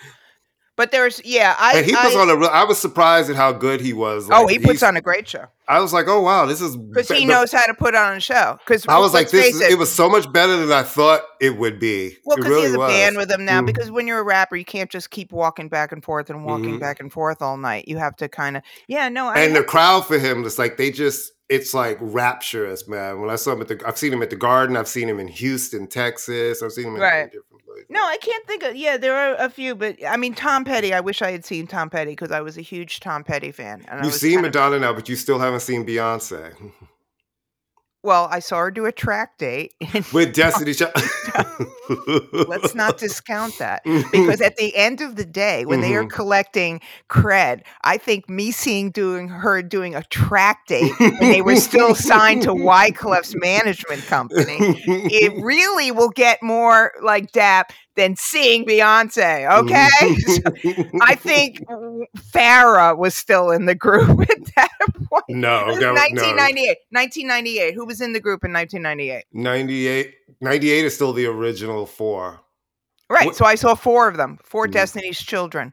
But 0.80 0.92
there's 0.92 1.20
yeah, 1.26 1.54
I 1.58 1.76
and 1.76 1.84
he 1.84 1.92
puts 1.92 2.16
I, 2.16 2.20
on 2.20 2.30
a 2.30 2.36
real. 2.36 2.48
I 2.50 2.64
was 2.64 2.78
surprised 2.78 3.28
at 3.28 3.36
how 3.36 3.52
good 3.52 3.82
he 3.82 3.92
was. 3.92 4.30
oh 4.32 4.46
he 4.46 4.58
puts 4.58 4.82
on 4.82 4.96
a 4.96 5.02
great 5.02 5.28
show 5.28 5.44
I 5.68 5.78
was 5.80 5.92
like, 5.92 6.08
oh 6.08 6.22
wow, 6.22 6.46
this 6.46 6.62
is 6.62 6.74
because 6.74 7.06
he 7.08 7.18
be- 7.18 7.24
knows 7.26 7.52
how 7.52 7.66
to 7.66 7.74
put 7.74 7.94
on 7.94 8.16
a 8.16 8.20
show. 8.20 8.56
Because 8.66 8.86
I 8.88 8.98
was 8.98 9.12
like, 9.12 9.28
this. 9.28 9.56
Is, 9.56 9.60
it, 9.60 9.72
it 9.72 9.74
was 9.78 9.92
so 9.92 10.08
much 10.08 10.32
better 10.32 10.56
than 10.56 10.72
I 10.72 10.82
thought 10.82 11.20
it 11.38 11.58
would 11.58 11.78
be. 11.78 12.16
Well, 12.24 12.38
it 12.38 12.40
because 12.40 12.50
really 12.50 12.60
he 12.62 12.66
has 12.68 12.74
a 12.76 12.78
was. 12.78 12.92
band 12.92 13.16
with 13.18 13.30
him 13.30 13.44
now. 13.44 13.60
Mm. 13.60 13.66
Because 13.66 13.90
when 13.90 14.06
you're 14.06 14.20
a 14.20 14.24
rapper, 14.24 14.56
you 14.56 14.64
can't 14.64 14.90
just 14.90 15.10
keep 15.10 15.30
walking 15.32 15.68
back 15.68 15.92
and 15.92 16.02
forth 16.02 16.30
and 16.30 16.46
walking 16.46 16.76
Mhm. 16.78 16.80
back 16.80 16.98
and 16.98 17.12
forth 17.12 17.42
all 17.42 17.58
night. 17.58 17.86
You 17.86 17.98
have 17.98 18.16
to 18.16 18.28
kind 18.30 18.56
of, 18.56 18.62
yeah, 18.88 19.10
no, 19.10 19.26
I, 19.28 19.40
and 19.40 19.54
the 19.54 19.62
crowd 19.62 20.06
for 20.06 20.18
him, 20.18 20.44
it's 20.46 20.58
like 20.58 20.78
they 20.78 20.90
just. 20.90 21.32
It's 21.50 21.74
like 21.74 21.98
rapturous, 22.00 22.86
man. 22.86 23.20
When 23.20 23.28
I 23.28 23.34
saw 23.34 23.52
him 23.52 23.60
at 23.60 23.66
the, 23.66 23.82
I've 23.84 23.98
seen 23.98 24.12
him 24.12 24.22
at 24.22 24.30
the 24.30 24.36
Garden. 24.36 24.76
I've 24.76 24.86
seen 24.86 25.08
him 25.08 25.18
in 25.18 25.26
Houston, 25.26 25.88
Texas. 25.88 26.62
I've 26.62 26.70
seen 26.70 26.86
him 26.86 26.94
in 26.94 27.00
Right. 27.00 27.24
different 27.24 27.44
no, 27.88 28.00
I 28.04 28.16
can't 28.18 28.46
think 28.46 28.62
of. 28.62 28.76
Yeah, 28.76 28.96
there 28.96 29.16
are 29.16 29.34
a 29.36 29.48
few, 29.50 29.74
but 29.74 29.96
I 30.06 30.16
mean, 30.16 30.34
Tom 30.34 30.64
Petty. 30.64 30.92
I 30.94 31.00
wish 31.00 31.22
I 31.22 31.30
had 31.32 31.44
seen 31.44 31.66
Tom 31.66 31.90
Petty 31.90 32.12
because 32.12 32.30
I 32.30 32.40
was 32.40 32.56
a 32.58 32.62
huge 32.62 33.00
Tom 33.00 33.24
Petty 33.24 33.52
fan. 33.52 33.84
And 33.88 34.04
You've 34.04 34.12
was 34.12 34.20
seen 34.20 34.34
kind 34.36 34.46
of- 34.46 34.54
Madonna 34.54 34.78
now, 34.80 34.92
but 34.92 35.08
you 35.08 35.16
still 35.16 35.38
haven't 35.38 35.60
seen 35.60 35.84
Beyonce 35.86 36.52
well, 38.02 38.28
I 38.30 38.38
saw 38.40 38.58
her 38.58 38.70
do 38.70 38.86
a 38.86 38.92
track 38.92 39.38
date. 39.38 39.74
and 39.94 40.04
with 40.12 40.32
Destiny 40.34 40.74
Child. 40.74 40.94
Let's 42.46 42.74
not 42.74 42.98
discount 42.98 43.58
that 43.58 43.82
because 44.10 44.40
at 44.40 44.56
the 44.56 44.74
end 44.76 45.00
of 45.00 45.16
the 45.16 45.24
day, 45.24 45.64
when 45.64 45.80
they 45.80 45.94
are 45.94 46.04
Mhm. 46.04 46.10
collecting 46.10 46.80
cred, 47.08 47.62
I 47.82 47.96
think 47.98 48.28
me 48.28 48.50
seeing 48.50 48.90
doing 48.90 49.28
her 49.28 49.62
doing 49.62 49.94
a 49.94 50.02
track 50.04 50.66
date 50.66 50.92
when 51.18 51.30
they 51.30 51.42
were 51.42 51.56
still 51.56 51.94
signed 51.94 52.42
to 52.42 52.54
Wyclef's 52.54 53.34
management 53.36 54.06
company, 54.06 54.66
it 55.08 55.32
really 55.36 55.90
will 55.90 56.10
get 56.10 56.42
more 56.42 56.92
like 57.02 57.32
dap 57.32 57.72
than 57.96 58.14
seeing 58.16 58.64
Beyonce. 58.64 59.50
Okay, 59.62 59.88
So 60.16 60.90
I 61.02 61.14
think 61.14 61.60
Farrah 62.32 62.96
was 62.96 63.14
still 63.14 63.50
in 63.50 63.66
the 63.66 63.74
group 63.74 64.08
at 64.30 64.54
that 64.56 64.70
point. 65.10 65.24
no, 65.28 65.66
that 65.66 65.66
was- 65.68 65.80
no. 65.80 65.92
1998. 65.94 66.78
1998. 66.90 67.74
Who 67.74 67.84
was 67.84 68.00
in 68.00 68.12
the 68.12 68.20
group 68.20 68.44
in 68.44 68.52
1998? 68.52 69.24
98, 69.32 70.14
98 70.40 70.84
is 70.84 70.94
still 70.94 71.12
the 71.12 71.26
original 71.26 71.86
four. 71.86 72.40
Right. 73.08 73.26
What- 73.26 73.36
So 73.36 73.44
I 73.44 73.56
saw 73.56 73.74
four 73.74 74.06
of 74.08 74.16
them, 74.16 74.38
4 74.44 74.66
Mhm. 74.68 74.72
Destiny's 74.72 75.18
Children, 75.18 75.72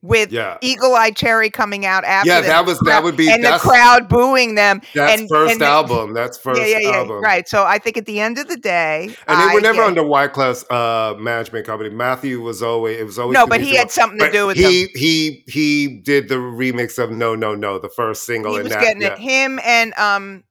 with 0.00 0.30
Yeah. 0.30 0.58
Eagle 0.60 0.94
Eye 0.94 1.10
Cherry 1.10 1.50
coming 1.50 1.84
out 1.84 2.04
after. 2.04 2.28
Yeah, 2.28 2.40
them, 2.40 2.50
that 2.50 2.66
was- 2.66 2.78
that 2.80 3.02
would 3.02 3.16
be- 3.16 3.28
and 3.30 3.42
the 3.42 3.58
crowd 3.58 4.08
booing 4.08 4.54
them. 4.54 4.80
That's 4.94 5.20
and, 5.20 5.28
first 5.28 5.54
and 5.54 5.62
album. 5.62 6.14
That's 6.14 6.38
first 6.38 6.60
yeah, 6.60 6.66
yeah, 6.66 6.78
yeah. 6.78 6.96
album. 6.98 7.20
Right. 7.20 7.48
So 7.48 7.64
I 7.64 7.78
think 7.78 7.96
at 7.96 8.06
the 8.06 8.20
end 8.20 8.38
of 8.38 8.46
the 8.46 8.56
day, 8.56 9.14
And 9.26 9.40
they 9.40 9.54
were 9.54 9.60
never 9.60 9.78
get- 9.78 9.86
under 9.88 10.04
Wyclef's 10.04 10.64
uh, 10.70 11.14
management 11.18 11.66
company. 11.66 11.90
Matthew 11.90 12.40
was 12.40 12.62
always 12.62 12.98
it 13.00 13.04
was 13.04 13.18
always 13.18 13.34
No, 13.34 13.46
but 13.46 13.60
he 13.60 13.74
had 13.74 13.90
something 13.90 14.20
to 14.20 14.30
do 14.30 14.46
with 14.46 14.56
he 14.56 14.88
he 14.94 15.42
he 15.48 16.00
did 16.04 16.28
the 16.28 16.36
remix 16.36 17.02
of 17.02 17.10
No 17.10 17.34
No 17.34 17.54
No, 17.56 17.78
the 17.80 17.88
first 17.88 18.24
single. 18.24 18.54
He 18.56 18.62
was 18.62 18.72
that, 18.72 18.80
getting 18.80 19.02
yeah. 19.02 19.14
it. 19.14 19.18
Him 19.18 19.58
and 19.64 19.92
um, 19.98 20.44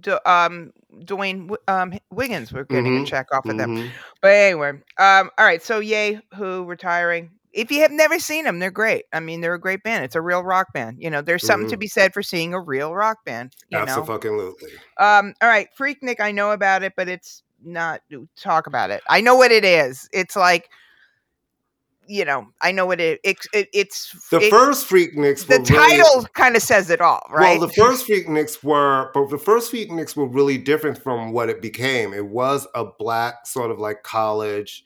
D- 0.00 0.12
um, 0.24 0.72
Dwayne 1.04 1.54
um 1.68 1.92
Wiggins 2.10 2.52
were 2.52 2.64
getting 2.64 2.96
a 2.98 3.00
Mhm, 3.00 3.06
check 3.06 3.26
off 3.32 3.44
of 3.44 3.56
them. 3.58 3.76
Mhm. 3.76 3.90
But 4.22 4.32
anyway, 4.32 4.70
um, 4.98 5.30
all 5.36 5.44
right. 5.44 5.62
So 5.62 5.80
Yay, 5.80 6.20
who 6.34 6.64
retiring? 6.64 7.30
If 7.52 7.70
you 7.72 7.80
have 7.80 7.90
never 7.90 8.18
seen 8.18 8.44
them, 8.44 8.58
they're 8.60 8.70
great. 8.70 9.04
I 9.12 9.20
mean, 9.20 9.40
they're 9.40 9.54
a 9.54 9.60
great 9.60 9.82
band. 9.82 10.04
It's 10.04 10.14
a 10.14 10.20
real 10.20 10.42
rock 10.44 10.72
band. 10.72 10.98
You 11.00 11.10
know, 11.10 11.20
there's 11.20 11.44
something 11.44 11.68
to 11.70 11.76
Mhm. 11.76 11.80
be 11.80 11.88
said 11.88 12.12
for 12.14 12.22
seeing 12.22 12.54
a 12.54 12.60
real 12.60 12.94
rock 12.94 13.24
band. 13.24 13.54
You 13.70 13.78
know. 13.78 13.84
Absolutely. 13.84 14.70
Um, 14.98 15.34
all 15.42 15.48
right, 15.48 15.68
Freaknik, 15.78 16.20
I 16.20 16.30
know 16.32 16.52
about 16.52 16.82
it, 16.84 16.92
but 16.96 17.08
it's 17.08 17.42
not 17.64 18.02
talk 18.36 18.66
about 18.66 18.90
it. 18.90 19.02
I 19.08 19.20
know 19.20 19.34
what 19.34 19.50
it 19.52 19.64
is. 19.64 20.08
It's 20.12 20.36
like, 20.36 20.70
you 22.06 22.24
know, 22.24 22.46
I 22.62 22.72
know 22.72 22.86
what 22.86 23.00
it. 23.00 23.20
It's 23.22 23.46
it, 23.52 23.68
it's 23.72 24.28
The 24.30 24.40
it- 24.40 24.50
first 24.50 24.88
Freakniks 24.88 25.46
the 25.46 25.58
were 25.58 25.64
really, 25.64 25.98
title 25.98 26.26
kind 26.34 26.56
of 26.56 26.62
says 26.62 26.90
it 26.90 27.00
all, 27.00 27.22
right? 27.30 27.58
Well, 27.58 27.68
the 27.68 27.72
first 27.74 28.06
Freakniks 28.08 28.64
were, 28.64 29.10
but 29.14 29.28
the 29.30 29.38
first 29.38 29.72
Freakniks 29.72 30.16
were 30.16 30.26
really 30.26 30.58
different 30.58 31.00
from 31.02 31.32
what 31.32 31.48
it 31.48 31.60
became. 31.62 32.12
It 32.14 32.26
was 32.26 32.66
a 32.74 32.84
black 32.84 33.46
sort 33.46 33.70
of 33.70 33.78
like 33.78 34.02
college 34.02 34.84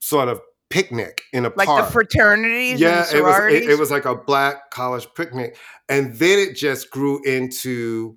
sort 0.00 0.28
of 0.28 0.40
picnic 0.72 1.22
in 1.32 1.44
a 1.44 1.52
like 1.54 1.66
park. 1.66 1.86
the 1.86 1.92
fraternities, 1.92 2.80
yeah, 2.80 3.04
it 3.14 3.22
was 3.22 3.52
it, 3.52 3.70
it 3.70 3.78
was 3.78 3.90
like 3.90 4.06
a 4.06 4.14
black 4.14 4.70
college 4.70 5.06
picnic, 5.14 5.56
and 5.88 6.14
then 6.16 6.38
it 6.38 6.56
just 6.56 6.90
grew 6.90 7.22
into 7.24 8.16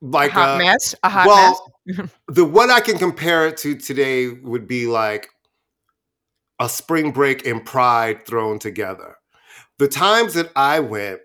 like 0.00 0.30
a 0.30 0.34
hot 0.34 0.60
a, 0.60 0.64
mess. 0.64 0.94
A 1.02 1.08
hot 1.10 1.26
well, 1.26 1.72
mess. 1.86 2.10
the 2.28 2.44
what 2.44 2.70
I 2.70 2.80
can 2.80 2.98
compare 2.98 3.46
it 3.46 3.58
to 3.58 3.76
today 3.76 4.28
would 4.28 4.66
be 4.66 4.86
like 4.86 5.28
a 6.58 6.68
spring 6.68 7.12
break 7.12 7.46
and 7.46 7.64
pride 7.64 8.24
thrown 8.24 8.58
together. 8.58 9.16
The 9.78 9.88
times 9.88 10.32
that 10.34 10.50
I 10.56 10.80
went 10.80 11.20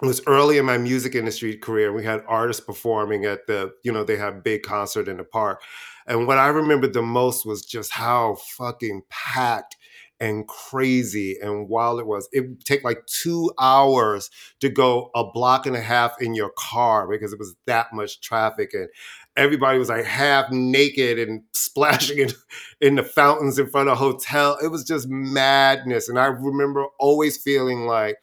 was 0.00 0.20
early 0.26 0.58
in 0.58 0.64
my 0.64 0.78
music 0.78 1.14
industry 1.14 1.56
career. 1.56 1.92
We 1.92 2.04
had 2.04 2.22
artists 2.28 2.64
performing 2.64 3.24
at 3.24 3.46
the, 3.46 3.72
you 3.82 3.92
know, 3.92 4.04
they 4.04 4.16
had 4.16 4.42
big 4.42 4.62
concert 4.62 5.08
in 5.08 5.16
the 5.16 5.24
park. 5.24 5.62
And 6.06 6.26
what 6.26 6.38
I 6.38 6.48
remember 6.48 6.86
the 6.86 7.02
most 7.02 7.46
was 7.46 7.64
just 7.64 7.92
how 7.92 8.36
fucking 8.56 9.02
packed 9.08 9.76
and 10.22 10.46
crazy 10.46 11.36
and 11.42 11.68
wild 11.68 11.98
it 11.98 12.06
was. 12.06 12.28
It 12.32 12.42
would 12.42 12.64
take 12.64 12.84
like 12.84 13.04
two 13.06 13.52
hours 13.58 14.30
to 14.60 14.68
go 14.68 15.10
a 15.16 15.24
block 15.32 15.66
and 15.66 15.74
a 15.74 15.80
half 15.80 16.14
in 16.20 16.36
your 16.36 16.52
car 16.56 17.08
because 17.08 17.32
it 17.32 17.40
was 17.40 17.56
that 17.66 17.92
much 17.92 18.20
traffic 18.20 18.72
and 18.72 18.88
everybody 19.36 19.80
was 19.80 19.88
like 19.88 20.04
half 20.04 20.48
naked 20.52 21.18
and 21.18 21.42
splashing 21.52 22.18
in, 22.18 22.30
in 22.80 22.94
the 22.94 23.02
fountains 23.02 23.58
in 23.58 23.68
front 23.68 23.88
of 23.88 23.94
a 23.94 23.96
hotel. 23.96 24.56
It 24.62 24.68
was 24.68 24.84
just 24.84 25.08
madness. 25.08 26.08
And 26.08 26.20
I 26.20 26.26
remember 26.26 26.86
always 27.00 27.36
feeling 27.42 27.86
like 27.86 28.16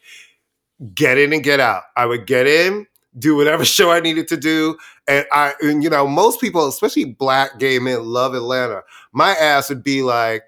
get 0.94 1.18
in 1.18 1.34
and 1.34 1.44
get 1.44 1.60
out. 1.60 1.84
I 1.98 2.06
would 2.06 2.26
get 2.26 2.48
in, 2.48 2.88
do 3.20 3.36
whatever 3.36 3.66
show 3.78 3.92
I 3.92 4.00
needed 4.00 4.28
to 4.30 4.38
do. 4.38 4.78
And 5.08 5.26
I, 5.32 5.54
and, 5.62 5.84
you 5.84 5.90
know, 5.90 6.08
most 6.08 6.42
people, 6.42 6.68
especially 6.68 7.06
black 7.06 7.60
gay 7.60 7.80
men, 7.80 8.06
love 8.06 8.34
Atlanta. 8.34 8.82
My 9.12 9.32
ass 9.32 9.70
would 9.70 9.84
be 9.84 10.02
like, 10.02 10.44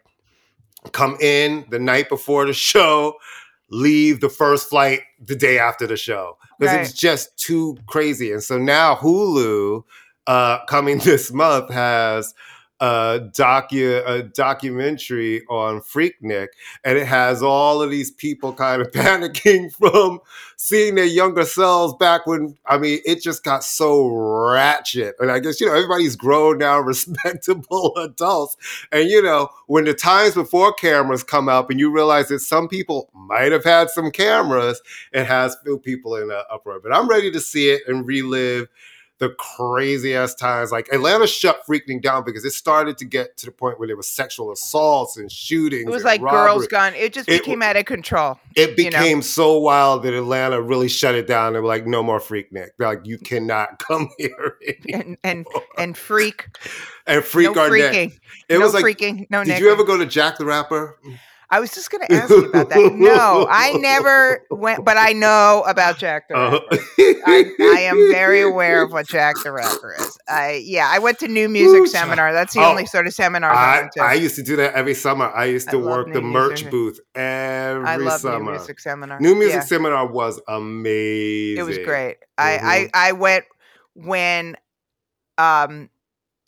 come 0.91 1.17
in 1.21 1.65
the 1.69 1.79
night 1.79 2.09
before 2.09 2.45
the 2.45 2.53
show, 2.53 3.15
leave 3.69 4.19
the 4.19 4.29
first 4.29 4.69
flight 4.69 5.01
the 5.23 5.35
day 5.35 5.59
after 5.59 5.87
the 5.87 5.97
show 5.97 6.37
because 6.59 6.75
Right. 6.75 6.93
just 6.95 7.37
too 7.37 7.77
crazy. 7.87 8.31
And 8.31 8.43
so 8.43 8.57
now 8.57 8.95
Hulu, 8.95 9.83
uh, 10.27 10.65
coming 10.65 10.97
this 11.03 11.31
month, 11.31 11.71
has 11.71 12.33
a 12.81 13.29
docu 13.37 14.01
a 14.07 14.23
documentary 14.23 15.45
on 15.47 15.81
Freaknik, 15.81 16.47
and 16.83 16.97
it 16.97 17.05
has 17.05 17.43
all 17.43 17.81
of 17.81 17.91
these 17.91 18.09
people 18.11 18.51
kind 18.51 18.81
of 18.81 18.91
panicking 18.91 19.71
from 19.71 20.19
seeing 20.57 20.95
their 20.95 21.05
younger 21.05 21.45
selves 21.45 21.93
back 21.99 22.25
when 22.25 22.57
I 22.65 22.79
mean 22.79 22.99
it 23.05 23.21
just 23.21 23.43
got 23.43 23.63
so 23.63 24.07
ratchet. 24.07 25.15
And 25.19 25.31
I 25.31 25.39
guess 25.39 25.61
you 25.61 25.67
know 25.67 25.75
everybody's 25.75 26.15
grown 26.15 26.57
now, 26.57 26.79
respectable 26.81 27.95
adults. 27.97 28.57
And 28.91 29.07
you 29.07 29.21
know, 29.21 29.49
when 29.67 29.85
the 29.85 29.93
times 29.93 30.33
before 30.33 30.73
cameras 30.73 31.23
come 31.23 31.47
up 31.47 31.69
and 31.69 31.79
you 31.79 31.91
realize 31.91 32.29
that 32.29 32.39
some 32.39 32.67
people 32.67 33.11
might 33.13 33.51
have 33.51 33.63
had 33.63 33.91
some 33.91 34.09
cameras, 34.09 34.81
it 35.13 35.25
has 35.25 35.55
filled 35.63 35.83
people 35.83 36.15
in 36.15 36.31
an 36.31 36.41
uproar. 36.51 36.79
But 36.81 36.93
I'm 36.93 37.07
ready 37.07 37.31
to 37.31 37.39
see 37.39 37.69
it 37.69 37.83
and 37.87 38.07
relive 38.07 38.67
the 39.21 39.29
crazy 39.37 40.15
ass 40.15 40.33
times. 40.33 40.71
Like 40.71 40.89
Atlanta 40.91 41.27
shut 41.27 41.61
freaking 41.69 42.01
down 42.01 42.23
because 42.25 42.43
it 42.43 42.53
started 42.53 42.97
to 42.97 43.05
get 43.05 43.37
to 43.37 43.45
the 43.45 43.51
point 43.51 43.77
where 43.77 43.87
there 43.87 43.95
was 43.95 44.07
sexual 44.07 44.51
assaults 44.51 45.15
and 45.15 45.31
shootings. 45.31 45.83
It 45.87 45.91
was 45.91 46.03
like 46.03 46.21
robbery. 46.21 46.39
girls 46.47 46.67
gone. 46.67 46.95
It 46.95 47.13
just 47.13 47.29
It 47.29 47.41
became 47.43 47.61
out 47.61 47.77
of 47.77 47.85
control. 47.85 48.39
It 48.55 48.75
you 48.79 48.89
know. 48.89 48.97
became 48.97 49.21
so 49.21 49.59
wild 49.59 50.01
that 50.03 50.15
Atlanta 50.15 50.59
really 50.59 50.89
shut 50.89 51.13
it 51.13 51.27
down. 51.27 51.53
They 51.53 51.59
were 51.59 51.67
like, 51.67 51.85
no 51.85 52.01
more 52.01 52.19
Freaknik. 52.19 52.69
They're 52.79 52.87
like, 52.87 53.05
you 53.05 53.19
cannot 53.19 53.77
come 53.87 54.09
here. 54.17 54.57
anymore." 54.67 55.01
And 55.05 55.17
and 55.23 55.45
and 55.77 55.95
freak. 55.95 56.47
and 57.05 57.23
Freak 57.23 57.55
no 57.55 57.61
Arnett. 57.61 57.93
freaking. 57.93 58.19
It 58.49 58.57
no 58.57 58.65
was 58.65 58.73
like, 58.73 58.83
freaking. 58.83 59.27
No 59.29 59.43
did 59.43 59.49
necking. 59.49 59.65
you 59.65 59.71
ever 59.71 59.83
go 59.83 59.97
to 59.97 60.05
Jack 60.07 60.39
the 60.39 60.45
Rapper? 60.45 60.97
I 61.51 61.59
was 61.59 61.73
just 61.73 61.91
going 61.91 62.01
to 62.01 62.11
ask 62.13 62.31
you 62.39 62.45
about 62.45 62.69
that. 62.69 62.93
No, 62.95 63.45
I 63.49 63.73
never 63.73 64.39
went, 64.49 64.85
but 64.85 64.97
I 64.97 65.11
know 65.11 65.63
about 65.67 65.97
Jack 65.97 66.29
the 66.29 66.35
Uh, 66.35 66.59
Rapper. 66.61 66.83
I, 67.25 67.51
I 67.59 67.79
am 67.81 67.97
very 68.09 68.41
aware 68.41 68.81
of 68.83 68.91
what 68.93 69.05
Jack 69.07 69.43
the 69.43 69.51
Rapper 69.51 69.93
is. 69.99 70.17
I 70.29 70.61
yeah, 70.63 70.87
I 70.89 70.99
went 70.99 71.19
to 71.19 71.27
new 71.27 71.49
music 71.49 71.81
Ooh, 71.81 71.87
seminar. 71.87 72.31
That's 72.33 72.53
the 72.53 72.61
Oh, 72.61 72.69
only 72.69 72.85
sort 72.85 73.05
of 73.05 73.13
seminar 73.13 73.51
I 73.51 73.55
I, 73.55 73.79
went 73.81 73.91
to. 73.93 74.01
I 74.01 74.13
used 74.13 74.35
to 74.37 74.43
do 74.43 74.55
that 74.55 74.73
every 74.75 74.93
summer. 74.93 75.25
I 75.29 75.45
used 75.45 75.69
to 75.71 75.77
love 75.77 75.87
work 75.87 76.13
the 76.13 76.21
merch 76.21 76.51
music. 76.51 76.71
booth 76.71 76.99
every 77.15 77.85
I 77.87 77.97
love 77.97 78.21
summer. 78.21 78.39
new 78.45 78.51
music 78.51 78.79
seminar. 78.79 79.19
New 79.19 79.35
music 79.35 79.55
Yeah, 79.55 79.65
seminar 79.65 80.07
was 80.07 80.39
amazing. 80.47 81.57
it 81.59 81.63
was 81.67 81.77
great. 81.79 82.17
I, 82.37 82.57
Mhm. 82.57 82.63
I 82.63 83.09
I 83.09 83.11
went 83.11 83.45
when 83.93 84.55
um 85.37 85.89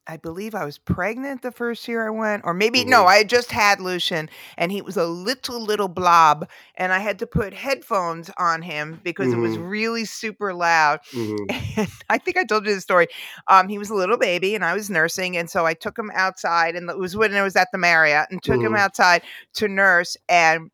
I 0.08 0.18
believe 0.18 0.54
I 0.54 0.66
was 0.66 0.78
pregnant 0.78 1.42
the 1.44 1.52
first 1.52 1.88
year 1.88 2.06
I 2.06 2.10
went, 2.10 2.44
or 2.46 2.54
maybe 2.54 2.84
no, 2.84 3.06
I 3.06 3.18
had 3.18 3.30
just 3.30 3.52
had 3.52 3.80
Lucian, 3.80 4.30
and 4.58 4.70
he 4.72 4.82
was 4.82 4.98
a 4.98 5.06
little 5.06 5.62
little 5.62 5.88
blob, 5.88 6.50
and 6.76 6.92
I 6.92 7.00
had 7.00 7.20
to 7.20 7.28
put 7.28 7.54
headphones 7.54 8.30
on 8.38 8.62
him 8.62 9.00
because 9.04 9.32
it 9.32 9.40
was 9.40 9.56
Mhm. 9.56 9.70
really 9.70 10.04
super 10.06 10.54
loud. 10.54 11.00
Mhm. 11.14 11.48
And 11.78 11.88
I 12.10 12.18
think 12.18 12.38
I 12.38 12.44
told 12.44 12.66
you 12.68 12.76
the 12.76 12.82
story. 12.82 13.08
Um, 13.48 13.68
he 13.70 13.78
was 13.78 13.90
a 13.90 13.96
little 13.96 14.18
baby, 14.18 14.56
and 14.56 14.66
I 14.66 14.74
was 14.74 14.90
nursing, 14.90 15.38
and 15.38 15.50
so 15.50 15.66
I 15.66 15.74
took 15.74 15.98
him 15.98 16.12
outside, 16.14 16.76
and 16.76 16.90
it 16.90 16.98
was 16.98 17.16
when 17.16 17.34
I 17.34 17.42
was 17.44 17.56
at 17.56 17.70
the 17.72 17.78
Marriott, 17.78 18.28
and 18.30 18.44
took 18.44 18.62
him 18.64 18.74
Mhm. 18.74 18.78
outside 18.78 19.22
to 19.54 19.68
nurse, 19.70 20.18
and 20.28 20.70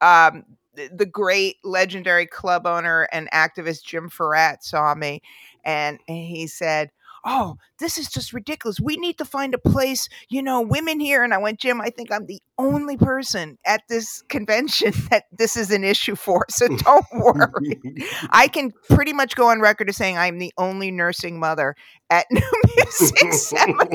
um, 0.00 0.44
the, 0.74 1.06
great 1.06 1.56
legendary 1.64 2.26
club 2.26 2.66
owner 2.66 3.08
and 3.12 3.30
activist 3.32 3.84
Jim 3.84 4.08
Fouratt 4.10 4.64
saw 4.64 4.94
me, 4.94 5.22
and 5.64 5.98
he 6.08 6.46
said. 6.48 6.90
Oh, 7.24 7.56
this 7.78 7.98
is 7.98 8.08
just 8.08 8.32
ridiculous. 8.32 8.80
We 8.80 8.96
need 8.96 9.18
to 9.18 9.24
find 9.24 9.54
a 9.54 9.58
place, 9.58 10.08
you 10.28 10.42
know, 10.42 10.60
women 10.60 10.98
here. 10.98 11.22
And 11.22 11.32
I 11.32 11.38
went, 11.38 11.60
Jim, 11.60 11.80
I 11.80 11.90
think 11.90 12.10
I'm 12.10 12.26
the 12.26 12.40
only 12.58 12.96
person 12.96 13.58
at 13.64 13.82
this 13.88 14.22
convention 14.28 14.92
that 15.10 15.24
this 15.30 15.56
is 15.56 15.70
an 15.70 15.84
issue 15.84 16.16
for. 16.16 16.44
So 16.50 16.68
don't 16.76 17.06
worry. 17.12 17.80
I 18.30 18.48
can 18.48 18.72
pretty 18.90 19.12
much 19.12 19.36
go 19.36 19.48
on 19.48 19.60
record 19.60 19.88
as 19.88 19.96
saying 19.96 20.18
I'm 20.18 20.38
the 20.38 20.52
only 20.58 20.90
nursing 20.90 21.38
mother 21.38 21.76
at 22.10 22.26
New 22.30 22.42
Music 22.76 23.32
Seminar. 23.32 23.86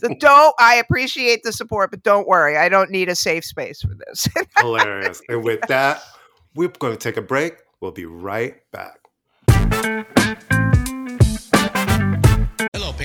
So 0.00 0.08
don't, 0.18 0.54
I 0.58 0.76
appreciate 0.76 1.42
the 1.42 1.52
support, 1.52 1.90
but 1.90 2.02
don't 2.02 2.26
worry. 2.26 2.56
I 2.56 2.68
don't 2.68 2.90
need 2.90 3.08
a 3.08 3.14
safe 3.14 3.44
space 3.44 3.80
for 3.80 3.94
this. 4.06 4.28
Hilarious. 4.58 5.22
And 5.28 5.44
with 5.44 5.60
that, 5.68 6.02
we're 6.54 6.68
going 6.68 6.92
to 6.92 6.98
take 6.98 7.16
a 7.16 7.22
break. 7.22 7.54
We'll 7.80 7.92
be 7.92 8.06
right 8.06 8.56
back. 8.72 9.00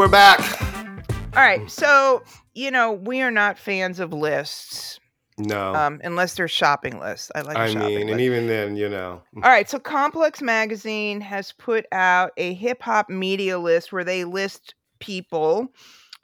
we're 0.00 0.08
back. 0.08 0.40
All 1.36 1.42
right. 1.42 1.70
So, 1.70 2.22
you 2.54 2.70
know, 2.70 2.90
we 2.92 3.20
are 3.20 3.30
not 3.30 3.58
fans 3.58 4.00
of 4.00 4.14
lists 4.14 4.98
No. 5.36 5.74
um, 5.74 6.00
unless 6.02 6.36
they're 6.36 6.48
shopping 6.48 6.98
lists. 6.98 7.30
I 7.34 7.42
like 7.42 7.58
I 7.58 7.66
shopping 7.70 7.86
mean, 7.86 7.98
list. 8.06 8.12
and 8.12 8.20
even 8.22 8.46
then, 8.46 8.76
you 8.76 8.88
know. 8.88 9.20
All 9.36 9.42
right, 9.42 9.68
so 9.68 9.78
Complex 9.78 10.40
Magazine 10.40 11.20
has 11.20 11.52
put 11.52 11.84
out 11.92 12.30
a 12.38 12.54
hip 12.54 12.80
hop 12.80 13.10
media 13.10 13.58
list 13.58 13.92
where 13.92 14.02
they 14.02 14.24
list 14.24 14.74
people 15.00 15.68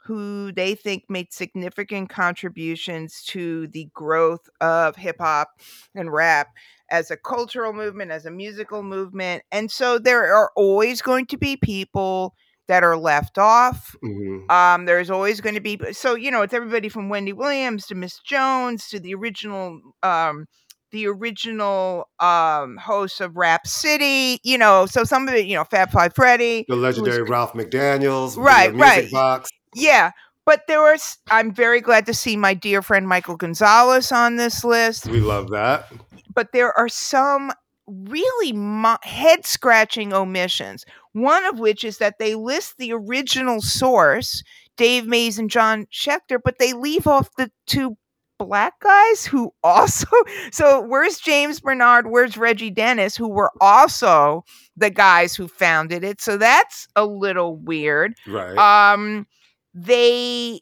who 0.03 0.51
they 0.53 0.73
think 0.73 1.03
made 1.07 1.31
significant 1.31 2.09
contributions 2.09 3.21
to 3.27 3.67
the 3.67 3.91
growth 3.93 4.49
of 4.59 4.95
hip 4.95 5.17
hop 5.19 5.49
and 5.93 6.11
rap 6.11 6.47
as 6.89 7.11
a 7.11 7.17
cultural 7.17 7.73
movement, 7.73 8.09
as 8.09 8.25
a 8.25 8.31
musical 8.31 8.81
movement. 8.81 9.43
And 9.51 9.69
so 9.69 9.99
there 9.99 10.33
are 10.33 10.49
always 10.55 11.03
going 11.03 11.27
to 11.27 11.37
be 11.37 11.57
people 11.57 12.33
that 12.67 12.83
are 12.83 12.97
left 12.97 13.37
off. 13.37 13.95
mhm. 14.03 14.49
Um, 14.51 14.85
there's 14.85 15.09
always 15.09 15.41
going 15.41 15.55
to 15.55 15.61
be 15.61 15.79
so 15.93 16.15
you 16.15 16.31
know 16.31 16.41
it's 16.41 16.53
everybody 16.53 16.89
from 16.89 17.09
Wendy 17.09 17.33
Williams 17.33 17.85
to 17.87 17.95
Miss 17.95 18.19
Jones 18.19 18.87
to 18.89 18.99
the 18.99 19.13
original 19.13 19.79
um 20.03 20.45
the 20.91 21.07
original 21.07 22.09
um 22.19 22.77
host 22.77 23.19
of 23.21 23.35
Rap 23.35 23.67
City, 23.67 24.39
you 24.43 24.57
know, 24.57 24.85
so 24.85 25.03
some 25.03 25.27
of 25.27 25.33
it, 25.33 25.45
you 25.45 25.55
know, 25.55 25.63
Fab 25.65 25.91
Five 25.91 26.13
Freddy. 26.15 26.65
The 26.67 26.75
legendary 26.75 27.23
Ralph 27.23 27.53
McDaniels. 27.53 28.37
Right, 28.37 28.71
Music 28.73 28.81
right. 28.81 29.11
Box. 29.11 29.49
Yeah. 29.75 30.11
But 30.45 30.61
there 30.69 30.81
was 30.81 31.17
I'm 31.29 31.53
very 31.53 31.81
glad 31.81 32.05
to 32.05 32.13
see 32.13 32.37
my 32.37 32.53
dear 32.53 32.81
friend 32.81 33.05
Michael 33.07 33.35
Gonzalez 33.35 34.11
on 34.13 34.37
this 34.37 34.63
list. 34.63 35.07
We 35.07 35.19
love 35.19 35.49
that. 35.49 35.91
but 36.33 36.53
there 36.53 36.77
are 36.77 36.87
some 36.89 37.51
really 37.85 38.53
mo- 38.53 38.97
head 39.03 39.45
scratching 39.45 40.13
omissions. 40.13 40.85
One 41.21 41.45
of 41.45 41.59
which 41.59 41.83
is 41.83 41.97
that 41.97 42.19
they 42.19 42.35
list 42.35 42.75
the 42.77 42.93
original 42.93 43.61
source, 43.61 44.43
Dave 44.77 45.05
Mays 45.07 45.39
and 45.39 45.49
Jon 45.49 45.87
Shecter, 45.89 46.39
but 46.39 46.59
they 46.59 46.73
leave 46.73 47.07
off 47.07 47.29
the 47.37 47.51
two 47.65 47.97
black 48.39 48.79
guys 48.81 49.25
who 49.25 49.51
also. 49.63 50.07
So 50.51 50.81
where's 50.81 51.19
James 51.19 51.59
Bernard? 51.59 52.07
Where's 52.07 52.37
Reggie 52.37 52.69
Dennis, 52.69 53.17
who 53.17 53.27
were 53.27 53.51
also 53.59 54.43
the 54.75 54.89
guys 54.91 55.35
who 55.35 55.47
founded 55.47 56.03
it? 56.03 56.21
So 56.21 56.37
that's 56.37 56.87
a 56.95 57.05
little 57.05 57.55
weird 57.57 58.13
Right. 58.27 58.57
um 58.57 59.25
they 59.73 60.61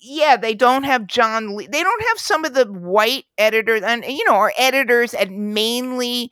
yeah, 0.00 0.38
they 0.38 0.54
don't 0.54 0.84
have 0.84 1.06
John 1.06 1.54
Lee. 1.54 1.66
They 1.66 1.82
don't 1.82 2.02
have 2.08 2.18
some 2.18 2.46
of 2.46 2.54
the 2.54 2.64
white 2.64 3.24
editors, 3.36 3.82
and 3.82 4.02
you 4.06 4.24
know, 4.24 4.34
our 4.36 4.52
editors 4.56 5.12
at 5.12 5.30
mainly 5.30 6.30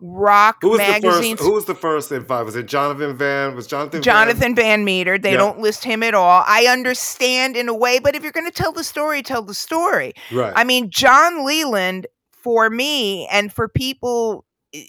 rock 0.00 0.58
Who 0.62 0.70
was 0.70 0.78
magazines. 0.78 1.04
the 1.04 1.36
first? 1.36 1.42
Who 1.42 1.52
was 1.52 1.64
the 1.66 1.74
first 1.74 2.12
in 2.12 2.24
five? 2.24 2.46
Was 2.46 2.56
it 2.56 2.66
Jonathan 2.66 3.16
Van? 3.16 3.54
Was 3.54 3.66
Jonathan? 3.66 4.02
Jonathan 4.02 4.54
Van 4.54 4.84
Meter. 4.84 5.18
They 5.18 5.32
Yeah. 5.32 5.36
don't 5.38 5.58
list 5.60 5.84
him 5.84 6.02
at 6.02 6.14
all. 6.14 6.42
I 6.46 6.66
understand 6.66 7.56
in 7.56 7.68
a 7.68 7.74
way, 7.74 7.98
but 7.98 8.14
if 8.14 8.22
you're 8.22 8.32
going 8.32 8.46
to 8.46 8.52
tell 8.52 8.72
the 8.72 8.84
story, 8.84 9.22
tell 9.22 9.42
the 9.42 9.54
story. 9.54 10.12
Right. 10.32 10.52
I 10.56 10.64
mean, 10.64 10.90
John 10.90 11.44
Leland 11.44 12.06
for 12.42 12.70
me 12.70 13.26
and 13.30 13.52
for 13.52 13.68
people. 13.68 14.44
eh, 14.72 14.82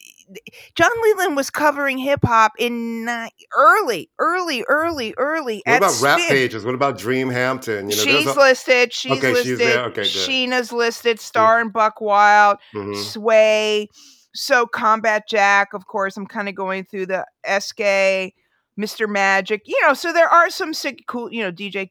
John 0.75 0.91
Leland 1.03 1.35
was 1.35 1.49
covering 1.49 1.97
hip 1.97 2.21
hop 2.23 2.53
in 2.57 3.03
ni- 3.03 3.29
early, 3.53 4.09
early, 4.17 4.63
early, 4.69 5.13
early. 5.17 5.61
what 5.65 5.73
at 5.73 5.77
about 5.79 6.01
rap 6.01 6.19
Spin. 6.19 6.29
pages? 6.29 6.63
What 6.63 6.73
about 6.73 6.97
Dream 6.97 7.29
Hampton? 7.29 7.89
You 7.89 7.97
know, 7.97 8.01
she's 8.03 8.25
a- 8.27 8.39
listed. 8.39 8.93
She's 8.93 9.11
Okay, 9.11 9.33
she's 9.33 9.35
listed. 9.49 9.59
there. 9.59 9.83
Okay. 9.87 10.01
Sheena's 10.03 10.71
listed. 10.71 11.19
Star 11.19 11.59
and 11.59 11.73
Buck 11.73 11.99
Wild. 11.99 12.59
Mhm. 12.73 12.95
Sway. 12.95 13.89
So 14.33 14.65
Combat 14.65 15.27
Jack, 15.27 15.73
of 15.73 15.87
course. 15.87 16.17
I'm 16.17 16.27
kind 16.27 16.49
of 16.49 16.55
going 16.55 16.85
through 16.85 17.07
the 17.07 17.25
SK, 17.45 18.33
Mr. 18.79 19.09
Magic. 19.09 19.63
You 19.65 19.79
know, 19.81 19.93
so 19.93 20.13
there 20.13 20.29
are 20.29 20.49
some 20.49 20.73
sick, 20.73 21.03
cool. 21.07 21.31
You 21.31 21.43
know, 21.43 21.51
DJ. 21.51 21.89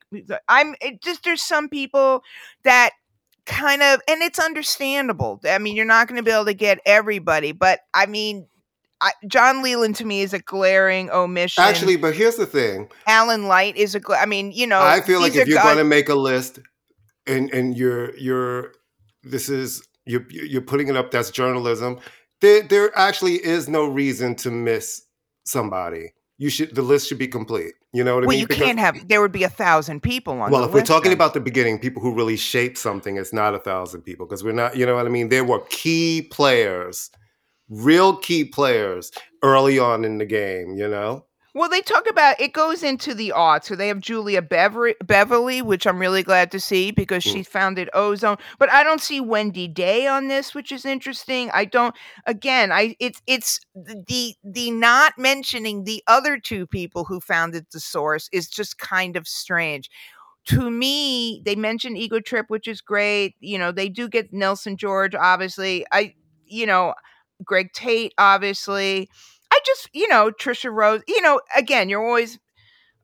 I'm 0.49 0.74
it 0.80 1.03
just 1.03 1.24
there's 1.24 1.43
some 1.43 1.68
people 1.68 2.22
that 2.64 2.91
kind 3.47 3.82
of, 3.82 4.01
and 4.09 4.22
it's 4.22 4.38
understandable. 4.38 5.41
I 5.45 5.59
mean, 5.59 5.76
you're 5.76 5.84
not 5.84 6.09
going 6.09 6.16
to 6.16 6.22
be 6.22 6.30
able 6.30 6.47
to 6.47 6.55
get 6.55 6.78
everybody, 6.86 7.53
but 7.53 7.80
I 7.95 8.07
mean. 8.07 8.47
I, 9.03 9.12
John 9.26 9.62
Leland 9.62 9.97
to 9.97 10.05
me 10.05 10.20
is 10.20 10.34
a 10.34 10.41
glaring 10.41 11.09
omission. 11.09 11.64
Actually, 11.64 11.97
but 11.97 12.14
here's 12.14 12.36
the 12.36 12.45
thing. 12.45 12.91
Alan 13.07 13.49
Light 13.49 13.74
is 13.74 13.95
a. 13.95 14.01
gla- 14.01 14.18
I 14.18 14.26
mean, 14.26 14.53
you 14.53 14.66
know, 14.66 14.82
I 14.82 15.01
feel 15.01 15.22
like 15.22 15.34
if 15.34 15.49
you're 15.49 15.62
going 15.62 15.78
to 15.78 15.84
make 15.84 16.11
a 16.11 16.14
list, 16.14 16.59
and 17.26 17.51
and 17.51 17.74
you're 17.76 18.14
you're 18.16 18.74
this 19.22 19.49
is 19.49 19.82
you're 20.05 20.24
you're 20.30 20.62
putting 20.62 20.88
it 20.88 20.97
up. 20.97 21.11
That's 21.11 21.30
journalism. 21.30 21.99
There 22.41 22.62
there 22.62 22.99
actually 22.99 23.34
is 23.45 23.68
no 23.68 23.84
reason 23.86 24.34
to 24.36 24.51
miss 24.51 25.03
somebody. 25.45 26.12
You 26.38 26.49
should 26.51 26.74
the 26.74 26.82
list 26.82 27.09
should 27.09 27.18
be 27.18 27.28
complete. 27.28 27.74
You 27.93 28.05
know 28.05 28.14
what 28.14 28.18
I 28.18 28.22
mean? 28.22 28.28
well, 28.28 28.36
you 28.38 28.47
Because- 28.47 28.62
can't 28.64 28.78
have. 28.78 29.09
There 29.09 29.20
would 29.20 29.32
be 29.32 29.43
a 29.43 29.49
thousand 29.49 30.01
people 30.03 30.41
on. 30.41 30.51
Well, 30.53 30.64
if 30.64 30.72
we're 30.72 30.82
talking 30.82 31.11
then. 31.11 31.18
about 31.18 31.34
the 31.34 31.41
beginning, 31.41 31.78
people 31.80 32.01
who 32.03 32.14
really 32.14 32.36
shaped 32.36 32.78
something, 32.78 33.16
it's 33.16 33.32
not 33.32 33.55
a 33.55 33.59
thousand 33.59 34.03
people 34.03 34.26
because 34.26 34.45
we're 34.45 34.53
not. 34.53 34.76
You 34.76 34.86
know 34.86 34.95
what 34.95 35.07
I 35.07 35.11
mean? 35.11 35.28
There 35.28 35.45
were 35.45 35.61
key 35.70 36.22
players, 36.22 37.11
real 37.68 38.16
key 38.16 38.45
players 38.45 39.11
early 39.43 39.78
on 39.78 40.05
in 40.05 40.18
the 40.18 40.24
game. 40.26 40.74
You 40.76 40.88
know. 40.88 41.26
Well, 41.55 41.68
they 41.68 41.80
talk 41.80 42.09
about 42.09 42.40
it 42.40 42.53
goes 42.53 42.82
into 42.82 43.12
the 43.14 43.32
aughts. 43.34 43.64
So 43.64 43.74
they 43.74 43.88
have 43.88 44.01
Julia 44.01 44.40
Bever- 44.40 44.94
Beverly, 45.05 45.62
which 45.62 45.86
I'm 45.86 45.98
really 45.98 46.22
glad 46.22 46.51
to 46.53 46.61
see 46.61 46.92
because 46.92 47.24
Mm. 47.24 47.32
she 47.32 47.42
founded 47.42 47.90
Ozone. 47.92 48.36
But 48.59 48.70
I 48.70 48.84
don't 48.84 49.01
see 49.01 49.20
Wendy 49.20 49.66
Day 49.66 50.07
on 50.07 50.28
this, 50.28 50.55
which 50.55 50.70
is 50.70 50.84
interesting. 50.84 51.51
I 51.53 51.64
don't. 51.64 51.94
Again, 52.26 52.70
I 52.70 52.94
it's 53.01 53.20
it's 53.26 53.61
the 53.74 54.34
the 54.44 54.70
not 54.70 55.14
mentioning 55.18 55.84
the 55.84 56.03
other 56.07 56.38
two 56.38 56.66
people 56.66 57.05
who 57.05 57.20
founded 57.20 57.66
the 57.72 57.80
source 57.80 58.28
is 58.32 58.48
just 58.48 58.78
kind 58.78 59.16
of 59.16 59.26
strange. 59.26 59.90
To 60.46 60.70
me, 60.70 61.42
they 61.44 61.55
mention 61.55 61.96
Ego 61.96 62.20
Trip, 62.20 62.46
which 62.48 62.66
is 62.68 62.80
great. 62.80 63.34
You 63.40 63.59
know, 63.59 63.72
they 63.72 63.88
do 63.88 64.09
get 64.09 64.32
Nelson 64.32 64.76
George, 64.76 65.14
obviously. 65.14 65.86
I, 65.92 66.14
you 66.46 66.66
know, 66.66 66.94
Greg 67.44 67.72
Tate, 67.74 68.14
obviously. 68.18 69.09
Just, 69.64 69.88
you 69.92 70.08
know, 70.08 70.30
Tricia 70.30 70.72
Rose, 70.72 71.02
you 71.08 71.20
know, 71.22 71.40
again, 71.56 71.88
you're 71.88 72.04
always 72.04 72.38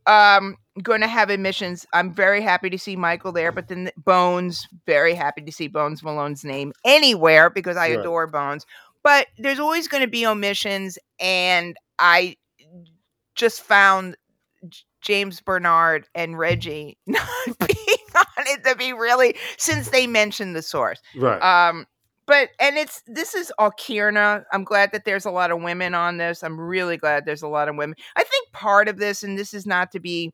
um 0.07 0.57
going 0.82 1.00
to 1.00 1.09
have 1.09 1.30
admissions. 1.30 1.86
I'm 1.92 2.12
very 2.12 2.42
happy 2.42 2.68
to 2.70 2.78
see 2.78 2.96
Michael 2.96 3.32
there, 3.32 3.50
but 3.50 3.68
then 3.68 3.90
Bones, 3.96 4.66
very 4.86 5.14
happy 5.14 5.42
to 5.42 5.52
see 5.52 5.68
Bones 5.68 6.02
Malone's 6.02 6.44
name 6.44 6.72
anywhere 6.84 7.48
because 7.50 7.76
I 7.76 7.90
Right. 7.90 8.00
adore 8.00 8.26
Bones. 8.26 8.66
But 9.02 9.28
there's 9.38 9.59
always 9.59 9.88
going 9.88 10.02
to 10.02 10.09
be 10.09 10.26
omissions 10.26 10.98
and 11.18 11.76
I 11.98 12.36
just 13.34 13.62
found 13.62 14.16
James 15.00 15.40
Bernard 15.40 16.09
and 16.14 16.38
Reggie 16.38 16.98
not 17.07 17.28
being 17.46 17.98
on 18.16 18.44
it 18.46 18.64
to 18.64 18.74
be 18.76 18.92
really 18.92 19.36
since 19.57 19.90
they 19.90 20.07
mentioned 20.07 20.57
the 20.57 20.62
source. 20.62 21.00
Right. 21.16 21.40
Um, 21.40 21.86
but 22.27 22.51
and 22.61 22.77
it's 22.77 23.03
this 23.07 23.35
is 23.35 23.53
Alkirna. 23.59 24.45
I'm 24.53 24.64
glad 24.64 24.93
that 24.93 25.05
there's 25.05 25.24
a 25.27 25.31
lot 25.31 25.51
of 25.51 25.62
women 25.62 25.95
on 25.95 26.16
this. 26.18 26.43
I'm 26.43 26.61
really 26.61 26.97
glad 26.97 27.24
there's 27.24 27.43
a 27.43 27.49
lot 27.49 27.68
of 27.68 27.77
women. 27.77 27.97
I 28.16 28.24
think 28.24 28.53
part 28.53 28.89
of 28.89 28.99
this, 28.99 29.22
and 29.22 29.39
this 29.39 29.55
is 29.55 29.66
not 29.66 29.93
to 29.93 30.01
be 30.01 30.33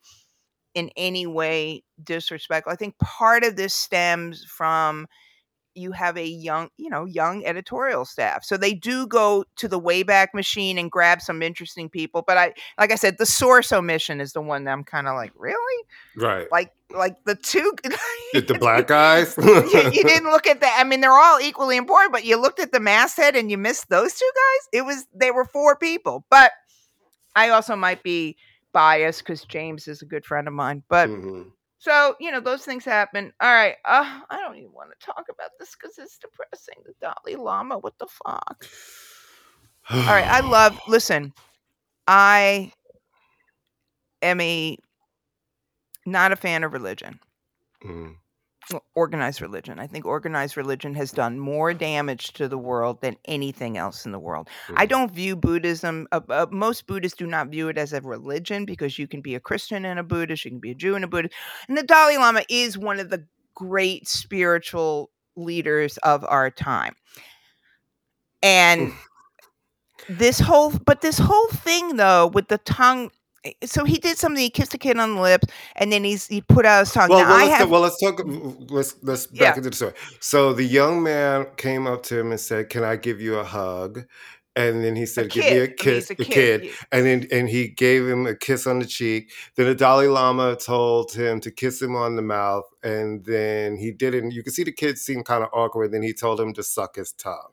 in 0.75 0.91
any 0.97 1.27
way 1.27 1.83
disrespectful. 2.03 2.73
I 2.73 2.77
think 2.77 2.99
part 2.99 3.45
of 3.45 3.57
this 3.57 3.75
stems 3.75 4.45
from 4.45 5.07
you 5.75 5.93
have 5.93 6.17
a 6.17 6.27
young, 6.27 6.69
you 6.77 6.91
know, 6.91 7.05
young 7.05 7.45
editorial 7.45 8.05
staff. 8.05 8.45
So 8.45 8.57
they 8.57 8.75
do 8.75 9.07
go 9.07 9.45
to 9.57 9.69
the 9.69 9.81
Wayback 9.81 10.29
Machine 10.35 10.79
and 10.79 10.91
grab 10.91 11.21
some 11.21 11.43
interesting 11.43 11.89
people. 11.89 12.23
But 12.27 12.39
I, 12.39 12.55
like 12.79 12.93
I 12.93 12.97
said, 12.97 13.19
the 13.19 13.27
source 13.27 13.73
omission 13.73 14.21
is 14.21 14.33
the 14.33 14.41
one 14.41 14.65
that 14.65 14.73
I'm 14.73 14.85
kind 14.85 15.09
of 15.09 15.15
like, 15.15 15.33
really, 15.37 15.85
right. 16.17 16.47
like, 16.53 16.73
like 16.91 17.17
the 17.25 17.35
two. 17.35 17.73
the, 18.33 18.57
black 18.61 18.87
guys. 18.87 19.35
you, 19.39 19.91
you 19.91 20.03
didn't 20.05 20.31
look 20.31 20.47
at 20.47 20.61
that. 20.61 20.77
I 20.79 20.85
mean, 20.85 21.01
they're 21.01 21.11
all 21.13 21.41
equally 21.41 21.77
important, 21.77 22.13
but 22.13 22.25
you 22.25 22.41
looked 22.41 22.61
at 22.61 22.73
the 22.73 22.81
masthead 22.81 23.37
and 23.37 23.51
you 23.51 23.59
missed 23.59 23.89
those 23.89 24.15
two 24.15 24.31
guys. 24.35 24.69
It 24.81 24.87
was 24.87 25.07
they 25.15 25.31
were 25.31 25.45
four 25.45 25.77
people, 25.77 26.25
but 26.31 26.53
I 27.35 27.51
also 27.51 27.77
might 27.77 28.03
be 28.03 28.37
biased 28.73 29.21
because 29.21 29.45
James 29.45 29.89
is 29.89 30.03
a 30.03 30.07
good 30.07 30.25
friend 30.25 30.49
of 30.49 30.55
mine. 30.55 30.83
But 30.89 31.09
Mhm. 31.09 31.53
So 31.83 32.15
you 32.21 32.31
know, 32.31 32.39
those 32.39 32.65
things 32.65 32.85
happen. 32.85 33.33
All 33.41 33.53
right, 33.53 33.75
uh, 33.85 34.21
I 34.31 34.41
don't 34.41 34.57
even 34.57 34.73
want 34.73 34.91
to 34.91 35.05
talk 35.05 35.25
about 35.29 35.51
this 35.59 35.75
because 35.75 35.99
it's 35.99 36.17
depressing. 36.19 36.77
The 36.87 36.95
Dalai 37.01 37.37
Lama, 37.43 37.79
what 37.79 37.99
the 37.99 38.07
fuck? 38.07 38.65
All 39.91 40.15
right, 40.15 40.29
I 40.29 40.41
love. 40.49 40.79
Listen, 40.87 41.33
I 42.07 42.73
am 44.23 44.41
a 44.41 44.79
not 46.07 46.31
a 46.33 46.37
fan 46.37 46.63
of 46.65 46.73
religion 46.73 47.19
Mhm. 47.85 48.17
Organized 48.95 49.41
religion. 49.41 49.79
I 49.79 49.87
think 49.87 50.05
organized 50.07 50.57
religion 50.57 50.95
has 50.95 51.11
done 51.11 51.39
more 51.39 51.75
damage 51.75 52.33
to 52.35 52.49
the 52.49 52.59
world 52.59 53.01
than 53.01 53.17
anything 53.25 53.77
else 53.77 54.07
in 54.07 54.13
the 54.13 54.19
world. 54.19 54.49
I 54.77 54.87
Mhm. 54.87 54.89
don't 54.89 55.13
view 55.13 55.37
Buddhism, 55.37 56.07
uh, 56.13 56.21
uh, 56.29 56.47
most 56.51 56.87
Buddhists 56.87 57.19
do 57.19 57.27
not 57.27 57.49
view 57.49 57.69
it 57.69 57.79
as 57.79 57.93
a 57.93 58.01
religion 58.01 58.65
because 58.65 58.99
you 58.99 59.07
can 59.07 59.21
be 59.21 59.35
a 59.35 59.41
Christian 59.41 59.85
and 59.85 59.99
a 59.99 60.03
Buddhist, 60.03 60.45
you 60.45 60.51
can 60.51 60.61
be 60.61 60.71
a 60.71 60.75
Jew 60.75 60.95
and 60.95 61.05
a 61.05 61.09
Buddhist. 61.09 61.35
And 61.69 61.77
the 61.77 61.83
Dalai 61.83 62.17
Lama 62.17 62.43
is 62.49 62.79
one 62.79 63.01
of 63.01 63.11
the 63.11 63.27
great 63.55 64.09
spiritual 64.09 65.11
leaders 65.37 65.99
of 65.99 66.25
our 66.29 66.51
time. 66.51 66.95
And 68.43 68.93
this 70.09 70.41
whole, 70.41 70.71
but 70.85 71.01
this 71.01 71.19
whole 71.19 71.49
thing 71.49 71.97
though, 71.97 72.27
with 72.27 72.49
the 72.49 72.59
tongue, 72.59 73.11
Eh, 73.45 73.53
so 73.65 73.85
he 73.85 73.99
did 73.99 74.19
something. 74.19 74.43
He 74.43 74.51
kissed 74.51 74.75
a 74.75 74.79
kid 74.79 74.99
on 74.99 75.17
the 75.17 75.21
lips, 75.21 75.49
and 75.77 75.93
then 75.93 76.05
he's 76.05 76.27
he 76.27 76.41
put 76.41 76.65
out 76.65 76.81
his 76.81 76.93
tongue. 76.93 77.09
Well, 77.09 77.21
now 77.21 77.29
well, 77.67 77.81
let's 77.81 78.01
have, 78.03 78.17
talk, 78.17 78.25
well, 78.27 78.33
let's 78.41 78.53
talk. 78.61 78.71
Let's 78.71 78.95
let's 79.03 79.27
back 79.27 79.41
Yeah. 79.41 79.57
into 79.57 79.71
the 79.71 79.77
story. 79.77 79.93
So 80.21 80.53
the 80.53 80.65
young 80.65 81.03
man 81.03 81.47
came 81.57 81.87
up 81.87 82.03
to 82.05 82.19
him 82.21 82.31
and 82.31 82.41
said, 82.41 82.69
"Can 82.71 82.85
I 82.85 82.97
give 82.97 83.21
you 83.21 83.37
a 83.39 83.45
hug?" 83.45 84.05
And 84.55 84.85
then 84.85 84.97
he 84.97 85.07
said. 85.07 85.31
"Give 85.31 85.45
me 85.45 85.59
a 85.59 85.69
kiss." 85.69 86.11
a 86.11 86.13
a 86.13 86.17
kid. 86.17 86.63
kid. 86.63 86.73
And 86.93 87.07
then 87.07 87.27
and 87.33 87.49
he 87.49 87.69
gave 87.69 88.07
him 88.07 88.27
a 88.27 88.35
kiss 88.35 88.67
on 88.67 88.79
the 88.81 88.87
cheek. 88.87 89.33
Then 89.57 89.67
the 89.67 89.75
Dalai 89.75 90.09
Lama 90.09 90.57
told 90.57 91.13
him 91.13 91.41
to 91.41 91.51
kiss 91.51 91.81
him 91.81 91.97
on 91.97 92.17
the 92.17 92.23
mouth, 92.23 92.65
and 92.83 93.25
then 93.25 93.77
he 93.77 93.93
didn't. 93.93 94.33
You 94.33 94.43
can 94.43 94.53
see 94.53 94.63
the 94.65 94.73
kid 94.73 94.99
seemed 94.99 95.25
kind 95.25 95.43
of 95.43 95.49
awkward. 95.53 95.91
Then 95.93 96.03
he 96.03 96.13
told 96.13 96.39
him 96.39 96.53
to 96.55 96.63
suck 96.63 96.97
his 96.97 97.13
tongue. 97.13 97.53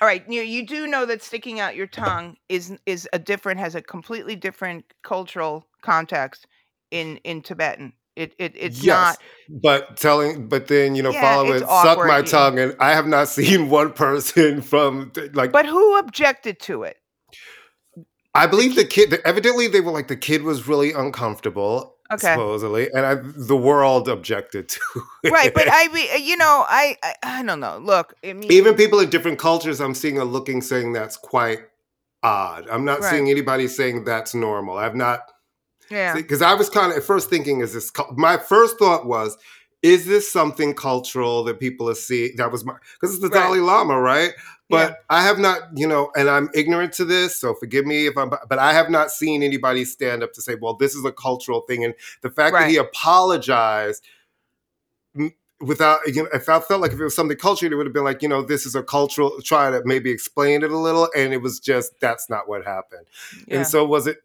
All 0.00 0.08
right, 0.08 0.24
you 0.28 0.42
you 0.42 0.66
do 0.66 0.86
know 0.86 1.06
that 1.06 1.22
sticking 1.22 1.60
out 1.60 1.76
your 1.76 1.86
tongue 1.86 2.36
is 2.48 2.76
is 2.86 3.08
a 3.12 3.18
different 3.18 3.60
has 3.60 3.74
a 3.74 3.82
completely 3.82 4.36
different 4.36 4.84
cultural 5.02 5.66
context 5.82 6.46
in 6.90 7.18
in 7.18 7.42
Tibetan. 7.42 7.92
It 8.16 8.34
it 8.38 8.52
it's 8.54 8.84
yes, 8.84 9.18
not 9.18 9.18
but 9.62 9.96
telling, 9.96 10.48
but 10.48 10.68
then 10.68 10.94
you 10.94 11.02
know, 11.02 11.10
Yeah, 11.10 11.20
follow 11.20 11.52
it. 11.52 11.60
Suck 11.60 11.98
my 11.98 12.22
tongue, 12.22 12.58
and 12.58 12.76
I 12.78 12.92
have 12.92 13.06
not 13.06 13.28
seen 13.28 13.70
one 13.70 13.92
person 13.92 14.62
from 14.62 15.12
like 15.32 15.52
but 15.52 15.66
who 15.66 15.98
objected 15.98 16.60
to 16.60 16.84
it? 16.84 16.98
I 18.34 18.46
believe 18.46 18.76
the 18.76 18.84
kid. 18.84 19.20
Evidently, 19.24 19.68
they 19.68 19.80
were 19.80 19.92
like 19.92 20.08
the 20.08 20.16
kid 20.16 20.42
was 20.42 20.68
really 20.68 20.92
uncomfortable. 20.92 21.96
Okay. 22.12 22.32
Supposedly, 22.34 22.90
and 22.92 23.06
I, 23.06 23.14
the 23.14 23.56
world 23.56 24.08
objected 24.08 24.68
to 24.68 24.80
it. 25.24 25.32
Right, 25.32 25.54
but 25.54 25.66
I 25.70 25.88
mean, 25.88 26.08
uh, 26.12 26.16
you 26.18 26.36
know, 26.36 26.64
I, 26.68 26.96
I 27.02 27.14
I 27.22 27.42
don't 27.42 27.60
know. 27.60 27.78
Look, 27.78 28.14
I 28.22 28.34
mean 28.34 28.52
even 28.52 28.74
people 28.74 29.00
in 29.00 29.08
different 29.08 29.38
cultures, 29.38 29.80
I'm 29.80 29.94
seeing 29.94 30.18
are 30.18 30.24
looking 30.24 30.60
saying 30.60 30.92
that's 30.92 31.16
quite 31.16 31.60
odd. 32.22 32.68
I'm 32.68 32.84
not 32.84 33.00
Right. 33.00 33.10
seeing 33.10 33.30
anybody 33.30 33.68
saying 33.68 34.04
that's 34.04 34.34
normal. 34.34 34.76
I've 34.76 34.94
not 34.94 35.20
yeah. 35.90 36.14
because 36.14 36.42
I 36.42 36.54
was 36.54 36.68
kind 36.68 36.92
of 36.92 36.98
at 36.98 37.04
first 37.04 37.30
thinking, 37.30 37.60
is 37.60 37.72
this? 37.72 37.90
My 38.12 38.36
first 38.36 38.78
thought 38.78 39.06
was, 39.06 39.36
is 39.82 40.06
this 40.06 40.30
something 40.30 40.74
cultural 40.74 41.44
that 41.44 41.58
people 41.58 41.88
are 41.88 41.94
seeing? 41.94 42.36
That 42.36 42.52
was 42.52 42.64
my 42.66 42.74
because 43.00 43.14
it's 43.14 43.22
the 43.22 43.28
Right. 43.30 43.44
Dalai 43.44 43.60
Lama, 43.60 43.98
right? 43.98 44.32
But 44.70 44.90
Yeah. 44.90 44.96
I 45.10 45.22
have 45.22 45.38
not, 45.38 45.60
you 45.74 45.86
know, 45.86 46.10
and 46.16 46.28
I'm 46.28 46.48
ignorant 46.54 46.92
to 46.94 47.04
this, 47.04 47.36
so 47.36 47.54
forgive 47.54 47.84
me 47.84 48.06
if 48.06 48.16
I'm. 48.16 48.30
But 48.30 48.58
I 48.58 48.72
have 48.72 48.88
not 48.88 49.10
seen 49.10 49.42
anybody 49.42 49.84
stand 49.84 50.22
up 50.22 50.32
to 50.32 50.40
say, 50.40 50.54
"Well, 50.54 50.74
this 50.74 50.94
is 50.94 51.04
a 51.04 51.12
cultural 51.12 51.60
thing," 51.62 51.84
and 51.84 51.94
the 52.22 52.30
fact 52.30 52.54
that 52.54 52.68
he 52.68 52.76
apologized 52.76 54.02
without 55.60 56.00
you 56.06 56.22
know, 56.22 56.28
if 56.32 56.48
I 56.48 56.60
felt 56.60 56.80
like 56.80 56.92
if 56.92 57.00
it 57.00 57.04
was 57.04 57.14
something 57.14 57.36
cultural, 57.36 57.72
it 57.72 57.76
would 57.76 57.86
have 57.86 57.92
been 57.92 58.04
like, 58.04 58.22
you 58.22 58.28
know, 58.28 58.42
this 58.42 58.66
is 58.66 58.74
a 58.74 58.82
cultural 58.82 59.40
try 59.42 59.70
to 59.70 59.82
maybe 59.84 60.10
explain 60.10 60.62
it 60.62 60.70
a 60.70 60.78
little, 60.78 61.08
and 61.16 61.32
it 61.32 61.42
was 61.42 61.60
just 61.60 61.98
that's 62.00 62.28
not 62.30 62.48
what 62.48 62.64
happened. 62.64 63.06
Yeah. 63.46 63.58
And 63.58 63.66
so 63.66 63.84
was 63.84 64.06
it? 64.06 64.18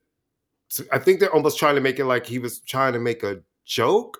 I 0.91 0.99
think 0.99 1.19
they're 1.19 1.33
almost 1.33 1.57
trying 1.57 1.75
to 1.75 1.81
make 1.81 1.99
it 1.99 2.05
like 2.05 2.25
he 2.25 2.39
was 2.39 2.59
trying 2.59 2.93
to 2.93 2.99
make 2.99 3.23
a 3.23 3.41
joke. 3.65 4.19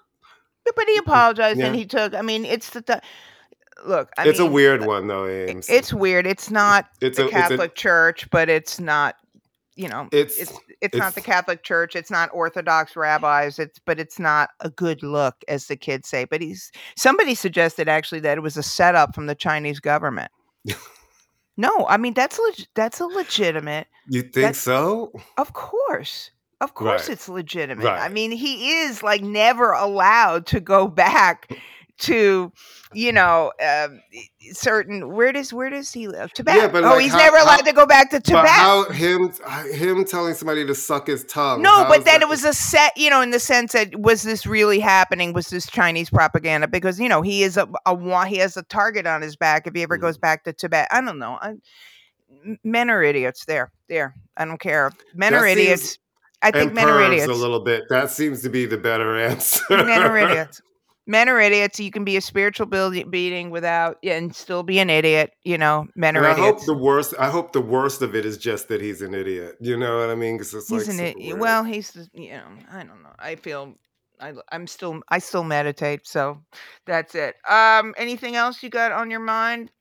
but 0.75 0.85
he 0.87 0.97
apologized 0.97 1.59
and 1.59 1.75
he 1.75 1.85
took. 1.85 2.13
I 2.13 2.21
mean, 2.21 2.45
it's 2.45 2.71
the. 2.71 2.81
the 2.81 3.01
look, 3.85 4.09
I 4.17 4.27
it's 4.27 4.39
a 4.39 4.45
weird 4.45 4.83
uh, 4.83 4.87
one 4.87 5.07
though, 5.07 5.27
Ames. 5.27 5.69
It's 5.69 5.93
weird. 5.93 6.25
It's 6.27 6.49
not 6.51 6.87
It's 7.01 7.17
the 7.17 7.23
a- 7.23 7.25
it's 7.27 7.35
a- 7.35 7.39
Catholic 7.39 7.75
Church, 7.75 8.29
but 8.29 8.49
it's 8.49 8.79
not. 8.79 9.15
You 9.75 9.87
know, 9.87 10.09
It's- 10.11 10.37
it's 10.37 10.59
it's, 10.81 10.97
not 10.97 11.15
the 11.15 11.21
Catholic 11.21 11.63
Church. 11.63 11.95
It's 11.95 12.11
not 12.11 12.29
Orthodox 12.33 12.97
rabbis. 12.97 13.59
It's 13.59 13.79
but 13.79 13.97
it's 13.97 14.19
not 14.19 14.49
a 14.59 14.69
good 14.69 15.03
look, 15.03 15.35
as 15.47 15.67
the 15.67 15.77
kids 15.77 16.09
say. 16.09 16.25
But 16.25 16.41
he's 16.41 16.69
somebody 16.97 17.33
suggested 17.33 17.87
actually 17.87 18.19
that 18.21 18.37
it 18.37 18.41
was 18.41 18.57
a 18.57 18.63
setup 18.63 19.15
from 19.15 19.27
the 19.27 19.35
Chinese 19.35 19.79
government. 19.79 20.31
no, 21.57 21.85
I 21.87 21.97
mean 21.97 22.13
that's 22.13 22.39
leg- 22.39 22.67
that's 22.73 22.99
a 22.99 23.05
legitimate. 23.05 23.87
you 24.09 24.23
think 24.23 24.55
so? 24.55 25.11
Of 25.37 25.53
course. 25.53 26.31
Of 26.61 26.73
course 26.73 27.03
Right. 27.07 27.11
it's 27.13 27.29
legitimate. 27.29 27.87
I 27.87 28.09
mean, 28.09 28.31
he 28.31 28.71
is 28.81 29.01
like 29.01 29.21
never 29.21 29.71
allowed 29.71 30.45
to 30.47 30.59
go 30.59 30.87
back 30.89 31.49
to, 31.99 32.51
you 32.93 33.11
know, 33.11 33.51
um, 33.65 34.01
certain 34.51 35.13
where 35.13 35.31
does 35.31 35.53
where 35.53 35.69
does 35.69 35.91
he 35.93 36.07
live? 36.07 36.33
Tibet. 36.33 36.71
but, 36.71 36.83
oh, 36.83 36.89
like, 36.91 37.01
he's 37.01 37.11
how- 37.11 37.17
never 37.19 37.37
allowed 37.37 37.57
how- 37.59 37.65
to 37.65 37.73
go 37.73 37.85
back 37.85 38.09
to 38.11 38.19
Tibet. 38.19 38.47
How 38.47 38.89
him 38.89 39.31
him 39.73 40.05
telling 40.05 40.33
somebody 40.33 40.65
to 40.65 40.73
suck 40.75 41.07
his 41.07 41.23
tongue? 41.25 41.61
no, 41.61 41.85
but 41.87 42.05
then 42.05 42.19
that- 42.19 42.21
it 42.23 42.29
was 42.29 42.43
a 42.43 42.53
set, 42.53 42.97
you 42.97 43.09
know, 43.09 43.21
in 43.21 43.31
the 43.31 43.39
sense 43.39 43.73
that 43.73 43.95
was 43.99 44.23
this 44.23 44.45
really 44.45 44.79
happening? 44.79 45.33
Was 45.33 45.49
this 45.49 45.67
Chinese 45.67 46.09
propaganda? 46.09 46.67
Because 46.67 46.99
you 46.99 47.09
know 47.09 47.21
he 47.21 47.43
is 47.43 47.57
a, 47.57 47.67
a 47.85 48.25
he 48.25 48.37
has 48.37 48.57
a 48.57 48.63
target 48.63 49.05
on 49.05 49.21
his 49.21 49.35
back 49.35 49.67
if 49.67 49.73
he 49.75 49.83
ever 49.83 49.97
Mm. 49.97 50.01
goes 50.01 50.17
back 50.17 50.43
to 50.45 50.53
Tibet. 50.53 50.87
I 50.91 51.01
don't 51.01 51.19
know. 51.19 51.37
I, 51.41 51.55
men 52.63 52.89
are 52.89 53.03
idiots. 53.03 53.45
There, 53.45 53.71
there. 53.87 54.15
I 54.37 54.45
don't 54.45 54.59
care. 54.59 54.91
Men 55.13 55.33
That 55.33 55.39
are 55.41 55.47
seems- 55.47 55.59
idiots. 55.59 55.97
I 56.41 56.51
think 56.51 56.71
men 56.71 56.87
are 56.87 57.01
idiots. 57.03 57.27
a 57.27 57.33
little 57.33 57.59
bit. 57.59 57.83
That 57.89 58.09
seems 58.11 58.41
to 58.43 58.49
be 58.49 58.65
the 58.65 58.77
better 58.77 59.17
answer. 59.19 59.61
Men 59.69 60.01
are 60.03 60.17
idiots. 60.17 60.61
Men 61.09 61.27
are 61.27 61.41
idiots. 61.41 61.79
You 61.79 61.89
can 61.89 62.03
be 62.03 62.17
a 62.17 62.21
spiritual 62.21 62.67
building 62.67 63.09
beating 63.09 63.49
without 63.49 63.97
and 64.03 64.35
still 64.35 64.61
be 64.61 64.77
an 64.77 64.91
idiot. 64.91 65.31
You 65.43 65.57
know, 65.57 65.87
men 65.95 66.15
are 66.15 66.23
And 66.23 66.27
I 66.27 66.35
hope 66.35 66.63
the 66.65 66.77
worst. 66.77 67.15
I 67.17 67.31
hope 67.31 67.51
the 67.51 67.61
worst 67.61 68.03
of 68.03 68.15
it 68.15 68.27
is 68.27 68.37
just 68.37 68.67
that 68.67 68.79
he's 68.79 69.01
an 69.01 69.15
idiot. 69.15 69.55
You 69.59 69.75
know 69.75 69.97
what 69.97 70.11
I 70.11 70.15
mean? 70.15 70.37
'Cause 70.37 70.53
it's 70.53 70.69
he's 70.69 70.87
like 70.87 71.15
an 71.17 71.39
Well, 71.39 71.63
he's 71.63 72.07
you 72.13 72.29
know. 72.29 72.47
I 72.71 72.83
don't 72.83 73.01
know. 73.01 73.15
I 73.17 73.35
feel. 73.37 73.73
I, 74.21 74.33
I'm 74.51 74.67
still. 74.67 75.01
I 75.09 75.17
still 75.17 75.43
meditate. 75.43 76.05
So 76.05 76.43
that's 76.85 77.15
it. 77.15 77.37
Um. 77.49 77.95
Anything 77.97 78.35
else 78.35 78.61
you 78.61 78.69
got 78.69 78.91
on 78.91 79.09
your 79.09 79.19
mind? 79.19 79.71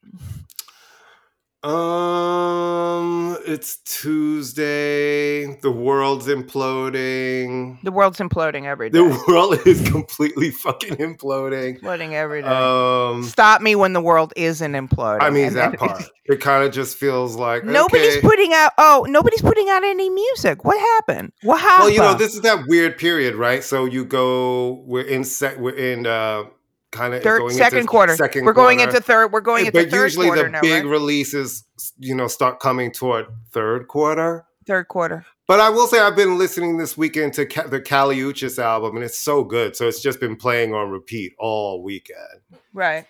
Um, 1.64 3.36
it's 3.44 3.78
Tuesday. 3.78 5.59
The 5.61 5.72
world's 5.72 6.28
imploding. 6.28 7.82
The 7.82 7.90
world's 7.90 8.20
imploding 8.20 8.64
every 8.64 8.90
day. 8.90 8.98
The 8.98 9.24
world 9.28 9.59
is 9.66 9.90
completely 9.90 10.52
fucking 10.52 10.96
imploding. 10.98 11.80
Imploding 11.80 12.12
every 12.12 12.42
day. 12.42 12.48
Um, 12.48 13.24
Stop 13.24 13.61
me 13.61 13.74
when 13.74 13.92
the 13.92 14.00
world 14.00 14.32
isn't 14.36 14.72
imploding. 14.72 15.22
I 15.22 15.30
mean 15.30 15.46
and 15.48 15.56
that 15.56 15.78
part. 15.78 16.04
It 16.28 16.42
kind 16.42 16.62
of 16.62 16.74
just 16.74 16.98
feels 16.98 17.36
like 17.36 17.64
Nobody's 17.64 18.18
okay. 18.18 18.20
putting 18.20 18.52
out. 18.52 18.72
Oh, 18.76 19.06
nobody's 19.09 19.40
putting 19.40 19.70
out 19.70 19.82
any 19.82 20.11
music. 20.11 20.62
What 20.62 20.78
happened? 20.78 21.32
What 21.42 21.59
happened? 21.59 21.84
Well, 21.84 21.90
you 21.90 22.00
know, 22.00 22.18
this 22.18 22.34
is 22.34 22.42
that 22.42 22.66
weird 22.66 22.98
period, 22.98 23.34
right? 23.34 23.64
So 23.64 23.86
you 23.86 24.04
go. 24.04 24.84
We're 24.84 25.06
in 25.06 25.24
set. 25.24 25.59
We're 25.59 25.74
in 25.74 26.06
uh, 26.06 26.42
kind 26.91 27.14
of 27.14 27.22
third, 27.22 27.51
second 27.53 27.86
quarter. 27.86 28.16
Second 28.16 28.45
we're 28.45 28.53
going 28.53 28.78
quarter. 28.78 28.91
into 28.91 29.03
third. 29.03 29.32
We're 29.32 29.41
going 29.41 29.66
into 29.66 29.72
but 29.72 29.91
third 29.91 30.03
usually 30.05 30.26
quarter 30.26 30.45
the 30.45 30.51
now, 30.51 30.61
big 30.61 30.84
right? 30.84 30.91
releases, 30.91 31.64
you 31.99 32.14
know, 32.14 32.28
start 32.28 32.61
coming 32.61 32.91
toward 32.93 33.26
third 33.51 33.89
quarter. 33.89 34.45
third 34.66 34.89
quarter. 34.89 35.24
But 35.47 35.61
I 35.61 35.70
will 35.70 35.86
say 35.86 35.99
I've 35.99 36.16
been 36.16 36.36
listening 36.36 36.76
this 36.76 36.97
weekend 36.97 37.32
to 37.34 37.47
Ca- 37.47 37.68
the 37.68 37.80
Kali 37.80 38.18
Uchis 38.18 38.59
album, 38.62 38.97
and 38.97 39.05
it's 39.05 39.16
so 39.16 39.43
good. 39.43 39.74
So 39.74 39.89
it's 39.89 40.03
just 40.03 40.20
been 40.20 40.36
playing 40.36 40.74
on 40.74 40.91
repeat 40.91 41.32
all 41.39 41.82
weekend. 41.82 42.43
Right. 42.74 43.07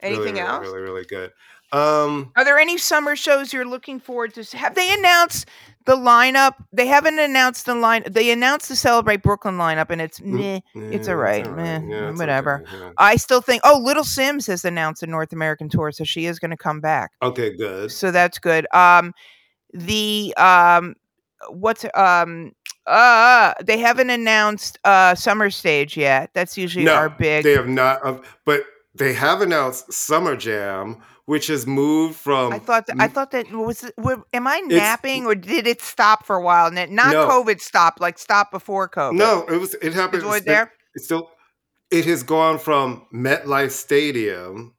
Anything 0.00 0.34
really, 0.34 0.40
else? 0.40 0.66
Really, 0.66 0.80
really 0.80 1.04
good. 1.04 1.32
Um, 1.72 2.32
Are 2.36 2.44
there 2.44 2.58
any 2.58 2.78
summer 2.78 3.16
shows 3.16 3.52
you're 3.52 3.66
looking 3.66 4.00
forward 4.00 4.34
to? 4.34 4.56
Have 4.56 4.74
they 4.74 4.92
announced 4.92 5.46
the 5.88 5.96
lineup? 5.96 6.52
They 6.72 6.86
haven't 6.86 7.18
announced 7.18 7.66
the 7.66 7.74
line. 7.74 8.04
They 8.08 8.30
announced 8.30 8.68
the 8.68 8.76
Celebrate 8.76 9.22
Brooklyn 9.22 9.56
lineup, 9.56 9.90
and 9.90 10.00
it's 10.00 10.20
meh. 10.20 10.60
It's 10.74 11.08
yeah, 11.08 11.14
all 11.14 11.18
right, 11.18 11.46
all 11.46 11.54
meh, 11.54 11.80
Yeah, 11.88 12.10
whatever. 12.12 12.62
okay, 12.62 12.78
yeah. 12.78 12.90
I 12.98 13.16
still 13.16 13.40
think. 13.40 13.62
Oh, 13.64 13.80
Little 13.82 14.04
Simz 14.04 14.46
has 14.46 14.64
announced 14.64 15.02
a 15.02 15.06
North 15.06 15.32
American 15.32 15.68
tour, 15.68 15.90
so 15.90 16.04
she 16.04 16.26
is 16.26 16.38
going 16.38 16.50
to 16.52 16.56
come 16.56 16.80
back. 16.80 17.10
Okay, 17.22 17.56
good. 17.56 17.90
So 17.90 18.10
that's 18.10 18.38
good. 18.38 18.66
Um, 18.72 19.12
the 19.72 20.32
um, 20.36 20.94
what's 21.50 21.84
um. 21.94 22.52
Uh, 22.86 23.52
they 23.62 23.76
haven't 23.76 24.08
announced 24.08 24.78
uh 24.84 25.14
summer 25.14 25.50
stage 25.50 25.94
yet. 25.94 26.30
That's 26.32 26.56
usually 26.56 26.86
No, 26.86 26.94
our 26.94 27.10
big. 27.10 27.44
They 27.44 27.52
have 27.52 27.68
not, 27.68 28.02
uh, 28.02 28.18
but 28.46 28.62
they 28.94 29.12
have 29.12 29.42
announced 29.42 29.92
Summer 29.92 30.36
Jam, 30.36 31.02
which 31.28 31.48
has 31.48 31.66
moved 31.66 32.16
from. 32.16 32.54
I 32.54 32.58
thought 32.58 32.86
that, 32.86 32.96
I 32.98 33.06
thought 33.06 33.32
that 33.32 33.52
was 33.52 33.84
am 34.32 34.46
I 34.46 34.60
napping 34.60 35.26
or 35.26 35.34
did 35.34 35.66
it 35.66 35.82
stop 35.82 36.24
for 36.24 36.36
a 36.36 36.42
while? 36.42 36.68
And 36.68 36.78
it, 36.78 36.90
not 36.90 37.12
No. 37.12 37.28
COVID 37.28 37.60
stopped, 37.60 38.00
like 38.00 38.18
stopped 38.18 38.50
before 38.50 38.88
COVID. 38.88 39.12
no, 39.16 39.44
it 39.46 39.58
was. 39.60 39.74
It 39.82 39.92
happened. 39.92 40.22
It's- 40.22 40.44
there? 40.44 40.72
It's 40.94 41.04
still. 41.04 41.30
It 41.90 42.06
has 42.06 42.22
gone 42.22 42.58
from 42.58 43.06
MetLife 43.12 43.72
Stadium 43.72 44.74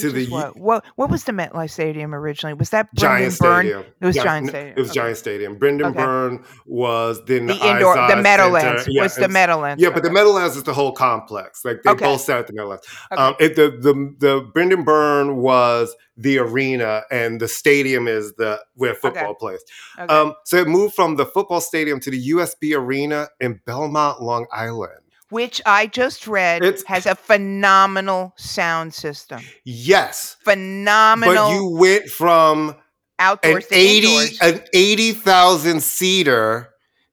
to 0.00 0.10
the 0.12 0.26
what, 0.26 0.56
what 0.58 0.84
what 0.96 1.10
was 1.10 1.24
the 1.24 1.32
MetLife 1.32 1.70
Stadium 1.70 2.14
originally? 2.14 2.54
Was 2.54 2.70
that 2.70 2.88
Giant 2.94 3.38
Brendan 3.38 3.38
Byrne? 3.38 3.66
Stadium. 3.66 3.94
It 4.00 4.06
was 4.06 4.16
Yeah, 4.16 4.22
Giant 4.24 4.48
Stadium. 4.48 4.74
It 4.76 4.80
was 4.80 4.90
Okay. 4.90 4.94
Giant 5.00 5.16
Stadium. 5.16 5.54
Brendan 5.56 5.86
Okay. 5.88 5.96
Byrne 5.98 6.44
was 6.66 7.24
then 7.26 7.46
The 7.46 7.54
the, 7.54 7.66
indoor, 7.70 7.94
the 8.08 8.16
Meadowlands. 8.16 8.86
Yeah, 8.88 9.02
was 9.02 9.14
the 9.16 9.28
Meadowlands. 9.28 9.82
Yeah, 9.82 9.90
but 9.90 10.02
the. 10.02 10.10
Meadowlands 10.10 10.56
is 10.56 10.64
the 10.64 10.74
whole 10.74 10.92
complex. 10.92 11.64
Like 11.64 11.82
they 11.82 11.90
Okay. 11.90 12.04
both 12.04 12.20
sat 12.20 12.38
at 12.40 12.46
the 12.46 12.52
Meadowlands. 12.54 12.86
Okay. 13.12 13.22
Um, 13.22 13.34
it, 13.40 13.56
the 13.56 13.70
the 13.70 14.14
the 14.18 14.50
Brendan 14.54 14.84
Byrne 14.84 15.36
was 15.36 15.94
the 16.16 16.38
arena, 16.38 17.02
and 17.12 17.40
the 17.40 17.46
stadium 17.48 18.08
is 18.08 18.34
the 18.34 18.60
where 18.74 18.94
football 18.94 19.34
plays. 19.34 19.60
Okay. 19.98 20.12
Um, 20.12 20.34
so 20.44 20.56
it 20.56 20.66
moved 20.68 20.94
from 20.94 21.16
the 21.16 21.26
football 21.26 21.60
stadium 21.60 22.00
to 22.00 22.10
the 22.10 22.28
UBS 22.30 22.54
Arena 22.74 23.28
in 23.40 23.60
Belmont, 23.66 24.20
Long 24.22 24.46
Island. 24.52 25.00
Which 25.30 25.60
I 25.66 25.86
just 25.86 26.26
read 26.26 26.62
It's- 26.64 26.84
has 26.86 27.04
a 27.06 27.14
phenomenal 27.14 28.32
sound 28.36 28.94
system. 28.94 29.40
Yes, 29.64 30.36
Phenomenal 30.44 31.34
but 31.48 31.54
you 31.54 31.68
went 31.76 32.08
from 32.08 32.74
outdoors 33.18 33.64
an 33.64 33.70
to 33.70 33.74
eighty 33.76 34.06
indoors. 34.16 34.38
an 34.40 34.64
eighty 34.72 35.12
thousand 35.12 35.82
seater 35.82 36.70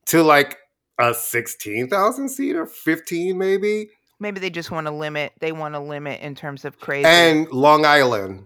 to 0.08 0.24
like 0.24 0.58
a 0.98 1.14
sixteen 1.14 1.90
thousand 1.90 2.30
seater, 2.30 2.66
fifteen 2.66 3.38
maybe, 3.38 3.90
Maybe 4.18 4.40
they 4.40 4.50
just 4.50 4.72
want 4.72 4.88
to 4.88 4.92
limit. 4.92 5.34
They 5.42 5.52
want 5.52 5.76
to 5.76 5.80
limit 5.82 6.22
in 6.22 6.36
terms 6.36 6.64
of 6.64 6.80
crazy. 6.80 7.06
and 7.06 7.52
Long 7.52 7.86
Island. 7.86 8.46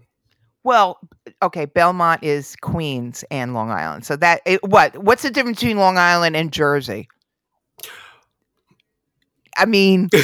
Well, 0.63 0.99
okay, 1.43 1.65
Belmont 1.65 2.23
is 2.23 2.55
Queens 2.55 3.23
and 3.29 3.53
Long 3.53 3.69
Island. 3.69 4.03
So 4.03 4.15
that 4.15 4.41
it, 4.47 4.63
what? 4.63 4.97
What's 4.97 5.21
the 5.21 5.29
difference 5.29 5.59
between 5.59 5.77
Long 5.77 5.99
Island 5.99 6.35
and 6.35 6.51
Jersey? 6.51 7.07
I 9.59 9.65
mean, 9.65 10.09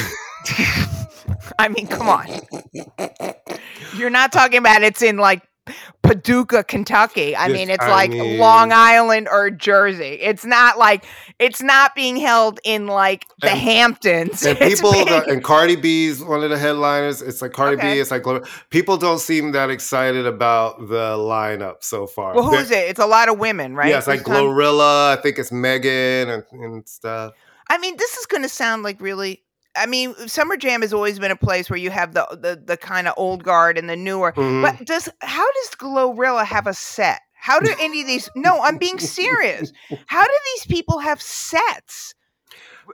I 1.58 1.68
mean, 1.68 1.86
come 1.86 2.08
on. 2.08 2.26
You're 3.96 4.10
not 4.10 4.32
talking 4.32 4.58
about 4.58 4.82
it's 4.82 5.02
in 5.02 5.16
like 5.18 5.42
Paducah, 6.02 6.62
Kentucky. 6.62 7.34
I 7.34 7.48
mean, 7.48 7.70
it's 7.70 7.82
I 7.82 7.90
like 7.90 8.10
mean- 8.10 8.38
Long 8.38 8.70
Island 8.72 9.26
or 9.28 9.50
Jersey. 9.50 10.18
It's 10.20 10.44
not 10.44 10.78
like 10.78 11.04
it's 11.40 11.60
not 11.60 11.94
being 11.96 12.16
held 12.16 12.60
in 12.64 12.86
like 12.86 13.26
the 13.40 13.50
And- 13.50 13.58
Hamptons. 13.58 14.44
And 14.46 14.56
It's 14.60 14.76
people, 14.80 14.92
being- 14.92 15.08
and 15.08 15.42
Cardi 15.42 15.74
B's 15.74 16.22
one 16.22 16.44
of 16.44 16.50
the 16.50 16.58
headliners. 16.58 17.22
It's 17.22 17.42
like 17.42 17.52
Cardi 17.52 17.76
Okay. 17.78 17.94
B. 17.94 18.00
It's 18.00 18.10
like 18.12 18.24
people 18.70 18.96
don't 18.96 19.18
seem 19.18 19.52
that 19.52 19.70
excited 19.70 20.26
about 20.26 20.78
the 20.88 21.16
lineup 21.16 21.76
so 21.82 22.06
far. 22.06 22.34
well, 22.34 22.44
who 22.44 22.50
There- 22.52 22.60
is 22.60 22.70
it? 22.70 22.88
It's 22.90 23.00
a 23.00 23.06
lot 23.06 23.28
of 23.28 23.38
women, 23.38 23.74
right? 23.74 23.88
Yeah, 23.90 23.98
it's 23.98 24.06
like? 24.06 24.22
Glorilla. 24.22 25.16
I 25.16 25.20
think 25.20 25.38
it's 25.38 25.50
Megan 25.50 26.28
and, 26.30 26.44
and 26.52 26.88
stuff. 26.88 27.32
I 27.70 27.78
mean, 27.78 27.96
this 27.96 28.16
is 28.16 28.26
going 28.26 28.42
to 28.42 28.48
sound 28.48 28.82
like 28.82 29.00
really. 29.00 29.42
I 29.78 29.84
mean, 29.84 30.14
Summer 30.26 30.56
Jam 30.56 30.80
has 30.80 30.94
always 30.94 31.18
been 31.18 31.30
a 31.30 31.36
place 31.36 31.68
where 31.68 31.78
you 31.78 31.90
have 31.90 32.14
the 32.14 32.26
the, 32.30 32.62
the 32.64 32.76
kind 32.76 33.06
of 33.06 33.14
old 33.16 33.44
guard 33.44 33.76
and 33.76 33.90
the 33.90 33.96
newer. 33.96 34.32
Mhm. 34.32 34.62
But 34.62 34.86
does 34.86 35.08
how 35.20 35.44
does 35.52 35.70
Glorilla 35.76 36.44
have 36.46 36.66
a 36.66 36.74
set? 36.74 37.20
How 37.34 37.60
do 37.60 37.72
any 37.78 38.00
of 38.00 38.06
these? 38.06 38.28
No, 38.34 38.60
I'm 38.62 38.78
being 38.78 38.98
serious. 38.98 39.72
How 40.06 40.24
do 40.24 40.38
these 40.54 40.66
people 40.66 40.98
have 40.98 41.20
sets? 41.20 42.14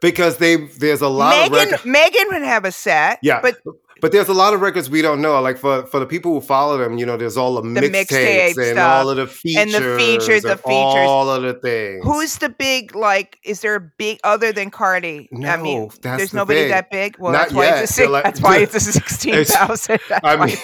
because 0.01 0.39
they 0.39 0.57
there's 0.57 1.01
a 1.03 1.09
lot 1.09 1.35
of 1.35 1.53
Megan 1.53 1.71
records. 1.71 1.85
Megan 1.85 2.27
would 2.29 2.43
have 2.43 2.65
a 2.65 2.73
set. 2.73 3.19
Yeah, 3.23 3.41
but 3.41 3.57
but 4.03 4.13
there's 4.13 4.29
a 4.29 4.35
lot 4.35 4.53
of 4.53 4.61
records 4.61 4.91
we 4.91 5.01
don't 5.01 5.23
know. 5.23 5.41
Like 5.41 5.57
for 5.57 5.87
for 5.87 5.99
the 6.01 6.07
people 6.07 6.33
who 6.35 6.41
follow 6.43 6.77
them, 6.77 6.99
you 6.99 7.07
know, 7.07 7.17
there's 7.17 7.37
all 7.39 7.55
the, 7.55 7.63
mixtape 7.63 8.07
mixtapes 8.09 8.71
and 8.71 8.79
all 8.79 9.09
of 9.09 9.17
the 9.17 9.27
features 9.29 9.63
and 9.63 9.73
the 9.73 9.97
features, 9.97 10.43
the 10.43 10.57
features. 10.57 10.67
all 11.09 11.31
of 11.31 11.43
the 11.43 11.55
things. 11.55 12.05
who's 12.05 12.37
the 12.37 12.51
big 12.51 12.95
like? 12.95 13.39
Is 13.45 13.61
there 13.61 13.77
a 13.77 13.81
big 13.81 14.19
other 14.25 14.53
than 14.53 14.71
Cardi? 14.71 15.29
I 15.33 15.37
No, 15.57 15.57
mean, 15.63 15.89
that's 16.03 16.03
there's 16.03 16.31
the 16.33 16.37
nobody 16.37 16.61
thing. 16.63 16.71
that 16.71 16.91
big. 16.91 17.17
Well, 17.19 17.33
Not 17.33 17.39
that's 17.43 17.53
why 17.55 17.65
yet. 17.67 17.83
it's 17.85 17.91
a 17.93 17.95
six, 17.95 18.09
like- 18.11 18.25
that's 18.25 18.41
why 18.43 18.59
it's 18.65 18.75
a 18.75 18.81
sixteen 18.81 19.45
thousand. 19.45 20.01
I 20.25 20.47
mean, 20.47 20.57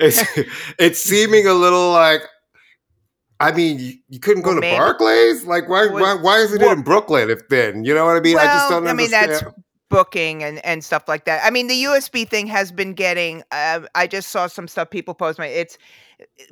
it's 0.00 0.22
it's 0.78 0.98
seeming 1.04 1.46
a 1.46 1.54
little 1.54 1.92
like. 1.92 2.22
I 3.42 3.52
mean, 3.52 4.00
you, 4.10 4.18
couldn't 4.20 4.42
go 4.42 4.50
Well, 4.50 4.56
to 4.56 4.60
maybe- 4.60 4.76
Barclays. 4.76 5.44
Like, 5.44 5.66
why? 5.68 5.86
Well, 5.86 6.00
why? 6.02 6.14
Why 6.22 6.38
is 6.40 6.52
it 6.52 6.60
well- 6.60 6.72
in 6.72 6.82
Brooklyn? 6.82 7.30
If 7.30 7.48
then, 7.48 7.84
you 7.84 7.94
know 7.94 8.04
what 8.06 8.16
I 8.16 8.20
mean? 8.20 8.38
I 8.38 8.44
just 8.44 8.68
don't 8.70 8.86
I 8.86 8.92
mean, 8.92 9.10
that's-. 9.10 9.42
Booking 9.90 10.42
and 10.44 10.64
and 10.64 10.82
stuff 10.84 11.04
like 11.08 11.24
that. 11.26 11.44
I 11.44 11.50
mean, 11.50 11.66
the 11.66 11.74
UBS 11.82 12.28
thing 12.28 12.46
has 12.46 12.72
been 12.72 12.94
getting. 12.94 13.42
Uh, 13.50 13.80
I 13.94 14.06
just 14.06 14.28
saw 14.30 14.46
some 14.46 14.66
stuff 14.68 14.88
people 14.90 15.12
post. 15.14 15.38
My 15.38 15.46
it's 15.46 15.76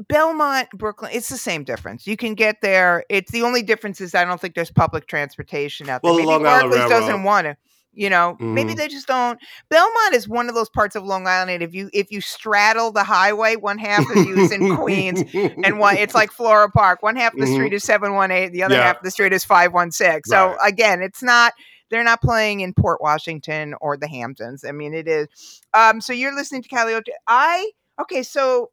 Belmont, 0.09 0.69
Brooklyn. 0.75 1.11
It's 1.15 1.29
the 1.29 1.37
same 1.39 1.65
difference. 1.65 2.07
You 2.07 2.17
can 2.17 2.35
get 2.35 2.61
there. 2.61 3.05
It's 3.09 3.31
the 3.31 3.43
only 3.43 3.63
difference 3.63 4.01
is 4.01 4.15
I 4.15 4.25
don't 4.25 4.41
think 4.41 4.55
there's 4.55 4.71
public 4.71 5.07
transportation 5.07 5.89
out 5.89 6.03
there. 6.03 6.11
Well, 6.11 6.19
Maybe 6.19 6.27
Long 6.29 6.43
Barclays 6.43 6.89
doesn't 6.89 7.23
want 7.23 7.47
to. 7.47 7.57
You 7.95 8.11
know, 8.11 8.37
maybe 8.39 8.75
Mhm. 8.75 8.77
they 8.77 8.87
just 8.89 9.09
don't. 9.09 9.41
Belmont 9.71 10.15
is 10.15 10.29
one 10.29 10.49
of 10.49 10.55
those 10.55 10.69
parts 10.69 10.95
of 10.95 11.03
Long 11.05 11.27
Island. 11.27 11.63
If 11.65 11.75
you 11.75 11.91
if 11.93 12.13
you 12.13 12.21
straddle 12.21 12.93
the 12.93 13.03
highway, 13.03 13.57
one 13.57 13.79
half 13.79 14.09
of 14.11 14.25
you 14.25 14.37
is 14.39 14.53
in 14.53 14.77
Queens, 14.77 15.23
and 15.35 15.81
one 15.81 15.97
it's 15.97 16.15
like 16.15 16.31
Floral 16.39 16.71
Park. 16.71 17.03
One 17.03 17.17
half 17.17 17.35
of 17.35 17.41
the 17.41 17.47
street 17.47 17.73
is 17.73 17.83
seven 17.83 18.15
one 18.15 18.31
eight, 18.31 18.53
the 18.53 18.63
other 18.63 18.75
Mm-hmm. 18.75 18.81
Yeah. 18.81 18.87
half 18.87 18.97
of 18.99 19.03
the 19.03 19.11
street 19.11 19.33
is 19.33 19.45
five 19.45 19.73
one 19.73 19.91
six. 19.91 20.29
So 20.31 20.49
Right. 20.49 20.69
again, 20.69 21.03
it's 21.03 21.23
not 21.25 21.55
they're 21.91 22.05
not 22.05 22.21
playing 22.21 22.61
in 22.61 22.75
Port 22.75 23.01
Washington 23.01 23.75
or 23.81 23.97
the 23.97 24.09
Hamptons. 24.09 24.65
I 24.65 24.73
mean, 24.73 24.95
it 24.95 25.09
is. 25.09 25.29
Um, 25.75 26.01
so 26.01 26.13
you're 26.13 26.35
listening 26.35 26.63
to 26.63 26.69
Calliope. 26.69 27.13
I 27.27 27.71
okay, 28.01 28.23
so 28.23 28.71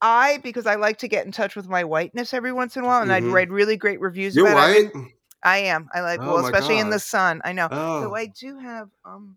I 0.00 0.38
because 0.42 0.66
I 0.66 0.74
like 0.76 0.98
to 0.98 1.08
get 1.08 1.26
in 1.26 1.32
touch 1.32 1.56
with 1.56 1.68
my 1.68 1.84
whiteness 1.84 2.34
every 2.34 2.52
once 2.52 2.76
in 2.76 2.84
a 2.84 2.86
while, 2.86 3.02
and 3.02 3.12
I'd 3.12 3.22
Mhm. 3.22 3.32
read 3.32 3.50
really 3.50 3.76
great 3.76 4.00
reviews 4.00 4.34
You're 4.36 4.48
about 4.50 4.70
it. 4.70 4.94
white. 4.94 5.04
I 5.42 5.58
am. 5.58 5.88
I 5.92 6.00
like 6.00 6.20
Oh 6.20 6.34
well, 6.34 6.44
especially 6.44 6.78
in 6.78 6.90
the 6.90 6.98
sun. 6.98 7.42
I 7.44 7.52
know. 7.52 7.68
Oh. 7.70 8.00
So 8.02 8.14
I 8.14 8.26
do 8.26 8.58
have 8.58 8.88
um, 9.04 9.36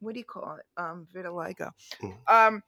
what 0.00 0.12
do 0.14 0.18
you 0.18 0.24
call 0.24 0.56
it? 0.56 0.64
Um, 0.80 1.06
vitiligo. 1.14 1.70
Mm. 2.02 2.16
Um, 2.28 2.62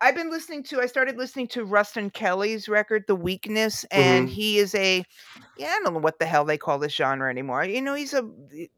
I've 0.00 0.14
been 0.14 0.30
listening 0.30 0.62
to. 0.64 0.80
I 0.80 0.86
started 0.86 1.16
listening 1.16 1.46
to 1.48 1.64
Ruston 1.64 2.10
Kelly's 2.10 2.68
record, 2.68 3.04
"The 3.06 3.14
Weakness," 3.16 3.84
and 3.90 4.28
Mhm. 4.28 4.32
he 4.32 4.58
is 4.58 4.74
a. 4.74 5.04
Yeah, 5.56 5.68
I 5.68 5.80
don't 5.82 5.94
know 5.94 6.00
what 6.00 6.18
the 6.18 6.26
hell 6.26 6.44
they 6.44 6.58
call 6.58 6.78
this 6.78 6.92
genre 6.92 7.30
anymore. 7.30 7.64
You 7.64 7.80
know, 7.80 7.94
he's 7.94 8.12
a 8.12 8.28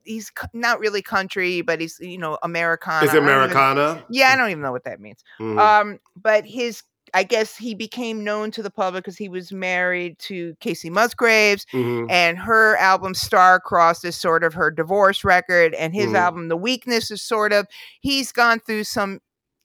he's 0.04 0.30
not 0.52 0.78
really 0.78 1.02
country, 1.02 1.60
but 1.60 1.80
he's 1.80 1.98
you 2.00 2.18
know 2.18 2.38
Americana. 2.44 3.04
Is 3.04 3.10
I 3.10 3.16
even- 3.16 3.24
Americana? 3.28 4.04
yeah, 4.10 4.30
I 4.32 4.36
don't 4.36 4.50
even 4.50 4.62
know 4.62 4.70
what 4.72 4.84
that 4.84 5.00
means. 5.00 5.24
Mhm. 5.40 5.58
Um, 5.58 5.98
but 6.14 6.46
his, 6.46 6.84
I 7.12 7.24
guess 7.24 7.56
he 7.56 7.74
became 7.74 8.22
known 8.22 8.52
to 8.52 8.62
the 8.62 8.70
public 8.70 9.02
because 9.02 9.18
he 9.18 9.28
was 9.28 9.50
married 9.50 10.20
to 10.20 10.54
Kacey 10.60 10.88
Musgraves, 10.90 11.66
Mhm. 11.72 12.06
and 12.10 12.38
her 12.38 12.76
album 12.76 13.14
Star 13.14 13.58
Crossed 13.58 14.04
is 14.04 14.14
sort 14.16 14.44
of 14.44 14.54
her 14.54 14.70
divorce 14.70 15.24
record, 15.24 15.74
and 15.74 15.94
his 15.96 16.12
Mhm. 16.12 16.16
album 16.18 16.48
The 16.48 16.56
Weakness 16.56 17.10
is 17.10 17.22
sort 17.22 17.52
of 17.52 17.66
he's 18.00 18.30
gone 18.30 18.60
through 18.60 18.84
some 18.84 19.20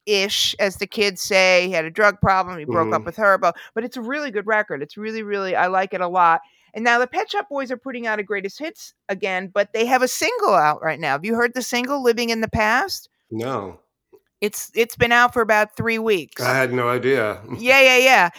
ish, 0.06 0.56
as 0.60 0.78
the 0.78 0.88
kids 0.88 1.22
say. 1.22 1.68
He 1.68 1.74
had 1.74 1.86
a 1.86 1.92
drug 1.92 2.20
problem. 2.22 2.58
He 2.60 2.66
broke 2.66 2.94
up 2.94 3.02
Mhm. 3.02 3.06
with 3.06 3.16
her, 3.18 3.38
but 3.38 3.56
but 3.74 3.84
it's 3.84 3.98
a 3.98 4.02
really 4.02 4.32
good 4.32 4.48
record. 4.48 4.82
It's 4.82 4.98
really, 4.98 5.24
really 5.24 5.56
I 5.56 5.68
like 5.68 5.94
it 5.94 6.02
a 6.02 6.08
lot. 6.08 6.42
And 6.76 6.84
now 6.84 6.98
the 7.00 7.06
Pet 7.08 7.30
Shop 7.32 7.48
Boys 7.50 7.72
are 7.72 7.78
putting 7.78 8.08
out 8.08 8.18
a 8.20 8.24
greatest 8.24 8.58
hits 8.58 8.94
again, 9.08 9.52
but 9.54 9.74
they 9.74 9.86
have 9.86 10.02
a 10.02 10.08
single 10.08 10.56
out 10.56 10.82
right 10.82 11.00
now. 11.00 11.12
Have 11.12 11.26
you 11.26 11.36
heard 11.36 11.54
the 11.54 11.62
single 11.62 12.02
"Living 12.04 12.30
in 12.30 12.42
the 12.42 12.48
Past"? 12.50 13.10
No, 13.32 13.80
It's 14.42 14.72
it's 14.76 14.96
been 14.96 15.12
out 15.12 15.34
for 15.34 15.42
about 15.42 15.76
three 15.78 16.00
weeks. 16.00 16.42
I 16.42 16.56
had 16.56 16.74
no 16.74 16.90
idea. 16.90 17.40
yeah, 17.58 17.80
yeah, 17.82 17.98
yeah. 17.98 18.30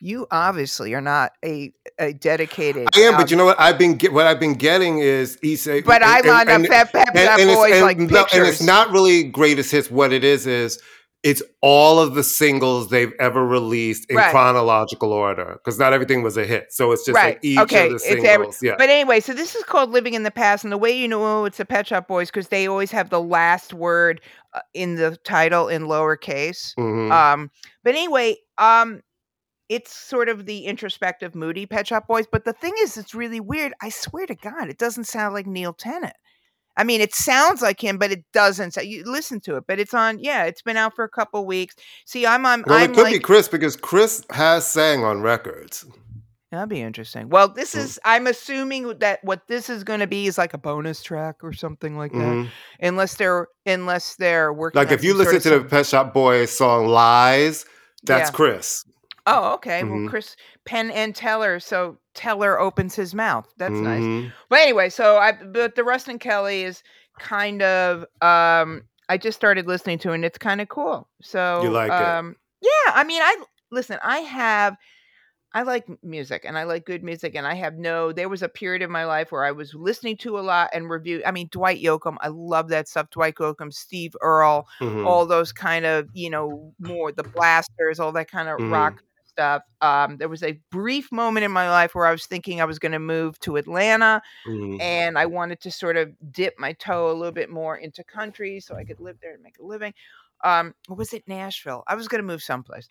You 0.00 0.26
obviously 0.30 0.92
are 0.92 1.00
not 1.00 1.32
a 1.44 1.72
a 1.98 2.12
dedicated. 2.12 2.88
I 2.94 3.00
am, 3.02 3.16
but 3.16 3.30
you 3.30 3.36
know 3.38 3.46
what? 3.46 3.58
I've 3.58 3.78
been 3.78 3.94
get, 3.94 4.12
what 4.12 4.26
I've 4.26 4.40
been 4.40 4.52
getting 4.54 4.98
is 4.98 5.38
he's 5.40 5.66
a. 5.66 5.80
But 5.80 6.02
I'm 6.04 6.28
on 6.28 6.48
a 6.48 6.68
Pep 6.68 6.92
Pep 6.92 7.16
Shop 7.16 7.38
Boys 7.38 7.72
and 7.72 7.80
like 7.82 7.96
no- 7.98 8.24
pictures. 8.24 8.38
and 8.40 8.46
it's 8.48 8.60
not 8.62 8.90
really 8.90 9.22
greatest 9.24 9.70
hits. 9.70 9.90
What 9.90 10.12
it 10.12 10.22
is 10.24 10.46
is 10.46 10.78
it's 11.24 11.42
all 11.62 11.98
of 11.98 12.14
the 12.14 12.22
singles 12.22 12.90
they've 12.90 13.14
ever 13.18 13.44
released 13.44 14.04
in 14.10 14.16
Right. 14.16 14.30
chronological 14.30 15.10
order 15.10 15.54
because 15.54 15.78
not 15.78 15.92
everything 15.94 16.22
was 16.22 16.36
a 16.36 16.44
hit. 16.44 16.70
So 16.70 16.92
it's 16.92 17.04
just 17.04 17.16
Right. 17.16 17.34
like 17.36 17.38
each 17.42 17.58
Okay, 17.58 17.86
of 17.86 17.92
the 17.94 17.98
singles. 17.98 18.26
every- 18.28 18.48
yeah. 18.68 18.74
But 18.78 18.90
anyway, 18.90 19.20
so 19.20 19.32
this 19.32 19.54
is 19.56 19.64
called 19.64 19.90
Living 19.90 20.12
in 20.14 20.22
the 20.22 20.30
Past, 20.30 20.64
and 20.64 20.72
the 20.72 20.76
way 20.78 20.92
you 20.92 21.08
know 21.08 21.46
it's 21.46 21.56
the 21.56 21.64
Pet 21.64 21.88
Shop 21.88 22.06
Boys 22.06 22.30
because 22.30 22.48
they 22.48 22.68
always 22.68 22.90
have 22.92 23.08
the 23.10 23.20
last 23.22 23.72
word 23.74 24.20
uh, 24.52 24.60
in 24.74 24.94
the 24.96 25.16
title 25.24 25.68
in 25.68 25.84
lowercase. 25.84 26.74
Mhm. 26.78 27.10
Um, 27.10 27.50
but 27.82 27.94
anyway, 27.94 28.36
um, 28.58 29.00
it's 29.70 29.92
sort 29.96 30.28
of 30.28 30.44
the 30.46 30.66
introspective, 30.66 31.34
moody 31.34 31.64
Pet 31.66 31.86
Shop 31.88 32.06
Boys. 32.06 32.26
But 32.30 32.44
the 32.44 32.52
thing 32.52 32.74
is, 32.80 32.96
it's 32.98 33.14
really 33.14 33.40
weird. 33.40 33.72
I 33.82 33.88
swear 33.88 34.26
to 34.26 34.34
God, 34.34 34.68
it 34.68 34.78
doesn't 34.78 35.04
sound 35.04 35.34
like 35.34 35.46
Neil 35.46 35.72
Tennant. 35.72 36.14
I 36.76 36.84
mean, 36.84 37.00
it 37.00 37.14
sounds 37.14 37.62
like 37.62 37.82
him, 37.82 37.98
but 37.98 38.10
it 38.10 38.24
doesn't. 38.32 38.72
So 38.72 38.80
you 38.80 39.04
listen 39.04 39.40
to 39.42 39.56
it, 39.56 39.64
but 39.68 39.78
it's 39.78 39.94
on. 39.94 40.18
Yeah, 40.18 40.44
it's 40.44 40.62
been 40.62 40.76
out 40.76 40.94
for 40.96 41.04
a 41.04 41.08
couple 41.08 41.44
weeks. 41.46 41.76
See, 42.04 42.26
I'm 42.26 42.44
on. 42.46 42.64
well, 42.66 42.78
I'm 42.78 42.90
it 42.90 42.94
could 42.94 43.02
like, 43.04 43.12
be 43.14 43.18
Chris 43.20 43.48
because 43.48 43.76
Chris 43.76 44.24
has 44.30 44.66
sang 44.66 45.04
on 45.04 45.20
records. 45.22 45.84
That'd 46.50 46.68
be 46.68 46.82
interesting. 46.82 47.30
Well, 47.30 47.48
this 47.48 47.74
Mm. 47.74 47.78
is. 47.78 47.98
I'm 48.04 48.26
assuming 48.28 48.98
that 49.00 49.18
what 49.24 49.48
this 49.48 49.68
is 49.68 49.82
going 49.82 49.98
to 50.00 50.06
be 50.06 50.26
is 50.28 50.38
like 50.38 50.54
a 50.54 50.58
bonus 50.58 51.02
track 51.02 51.36
or 51.42 51.52
something 51.52 51.96
like 51.98 52.12
that. 52.12 52.18
Mhm. 52.18 52.48
Unless 52.80 53.16
they're 53.16 53.48
unless 53.66 54.14
they're 54.16 54.52
working. 54.52 54.78
Like 54.78 54.92
if 54.92 55.02
you 55.02 55.14
listen 55.14 55.40
to 55.40 55.58
the 55.58 55.64
Pet 55.64 55.84
Shop 55.86 56.14
Boys 56.14 56.50
song 56.56 56.86
"Lies," 56.86 57.64
that's 58.04 58.28
Yeah. 58.30 58.36
Chris. 58.36 58.84
Oh, 59.26 59.54
okay. 59.54 59.84
Well, 59.84 60.00
Mhm. 60.00 60.02
Chris 60.02 60.36
Penn 60.66 60.90
and 60.90 61.14
Teller. 61.14 61.58
So 61.58 61.98
Teller 62.14 62.58
opens 62.60 62.94
his 62.94 63.14
mouth. 63.14 63.52
That's 63.56 63.80
nice. 63.80 64.08
Mhm. 64.08 64.34
But 64.50 64.60
anyway, 64.60 64.90
so 64.90 65.16
I 65.16 65.32
but 65.32 65.74
the 65.76 65.84
Ruston 65.84 66.18
Kelly 66.18 66.62
is 66.64 66.82
kind 67.18 67.62
of 67.62 68.02
um 68.20 68.82
I 69.08 69.16
just 69.18 69.36
started 69.36 69.66
listening 69.66 69.98
to 70.00 70.10
it 70.12 70.16
and 70.16 70.24
it's 70.24 70.38
kind 70.38 70.60
of 70.60 70.68
cool. 70.68 71.08
So 71.22 71.58
you 71.58 71.70
like 71.70 72.00
it? 72.00 72.16
um 72.18 72.36
yeah, 72.60 72.92
I 72.94 73.04
mean 73.04 73.22
I 73.22 73.42
listen, 73.70 73.98
I 74.02 74.18
have 74.18 74.76
I 75.54 75.62
like 75.62 75.86
music 76.02 76.44
and 76.46 76.58
I 76.58 76.64
like 76.64 76.86
good 76.86 77.04
music 77.04 77.34
and 77.36 77.46
I 77.46 77.54
have 77.54 77.74
no 77.76 78.12
there 78.12 78.28
was 78.28 78.42
a 78.42 78.48
period 78.48 78.82
of 78.82 78.90
my 78.90 79.04
life 79.06 79.32
where 79.32 79.44
I 79.44 79.52
was 79.52 79.74
listening 79.74 80.16
to 80.18 80.38
a 80.38 80.42
lot 80.42 80.70
and 80.74 80.90
review 80.90 81.22
I 81.26 81.32
mean 81.32 81.48
Dwight 81.52 81.82
Yoakam, 81.82 82.16
I 82.22 82.28
love 82.28 82.68
that 82.70 82.88
stuff. 82.88 83.10
Dwight 83.10 83.36
Yoakam, 83.36 83.72
Steve 83.72 84.14
Earle, 84.22 84.66
Mhm. 84.80 85.04
all 85.04 85.26
those 85.26 85.52
kind 85.52 85.86
of, 85.86 86.08
you 86.14 86.30
know, 86.30 86.74
more 86.80 87.12
the 87.12 87.24
blasters, 87.34 88.00
all 88.00 88.12
that 88.12 88.30
kind 88.30 88.48
of 88.48 88.58
Mhm. 88.58 88.64
rock 88.66 89.02
stuff. 89.34 89.62
Um, 89.80 90.16
there 90.16 90.28
was 90.28 90.42
a 90.42 90.58
brief 90.70 91.10
moment 91.10 91.44
in 91.44 91.50
my 91.50 91.68
life 91.68 91.94
where 91.94 92.06
I 92.06 92.12
was 92.12 92.24
thinking 92.26 92.60
I 92.60 92.64
was 92.64 92.78
going 92.78 92.92
to 92.92 92.98
move 93.00 93.38
to 93.40 93.56
Atlanta 93.56 94.22
Mhm. 94.46 94.80
and 94.80 95.18
I 95.18 95.26
wanted 95.26 95.60
to 95.62 95.70
sort 95.72 95.96
of 95.96 96.12
dip 96.30 96.54
my 96.58 96.72
toe 96.74 97.10
a 97.10 97.14
little 97.14 97.32
bit 97.32 97.50
more 97.50 97.76
into 97.76 98.04
country 98.04 98.60
so 98.60 98.76
I 98.76 98.84
could 98.84 99.00
live 99.00 99.16
there 99.20 99.34
and 99.34 99.42
make 99.42 99.58
a 99.58 99.64
living. 99.64 99.92
Um, 100.44 100.74
or 100.88 100.96
was 100.96 101.12
it 101.12 101.24
Nashville? 101.26 101.82
I 101.88 101.94
was 101.96 102.06
going 102.06 102.20
to 102.22 102.26
move 102.26 102.42
someplace. 102.42 102.88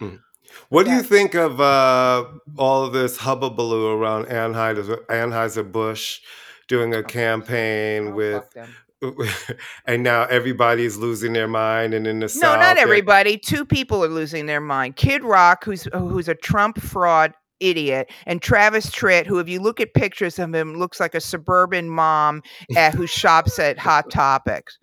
What 0.70 0.86
do 0.86 0.92
you 0.92 1.02
think 1.04 1.34
of 1.36 1.62
uh, 1.62 2.26
all 2.58 2.84
of 2.84 2.92
this 2.92 3.18
hubbubaloo 3.18 3.98
around 3.98 4.26
Anheuser 4.26 5.06
Anheuser 5.08 5.72
Busch 5.72 6.20
doing 6.68 6.94
a 6.94 7.04
campaign 7.04 8.10
Oh, 8.10 8.12
with, 8.12 8.44
fuck 8.44 8.54
them. 8.54 8.76
and 9.86 10.04
now 10.04 10.24
everybody's 10.26 10.98
losing 10.98 11.34
their 11.34 11.48
mind, 11.48 11.94
and 11.94 12.08
in 12.08 12.20
the 12.20 12.26
No, 12.26 12.28
South, 12.28 12.60
not 12.60 12.78
everybody. 12.78 13.38
Two 13.38 13.66
people 13.66 14.04
are 14.04 14.08
losing 14.10 14.46
their 14.46 14.62
mind. 14.62 14.96
Kid 14.96 15.24
Rock, 15.24 15.64
who's 15.64 15.88
who's 15.94 16.28
a 16.28 16.36
Trump 16.36 16.80
fraud 16.82 17.34
idiot, 17.60 18.12
and 18.26 18.42
Travis 18.42 18.90
Tritt, 18.90 19.26
who, 19.26 19.40
if 19.40 19.48
you 19.48 19.60
look 19.62 19.80
at 19.80 19.94
pictures 19.94 20.40
of 20.40 20.54
him, 20.54 20.76
looks 20.76 21.00
like 21.00 21.16
a 21.16 21.22
suburban 21.22 21.90
mom 21.90 22.42
at, 22.76 22.94
who 22.94 23.08
shops 23.08 23.60
at 23.60 23.78
Hot 23.80 24.10
Topics. 24.12 24.78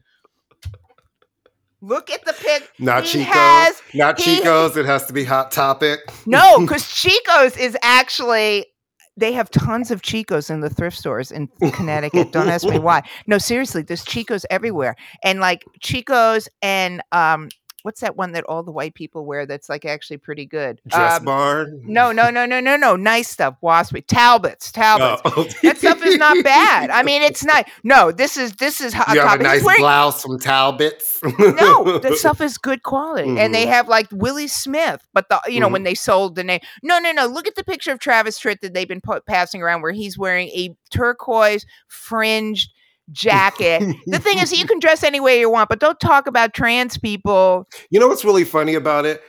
Look 1.83 2.11
at 2.11 2.25
the 2.27 2.35
pic. 2.35 2.69
Not 2.79 3.05
he 3.05 3.25
Chico's, 3.25 3.27
has- 3.35 3.83
not 3.95 4.21
he- 4.21 4.37
Chico's. 4.37 4.77
It 4.77 4.85
has 4.85 5.07
to 5.07 5.13
be 5.15 5.25
Hot 5.25 5.51
Topic. 5.51 6.01
No, 6.27 6.59
because 6.61 6.93
Chico's 6.93 7.57
is 7.57 7.77
actually 7.83 8.67
they 9.17 9.33
have 9.33 9.51
tons 9.51 9.91
of 9.91 10.03
Chicos 10.03 10.51
in 10.51 10.61
the 10.61 10.71
thrift 10.71 10.97
stores 10.97 11.31
in 11.31 11.49
Connecticut. 11.73 12.33
Don't 12.33 12.49
ask 12.49 12.67
me 12.67 12.79
why. 12.79 13.03
No, 13.27 13.39
seriously, 13.39 13.83
there's 13.83 14.05
Chicos 14.05 14.45
everywhere. 14.51 14.97
And 15.23 15.41
like 15.41 15.65
Chicos 15.81 16.49
and 16.63 17.03
um 17.13 17.49
what's 17.83 18.01
that 18.01 18.17
one 18.17 18.33
that 18.33 18.45
all 18.45 18.63
the 18.63 18.71
white 18.73 18.95
people 18.95 19.25
wear 19.25 19.47
that's 19.47 19.69
like 19.69 19.85
actually 19.85 20.19
pretty 20.19 20.47
good? 20.47 20.81
Dress 20.87 21.19
Um, 21.19 21.25
barn. 21.25 21.83
no, 21.85 22.13
no, 22.13 22.31
no, 22.31 22.47
no, 22.47 22.61
no, 22.61 22.77
no. 22.77 22.97
Nice 22.97 23.29
stuff. 23.29 23.57
Waspy. 23.63 24.05
Talbots. 24.07 24.73
Talbots. 24.73 25.23
Oh. 25.25 25.47
That 25.63 25.79
stuff 25.79 26.05
is 26.05 26.17
not 26.17 26.43
bad. 26.45 26.91
I 26.91 27.03
mean, 27.03 27.23
it's 27.23 27.45
not. 27.53 27.67
No, 27.85 28.11
this 28.13 28.37
is 28.37 28.53
this 28.57 28.81
is 28.81 28.93
hot 28.93 29.15
you 29.15 29.21
have 29.21 29.41
a 29.41 29.43
nice 29.43 29.63
wearing- 29.63 29.81
blouse 29.81 30.23
from 30.23 30.39
Talbot's. 30.39 31.21
no, 31.23 31.99
that 32.03 32.15
stuff 32.15 32.41
is 32.41 32.59
good 32.59 32.83
quality, 32.83 33.39
and 33.39 33.55
they 33.55 33.65
Mhm. 33.67 33.71
have 33.71 33.89
like 33.89 34.09
Willi 34.13 34.49
Smith. 34.49 35.07
But 35.13 35.29
the 35.29 35.41
you 35.49 35.61
know 35.61 35.69
Mhm. 35.69 35.73
when 35.73 35.83
they 35.85 35.95
sold 35.95 36.35
the 36.35 36.45
name, 36.45 36.61
no, 36.83 36.99
no, 36.99 37.13
no. 37.13 37.27
Look 37.27 37.47
at 37.47 37.55
the 37.55 37.65
picture 37.65 37.93
of 37.93 37.99
Travis 38.01 38.39
Tritt 38.41 38.61
that 38.61 38.75
they've 38.75 38.89
been 38.89 39.01
po- 39.01 39.21
passing 39.27 39.63
around, 39.63 39.83
where 39.83 39.93
he's 39.93 40.19
wearing 40.19 40.49
a 40.49 40.75
turquoise 40.91 41.65
fringed 41.89 42.71
jacket. 43.13 43.83
the 44.07 44.19
thing 44.19 44.39
is, 44.39 44.53
you 44.53 44.67
can 44.67 44.79
dress 44.79 45.03
any 45.03 45.21
way 45.21 45.41
you 45.41 45.51
want, 45.51 45.69
but 45.69 45.81
don't 45.81 45.99
talk 46.01 46.27
about 46.27 46.55
trans 46.55 46.99
people. 46.99 47.67
You 47.91 48.01
know 48.01 48.09
what's 48.09 48.25
really 48.25 48.45
funny 48.45 48.75
about 48.75 49.07
it? 49.07 49.23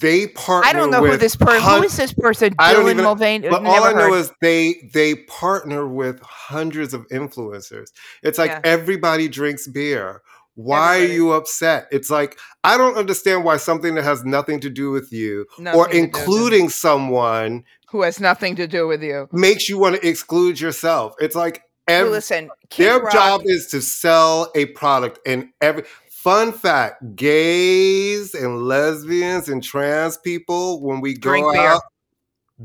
They 0.00 0.26
partner. 0.28 0.68
I 0.68 0.72
don't 0.72 0.90
know 0.90 1.04
who 1.04 1.16
this 1.16 1.36
person. 1.36 1.60
hun- 1.62 1.78
Who 1.78 1.84
is 1.86 1.96
this 1.96 2.12
person? 2.12 2.52
I 2.58 2.72
don't 2.72 2.84
Dylan 2.84 2.90
even- 2.92 3.04
Mulvaney. 3.04 3.48
But 3.48 3.64
all 3.64 3.84
I 3.84 3.92
know 3.92 4.12
is 4.14 4.32
they 4.42 4.74
they 4.92 5.14
partner 5.14 5.86
with 5.86 6.20
hundreds 6.22 6.92
of 6.94 7.06
influencers. 7.08 7.92
It's 8.24 8.38
like 8.38 8.50
Yeah. 8.50 8.60
everybody 8.64 9.28
drinks 9.28 9.68
beer. 9.68 10.22
Why 10.56 10.96
Everybody. 10.96 11.12
are 11.12 11.14
you 11.14 11.32
upset? 11.32 11.86
It's 11.92 12.10
like 12.10 12.36
I 12.64 12.76
don't 12.76 12.96
understand 12.96 13.44
why 13.44 13.58
something 13.58 13.94
that 13.94 14.02
has 14.02 14.24
nothing 14.24 14.58
to 14.60 14.70
do 14.70 14.90
with 14.90 15.12
you 15.12 15.46
Nothing 15.60 15.78
or 15.80 15.86
to 15.86 15.92
do 15.92 16.00
with 16.02 16.12
them. 16.12 16.20
including 16.22 16.68
someone 16.70 17.62
who 17.90 18.02
has 18.02 18.18
nothing 18.18 18.56
to 18.56 18.66
do 18.66 18.88
with 18.88 19.00
you. 19.04 19.28
makes 19.30 19.68
you 19.68 19.78
want 19.78 19.94
to 19.94 20.08
exclude 20.08 20.58
yourself. 20.60 21.14
It's 21.20 21.36
like 21.36 21.62
Well, 21.88 22.00
every, 22.00 22.10
listen, 22.12 22.50
Kid 22.70 22.84
their 22.84 23.00
Rock- 23.00 23.12
job 23.12 23.40
is 23.44 23.66
to 23.68 23.80
sell 23.80 24.50
a 24.54 24.66
product 24.66 25.18
and 25.26 25.48
every 25.60 25.84
fun 26.10 26.52
fact 26.52 27.16
gays 27.16 28.34
and 28.34 28.62
lesbians 28.64 29.48
and 29.48 29.62
trans 29.62 30.18
people 30.18 30.82
when 30.82 31.00
we 31.00 31.14
go 31.14 31.32
beer. 31.52 31.60
out 31.60 31.82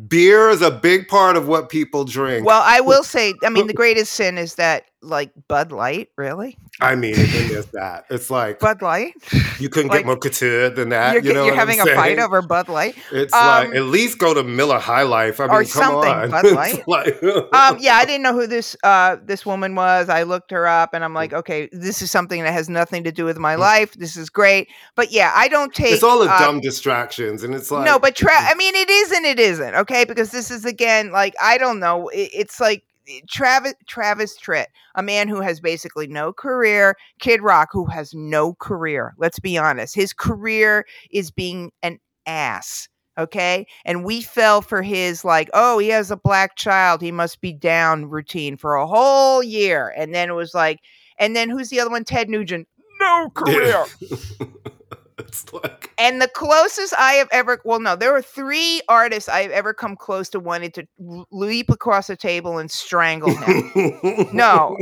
beer 0.07 0.49
is 0.49 0.61
a 0.61 0.71
big 0.71 1.07
part 1.07 1.38
of 1.38 1.47
what 1.47 1.69
people 1.69 2.03
drink 2.03 2.45
Well, 2.45 2.63
I 2.65 2.82
will 2.82 3.03
say, 3.03 3.36
I 3.43 3.49
mean, 3.49 3.67
the 3.67 3.74
greatest 3.74 4.13
sin 4.13 4.38
is 4.39 4.55
that, 4.55 4.86
like, 5.04 5.32
Bud 5.47 5.72
Light, 5.72 6.10
really? 6.18 6.58
i 6.82 6.95
mean 6.95 7.14
it 7.14 7.51
is 7.51 7.68
that 7.68 8.06
it's 8.10 8.32
like 8.32 8.60
Bud 8.60 8.82
Light? 8.82 9.14
you 9.60 9.70
couldn't 9.70 9.89
like, 9.89 9.99
get 9.99 10.06
more 10.06 10.18
couture 10.18 10.70
than 10.70 10.89
that 10.89 11.14
You're, 11.14 11.24
you 11.24 11.34
know 11.34 11.45
you're 11.45 11.56
what 11.56 11.62
I'm 11.62 11.68
having 11.68 11.82
a 11.82 11.95
fight 11.95 12.20
over 12.20 12.41
Bud 12.41 12.68
Light? 12.68 12.95
it's 13.12 13.34
um, 13.34 13.45
like 13.45 13.76
at 13.76 13.84
least 13.84 14.18
go 14.18 14.34
to 14.34 14.43
miller 14.43 14.80
high 14.80 15.04
life 15.04 15.39
i 15.39 15.45
mean 15.45 15.51
or 15.51 15.64
come 15.64 15.68
something, 15.68 16.12
on 16.12 16.30
Bud 16.32 16.51
Light. 16.54 16.88
like- 16.88 17.24
um, 17.24 17.78
yeah, 17.80 17.95
I 17.95 18.06
didn't 18.06 18.24
know 18.24 18.34
who 18.34 18.47
this 18.47 18.76
uh 18.84 19.18
this 19.24 19.45
woman 19.45 19.76
was. 19.76 20.10
I 20.10 20.24
looked 20.24 20.51
her 20.51 20.68
up, 20.68 20.93
and 20.93 21.04
I'm 21.04 21.14
like, 21.14 21.34
okay, 21.34 21.70
this 21.72 22.01
is 22.01 22.12
something 22.12 22.43
that 22.43 22.54
has 22.54 22.70
nothing 22.70 23.04
to 23.04 23.12
do 23.12 23.26
with 23.26 23.38
my 23.38 23.56
life. 23.56 23.93
This 23.93 24.16
is 24.18 24.30
great, 24.30 24.70
but 24.95 25.12
yeah, 25.12 25.32
I 25.36 25.47
don't 25.47 25.74
take. 25.74 25.91
Mm. 25.91 25.95
it's 25.95 26.04
all 26.04 26.20
the 26.20 26.32
uh, 26.32 26.39
dumb 26.39 26.60
distractions 26.60 27.43
and 27.43 27.54
it's 27.54 27.72
like 27.72 27.86
no, 27.86 27.99
but 27.99 28.16
tra- 28.16 28.32
I 28.34 28.56
mean, 28.56 28.76
it 28.76 28.89
is 28.89 29.12
and 29.12 29.26
it 29.26 29.39
isn't. 29.39 29.76
Okay, 29.76 30.06
because 30.06 30.32
this 30.32 30.51
is 30.51 30.66
again 30.66 31.12
like 31.12 31.36
I 31.41 31.58
don't 31.58 31.80
know. 31.80 32.10
It, 32.10 32.30
it's 32.34 32.60
like 32.60 32.84
Eh, 33.08 33.20
Travis 33.30 33.74
Travis 33.88 34.38
Tritt, 34.39 34.68
a 34.95 35.04
man 35.04 35.28
who 35.28 35.41
has 35.41 35.60
basically 35.60 36.08
no 36.08 36.34
career. 36.34 36.95
Kid 37.20 37.41
Rock, 37.41 37.70
who 37.72 37.86
has 37.86 38.14
no 38.14 38.54
career. 38.56 39.14
Let's 39.18 39.39
be 39.39 39.58
honest. 39.58 39.95
His 39.95 40.14
career 40.14 40.86
is 41.12 41.32
being 41.32 41.72
an 41.82 41.99
ass. 42.26 42.88
Okay. 43.18 43.68
And 43.86 44.04
we 44.04 44.22
fell 44.22 44.62
for 44.62 44.82
his, 44.82 45.24
like, 45.24 45.49
oh, 45.54 45.78
he 45.78 45.89
has 45.89 46.10
a 46.10 46.18
black 46.18 46.56
child. 46.56 47.01
He 47.01 47.12
must 47.12 47.41
be 47.41 47.54
down 47.54 48.10
routine 48.10 48.58
for 48.58 48.76
a 48.76 48.88
whole 48.88 49.43
year. 49.43 49.93
And 49.95 50.16
then 50.16 50.30
it 50.30 50.34
was 50.34 50.54
like, 50.54 50.80
and 51.20 51.36
then 51.36 51.49
who's 51.49 51.70
the 51.70 51.80
other 51.80 51.91
one? 51.91 52.06
Ted 52.06 52.30
Nugent. 52.30 52.68
No 52.99 53.30
career. 53.30 53.86
it's 55.26 55.51
like 55.53 55.91
And 55.97 56.21
the 56.21 56.28
closest 56.28 56.93
I 56.97 57.13
have 57.13 57.28
ever, 57.32 57.59
well, 57.65 57.80
no, 57.80 57.95
there 57.95 58.11
were 58.11 58.21
three 58.21 58.82
artists 58.89 59.28
I 59.30 59.41
have 59.43 59.51
ever 59.51 59.74
come 59.74 59.95
close 59.95 60.30
to 60.30 60.39
wanting 60.39 60.71
to 60.71 60.88
leap 61.32 61.69
across 61.69 62.09
a 62.09 62.15
table 62.15 62.57
and 62.57 62.69
strangle 62.69 63.36
him. 63.36 64.28
No. 64.34 64.78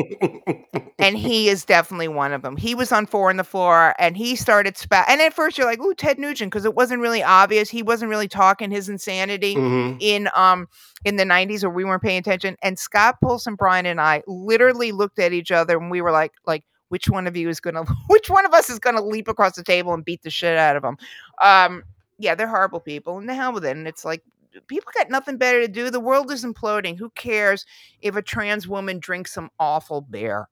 and 0.99 1.17
he 1.17 1.49
is 1.49 1.65
definitely 1.65 2.07
one 2.07 2.33
of 2.33 2.41
them. 2.41 2.57
He 2.57 2.75
was 2.75 2.91
on 2.91 3.05
Four 3.05 3.29
on 3.29 3.37
the 3.37 3.43
Floor 3.43 3.93
and 3.99 4.15
he 4.17 4.35
started 4.35 4.77
spat. 4.77 5.05
And 5.09 5.21
at 5.21 5.33
first 5.33 5.57
you're 5.57 5.67
like, 5.67 5.79
ooh, 5.79 5.93
Ted 5.93 6.19
Nugent, 6.19 6.51
because 6.51 6.65
it 6.65 6.75
wasn't 6.75 7.01
really 7.01 7.23
obvious. 7.23 7.69
He 7.69 7.83
wasn't 7.83 8.09
really 8.09 8.27
talking 8.27 8.71
his 8.71 8.89
insanity 8.89 9.55
Mhm. 9.55 9.97
in 9.99 10.29
um 10.35 10.67
in 11.03 11.15
the 11.15 11.25
90s 11.25 11.63
where 11.63 11.71
we 11.71 11.83
weren't 11.83 12.03
paying 12.03 12.19
attention. 12.19 12.55
And 12.61 12.77
Scott 12.77 13.15
Polson, 13.23 13.55
Brian, 13.55 13.85
and 13.85 13.99
I 13.99 14.23
literally 14.27 14.91
looked 14.91 15.19
at 15.19 15.33
each 15.33 15.51
other 15.51 15.77
and 15.77 15.89
we 15.89 16.01
were 16.01 16.11
like, 16.11 16.31
like, 16.45 16.63
which 16.91 17.09
one 17.09 17.25
of 17.25 17.35
you 17.37 17.47
is 17.49 17.59
gonna 17.59 17.83
which 18.07 18.29
one 18.29 18.45
of 18.45 18.53
us 18.53 18.69
is 18.69 18.79
gonna 18.79 19.01
leap 19.01 19.27
across 19.27 19.55
the 19.55 19.63
table 19.63 19.93
and 19.93 20.05
beat 20.05 20.21
the 20.23 20.29
shit 20.29 20.57
out 20.57 20.75
of 20.75 20.83
them 20.83 20.97
Um, 21.41 21.83
yeah, 22.21 22.35
they're 22.35 22.47
horrible 22.47 22.79
people, 22.79 23.17
and 23.17 23.27
the 23.27 23.33
hell 23.33 23.51
with 23.51 23.65
it. 23.65 23.75
And 23.75 23.87
it's 23.87 24.05
like 24.05 24.21
people 24.67 24.91
got 24.95 25.09
nothing 25.09 25.37
better 25.37 25.61
to 25.61 25.67
do. 25.67 25.89
The 25.89 25.99
world 25.99 26.31
is 26.31 26.45
imploding. 26.45 26.97
Who 26.97 27.09
cares 27.11 27.65
if 28.01 28.15
a 28.15 28.21
trans 28.21 28.67
woman 28.67 28.99
drinks 28.99 29.33
some 29.33 29.49
awful 29.59 30.01
beer 30.01 30.47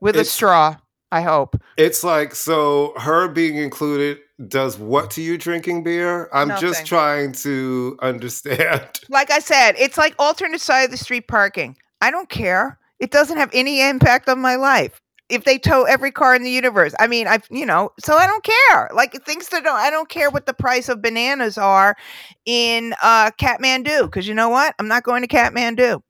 with 0.00 0.16
a 0.16 0.24
straw? 0.24 0.76
I 1.10 1.22
hope. 1.22 1.60
It's 1.76 2.04
like 2.04 2.34
so 2.34 2.94
her 2.98 3.28
being 3.28 3.56
included 3.56 4.18
does 4.46 4.78
what 4.78 5.10
to 5.12 5.22
you 5.22 5.38
drinking 5.38 5.82
beer? 5.82 6.28
I'm 6.32 6.48
Nothing. 6.48 6.68
just 6.68 6.86
trying 6.86 7.32
to 7.32 7.98
understand. 8.02 8.88
Like 9.08 9.30
I 9.30 9.38
said, 9.38 9.74
it's 9.78 9.98
like 9.98 10.14
alternate 10.18 10.60
side 10.60 10.82
of 10.82 10.90
the 10.90 10.96
street 10.96 11.26
parking. 11.28 11.76
I 12.00 12.10
don't 12.10 12.28
care. 12.28 12.78
It 13.00 13.10
doesn't 13.10 13.36
have 13.36 13.50
any 13.52 13.80
impact 13.80 14.28
on 14.28 14.38
my 14.38 14.56
life. 14.56 15.00
If 15.28 15.44
they 15.44 15.58
tow 15.58 15.84
every 15.84 16.10
car 16.10 16.34
in 16.34 16.42
the 16.42 16.50
universe, 16.50 16.94
I 16.98 17.06
mean, 17.06 17.26
I've 17.26 17.46
you 17.50 17.66
know, 17.66 17.90
so 18.00 18.16
I 18.16 18.26
don't 18.26 18.44
care. 18.44 18.90
Like 18.94 19.12
things 19.24 19.48
that 19.50 19.64
don't, 19.64 19.76
I 19.76 19.90
don't 19.90 20.08
care 20.08 20.30
what 20.30 20.46
the 20.46 20.54
price 20.54 20.88
of 20.88 21.02
bananas 21.02 21.58
are 21.58 21.96
in 22.46 22.94
uh 23.02 23.30
Kathmandu, 23.38 24.04
because 24.04 24.26
you 24.28 24.34
know 24.34 24.48
what? 24.48 24.74
I'm 24.78 24.88
not 24.88 25.02
going 25.04 25.22
to 25.22 25.28
Kathmandu. 25.28 26.00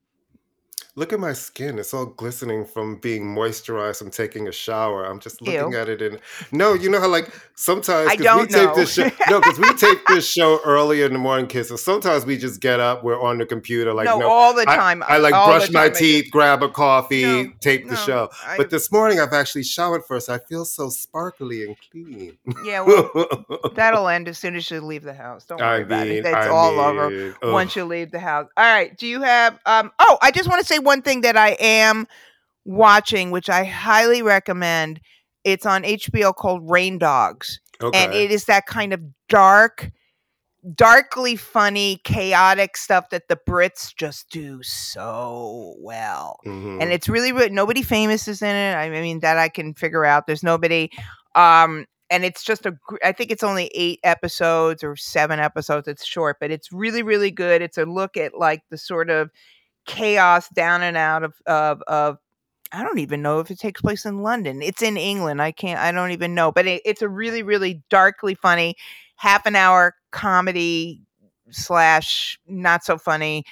Look 0.99 1.13
at 1.13 1.21
my 1.21 1.33
skin. 1.33 1.79
It's 1.79 1.95
all 1.95 2.07
glistening 2.07 2.65
from 2.65 2.97
being 2.97 3.23
moisturized 3.25 3.99
from 3.99 4.11
taking 4.11 4.49
a 4.49 4.53
shower. 4.53 5.05
I'm 5.05 5.21
just 5.21 5.41
looking 5.41 5.71
Ew. 5.73 5.79
at 5.79 5.89
it 5.89 6.03
and 6.03 6.19
no, 6.51 6.75
you 6.75 6.91
know 6.91 6.99
how 7.01 7.07
like 7.07 7.31
sometimes 7.55 8.11
I 8.11 8.17
don't 8.17 8.41
we 8.41 8.47
tape 8.49 8.75
this 8.75 8.99
know. 8.99 9.09
show 9.09 9.17
no, 9.31 9.39
because 9.41 9.61
we 9.61 9.73
tape 9.75 9.99
this 10.09 10.29
show 10.29 10.59
early 10.65 11.03
in 11.03 11.13
the 11.13 11.19
morning, 11.21 11.47
kids. 11.47 11.69
So 11.69 11.77
sometimes 11.77 12.27
we 12.27 12.37
just 12.37 12.61
get 12.61 12.81
up, 12.81 13.05
we're 13.05 13.21
on 13.21 13.39
the 13.39 13.47
computer, 13.47 13.95
like 13.95 14.07
no, 14.07 14.19
no, 14.19 14.29
all 14.29 14.53
the 14.55 14.65
time. 14.65 15.05
I, 15.07 15.19
like 15.19 15.35
all 15.35 15.47
brush 15.47 15.71
my 15.71 15.85
I 15.85 15.89
teeth, 15.91 16.33
grab 16.33 16.65
a 16.65 16.69
coffee, 16.69 17.23
No, 17.23 17.53
tape 17.61 17.89
the 17.89 17.95
show. 17.95 18.29
I- 18.45 18.57
But 18.57 18.71
this 18.71 18.91
morning 18.91 19.21
I've 19.21 19.33
actually 19.33 19.63
showered 19.63 20.05
first. 20.05 20.29
I 20.29 20.39
feel 20.39 20.65
so 20.65 20.89
sparkly 20.89 21.63
and 21.65 21.77
clean. 21.93 22.37
yeah, 22.65 22.81
well, 22.81 23.09
that'll 23.77 24.09
end 24.17 24.27
as 24.27 24.37
soon 24.39 24.57
as 24.57 24.69
you 24.69 24.81
leave 24.81 25.05
the 25.05 25.15
house. 25.15 25.45
Don't 25.45 25.61
worry 25.61 25.69
I 25.69 25.77
about 25.79 26.07
it. 26.09 26.25
mean, 26.25 26.27
It's 26.27 26.47
I 26.47 26.49
all 26.49 26.81
over. 26.81 27.09
mean, 27.09 27.35
ugh. 27.41 27.53
once 27.53 27.77
you 27.77 27.85
leave 27.85 28.11
the 28.11 28.19
house. 28.19 28.49
All 28.57 28.65
right. 28.65 28.97
Do 28.99 29.07
you 29.07 29.23
have 29.23 29.57
um 29.65 29.93
oh, 30.01 30.19
I 30.21 30.33
just 30.33 30.49
want 30.49 30.61
to 30.61 30.67
say 30.67 30.81
one 30.89 31.03
thing 31.03 31.21
that 31.23 31.37
I 31.37 31.51
am 31.61 32.07
watching 32.65 33.31
which 33.31 33.49
I 33.49 33.65
highly 33.65 34.23
recommend. 34.23 35.01
It's 35.45 35.65
on 35.67 35.85
HBO 35.85 36.35
called 36.35 36.69
Rain 36.69 36.99
Dogs. 36.99 37.61
okay. 37.81 38.05
And 38.05 38.13
it 38.13 38.31
is 38.31 38.45
that 38.47 38.67
kind 38.67 38.93
of 38.93 39.01
dark 39.29 39.91
darkly 40.75 41.37
funny, 41.37 42.01
chaotic 42.05 42.77
stuff 42.77 43.11
that 43.11 43.29
the 43.29 43.39
Brits 43.49 43.95
just 43.95 44.29
do 44.31 44.61
so 44.63 45.75
well 45.79 46.41
Mhm. 46.45 46.83
and 46.83 46.93
it's 46.93 47.09
really, 47.09 47.31
really 47.33 47.49
nobody 47.51 47.81
famous 47.83 48.27
is 48.27 48.43
in 48.43 48.55
it. 48.57 48.75
I 48.75 48.91
mean 48.91 49.21
that 49.21 49.39
I 49.39 49.49
can 49.49 49.73
figure 49.75 50.05
out. 50.05 50.27
There's 50.27 50.43
nobody, 50.43 50.91
um, 51.37 51.87
and 52.11 52.25
it's 52.25 52.43
just 52.43 52.67
a 52.67 52.77
i 53.05 53.13
think 53.13 53.31
it's 53.31 53.45
only 53.45 53.67
eight 53.75 54.01
episodes 54.03 54.83
or 54.83 54.97
seven 54.97 55.39
episodes. 55.39 55.87
It's 55.87 56.05
short, 56.05 56.39
but 56.41 56.51
it's 56.51 56.73
really, 56.73 57.03
really 57.03 57.31
good. 57.31 57.63
It's 57.63 57.79
a 57.79 57.85
look 57.87 58.17
at 58.17 58.35
like 58.37 58.63
the 58.71 58.79
sort 58.79 59.11
of 59.11 59.31
chaos 59.89 60.49
down 60.51 60.83
and 60.83 60.97
out 60.97 61.25
of 61.25 61.35
of 61.47 61.83
of. 61.89 62.19
I 62.71 62.85
don't 62.85 62.99
even 62.99 63.23
know 63.23 63.41
if 63.41 63.51
it 63.51 63.59
takes 63.59 63.81
place 63.81 64.05
in 64.05 64.19
London. 64.23 64.61
It's 64.61 64.83
in 64.83 64.99
England. 64.99 65.41
I 65.41 65.53
can't. 65.53 65.81
I 65.81 65.91
don't 65.91 66.11
even 66.11 66.35
know. 66.35 66.53
But 66.53 66.67
it, 66.67 66.83
it's 66.85 67.01
a 67.01 67.09
really, 67.09 67.43
really 67.43 67.83
darkly 67.89 68.35
funny, 68.35 68.77
half 69.17 69.47
an 69.47 69.57
hour 69.57 69.95
comedy 70.13 71.01
slash 71.51 72.39
not 72.47 72.85
so 72.85 72.99
funny. 72.99 73.45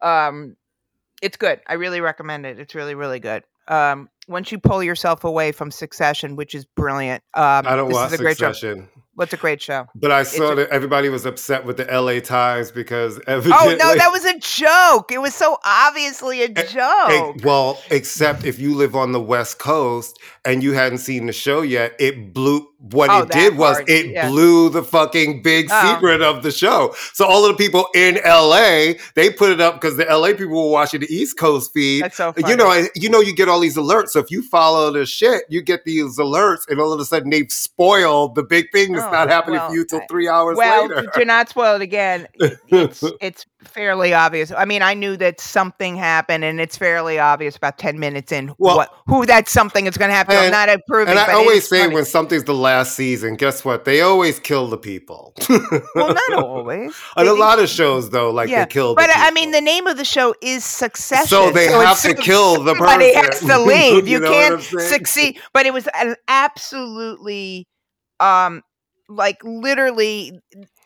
Um, 0.00 0.56
it's 1.20 1.36
good. 1.36 1.60
I 1.66 1.74
really 1.74 2.00
recommend 2.00 2.46
it. 2.46 2.60
It's 2.60 2.76
really, 2.76 2.94
really 2.94 3.18
good. 3.18 3.42
Um, 3.66 4.08
once 4.28 4.52
you 4.52 4.58
pull 4.58 4.82
yourself 4.82 5.24
away 5.24 5.52
from 5.52 5.70
Succession, 5.70 6.36
which 6.36 6.54
is 6.54 6.64
brilliant. 6.64 7.22
Um, 7.34 7.66
I 7.66 7.76
don't 7.76 7.88
this 7.88 7.94
watch 7.94 8.12
is 8.12 8.20
a 8.20 8.22
great 8.22 8.38
show. 8.38 8.86
What's 9.14 9.32
a 9.32 9.36
great 9.36 9.60
show? 9.60 9.86
But 9.94 10.12
I 10.12 10.22
saw 10.22 10.52
a- 10.52 10.54
that 10.54 10.68
everybody 10.70 11.08
was 11.08 11.26
upset 11.26 11.64
with 11.66 11.76
the 11.76 11.84
LA 11.84 12.20
Times 12.20 12.70
because 12.70 13.18
evidently. 13.26 13.52
Oh 13.74 13.76
no, 13.76 13.94
that 13.94 14.10
was 14.10 14.24
a 14.24 14.38
joke. 14.38 15.12
It 15.12 15.18
was 15.20 15.34
so 15.34 15.58
obviously 15.64 16.42
a 16.42 16.48
Eh, 16.56 16.62
joke. 16.66 17.36
well, 17.44 17.78
except 17.90 18.44
if 18.44 18.58
you 18.58 18.74
live 18.74 18.94
on 18.96 19.12
the 19.12 19.20
West 19.20 19.58
Coast 19.58 20.18
and 20.44 20.62
you 20.62 20.72
hadn't 20.72 20.98
seen 20.98 21.26
the 21.26 21.32
show 21.32 21.60
yet, 21.62 21.94
it 21.98 22.32
blew. 22.32 22.66
What 22.82 23.10
Oh, 23.10 23.18
it 23.24 23.30
did 23.30 23.58
was 23.58 23.76
part, 23.76 23.90
it 23.90 24.06
yeah. 24.06 24.28
blew 24.30 24.70
the 24.70 24.82
fucking 24.82 25.42
big 25.42 25.68
Oh. 25.70 25.92
secret 25.94 26.22
of 26.22 26.42
the 26.42 26.50
show. 26.50 26.94
So 27.12 27.26
all 27.26 27.44
of 27.44 27.56
the 27.56 27.62
people 27.62 27.86
in 27.94 28.18
LA, 28.24 28.94
they 29.14 29.28
put 29.30 29.50
it 29.50 29.60
up 29.60 29.74
because 29.78 29.98
the 29.98 30.06
LA 30.08 30.28
people 30.32 30.64
were 30.66 30.70
watching 30.72 31.00
the 31.00 31.14
East 31.14 31.38
Coast 31.38 31.72
feed. 31.74 32.04
That's 32.04 32.16
so 32.16 32.32
You 32.38 32.56
know. 32.56 32.86
You 32.94 33.10
know, 33.10 33.20
you 33.20 33.34
get 33.34 33.50
all 33.50 33.60
these 33.60 33.76
alerts. 33.76 34.08
So 34.10 34.18
if 34.20 34.30
you 34.30 34.42
follow 34.42 34.90
the 34.90 35.04
shit, 35.04 35.42
you 35.50 35.60
get 35.60 35.84
these 35.84 36.16
alerts, 36.18 36.60
and 36.70 36.80
all 36.80 36.90
of 36.92 36.98
a 37.00 37.04
sudden 37.04 37.28
they've 37.28 37.52
spoiled 37.52 38.34
the 38.34 38.42
big 38.42 38.72
thing 38.72 38.92
that's 38.92 39.06
Oh, 39.06 39.10
not 39.10 39.28
happening 39.28 39.58
well, 39.60 39.68
for 39.68 39.74
you 39.74 39.84
till 39.84 40.00
three 40.08 40.28
hours 40.28 40.56
well, 40.56 40.88
later. 40.88 41.02
to, 41.02 41.18
to 41.20 41.24
not 41.26 41.48
spoil 41.50 41.76
it 41.76 41.82
again, 41.82 42.28
it's 42.68 43.04
it's 43.20 43.44
fairly 43.64 44.14
obvious. 44.14 44.50
I 44.50 44.64
mean, 44.64 44.82
I 44.82 44.94
knew 44.94 45.16
that 45.18 45.40
something 45.40 45.96
happened, 45.96 46.44
and 46.44 46.60
it's 46.60 46.76
fairly 46.76 47.18
obvious 47.18 47.56
about 47.56 47.78
ten 47.78 47.98
minutes 47.98 48.32
in 48.32 48.52
Well- 48.58 48.76
what 48.76 48.94
who 49.06 49.26
that 49.26 49.48
something 49.48 49.86
is 49.86 49.96
going 49.96 50.08
to 50.10 50.14
happen. 50.14 50.36
I'm 50.36 50.50
not 50.50 50.68
approving. 50.68 51.10
and 51.10 51.18
I 51.18 51.32
always 51.32 51.68
say 51.68 51.82
funny. 51.82 51.94
when 51.94 52.04
something's 52.04 52.44
the 52.44 52.54
last 52.54 52.94
season, 52.96 53.36
guess 53.36 53.64
what? 53.64 53.84
They 53.84 54.00
always 54.00 54.38
kill 54.40 54.68
the 54.68 54.78
people. 54.78 55.34
well, 55.94 56.14
not 56.14 56.32
always. 56.44 56.94
On 57.16 57.26
a 57.28 57.32
lot 57.34 57.58
of 57.58 57.68
shows, 57.68 58.10
though, 58.10 58.30
like 58.30 58.48
yeah, 58.48 58.64
they 58.64 58.70
kill. 58.70 58.94
but 58.94 59.06
the 59.08 59.12
I 59.16 59.30
mean, 59.32 59.50
the 59.50 59.60
name 59.60 59.86
of 59.86 59.96
the 59.96 60.04
show 60.04 60.34
is 60.42 60.64
Succession, 60.64 61.26
So 61.26 61.50
they 61.50 61.66
have 61.66 62.00
to 62.02 62.14
kill 62.28 62.62
the 62.62 62.74
somebody 62.74 63.14
has 63.14 63.26
person. 63.28 63.48
to 63.48 63.58
leave. 63.62 64.08
You 64.08 64.14
You, 64.14 64.20
know 64.20 64.30
can't 64.30 64.62
succeed. 64.62 65.38
But 65.52 65.66
it 65.66 65.72
was 65.72 65.86
an 65.94 66.16
absolutely, 66.28 67.66
um, 68.20 68.62
like 69.08 69.38
literally 69.42 70.38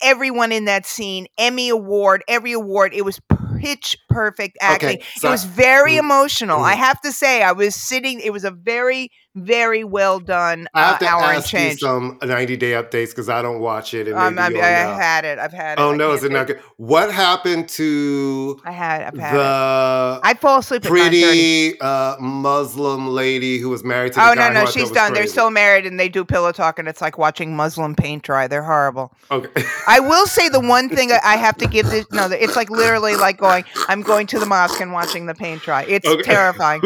everyone 0.05 0.53
in 0.53 0.67
that 0.67 0.87
scene, 0.87 1.27
Emmy 1.39 1.69
award, 1.69 2.23
every 2.29 2.53
award. 2.53 2.93
It 2.95 3.05
was 3.05 3.21
pitch 3.61 3.97
perfect 4.09 4.59
acting. 4.61 5.01
so 5.17 5.29
it 5.29 5.31
was 5.31 5.45
very 5.45 5.95
mm, 5.95 6.01
emotional. 6.01 6.63
I 6.63 6.75
mm. 6.75 6.79
have 6.79 7.01
to 7.01 7.13
say, 7.13 7.43
I 7.43 7.53
was 7.53 7.75
sitting. 7.75 8.21
It 8.21 8.33
was 8.33 8.45
a 8.45 8.51
very, 8.51 9.11
very 9.37 9.83
well 9.85 10.21
done 10.21 10.69
I 10.75 10.83
have 10.85 10.95
uh, 10.95 10.99
to 10.99 11.09
ask 11.09 11.53
you 11.53 11.59
change. 11.59 11.81
some 11.81 12.19
90 12.23 12.57
day 12.57 12.71
updates 12.73 13.11
because 13.11 13.29
I 13.29 13.43
don't 13.43 13.61
watch 13.61 13.93
it. 13.95 14.07
And 14.09 14.17
Um, 14.17 14.39
I, 14.39 14.49
you'll 14.49 14.59
I 14.63 14.85
know. 14.85 14.95
had 14.95 15.25
it. 15.25 15.39
I've 15.39 15.53
had 15.53 15.79
it. 15.79 15.83
Oh 15.83 15.93
I 15.93 15.97
no, 15.97 16.13
is 16.13 16.23
it 16.25 16.31
not 16.33 16.47
good? 16.47 16.61
What 16.77 17.13
happened 17.13 17.69
to 17.71 18.61
I 18.65 18.71
had. 18.71 19.03
I've 19.03 19.19
had 19.19 19.35
it. 19.35 19.39
the 19.39 20.21
I 20.23 20.35
fall 20.41 20.59
asleep 20.61 20.83
pretty 20.85 21.81
uh, 21.81 22.17
Muslim 22.21 23.09
lady 23.09 23.59
who 23.59 23.71
was 23.71 23.83
married 23.83 24.13
to 24.13 24.21
the 24.21 24.31
Oh 24.31 24.35
no, 24.35 24.53
no, 24.53 24.67
she's 24.67 24.91
done. 24.91 25.13
They're 25.15 25.27
still 25.27 25.51
married 25.51 25.87
and 25.87 25.99
they 25.99 26.09
do 26.09 26.25
pillow 26.25 26.53
talk, 26.53 26.79
and 26.79 26.87
it's 26.87 27.01
like 27.01 27.19
watching 27.19 27.57
Muslim 27.57 27.95
paint 27.95 28.23
dry. 28.23 28.47
They're 28.47 28.63
horrible. 28.63 29.13
okay. 29.31 29.65
I 29.89 30.01
will 30.01 30.27
say 30.27 30.49
the 30.49 30.61
one 30.61 30.89
thing 30.89 31.11
I 31.13 31.37
have 31.37 31.57
to 31.59 31.67
give 31.67 31.87
this. 31.91 32.07
No, 32.13 32.27
it's 32.27 32.57
like 32.57 32.71
literally 32.71 33.17
like 33.17 33.39
going. 33.39 33.65
I'm 33.89 34.03
going 34.03 34.27
to 34.29 34.39
the 34.39 34.47
mosque 34.47 34.81
and 34.81 34.93
watching 34.93 35.27
the 35.27 35.35
paint 35.35 35.63
dry. 35.63 35.85
It's 35.89 36.07
Okay. 36.09 36.23
terrifying. 36.23 36.81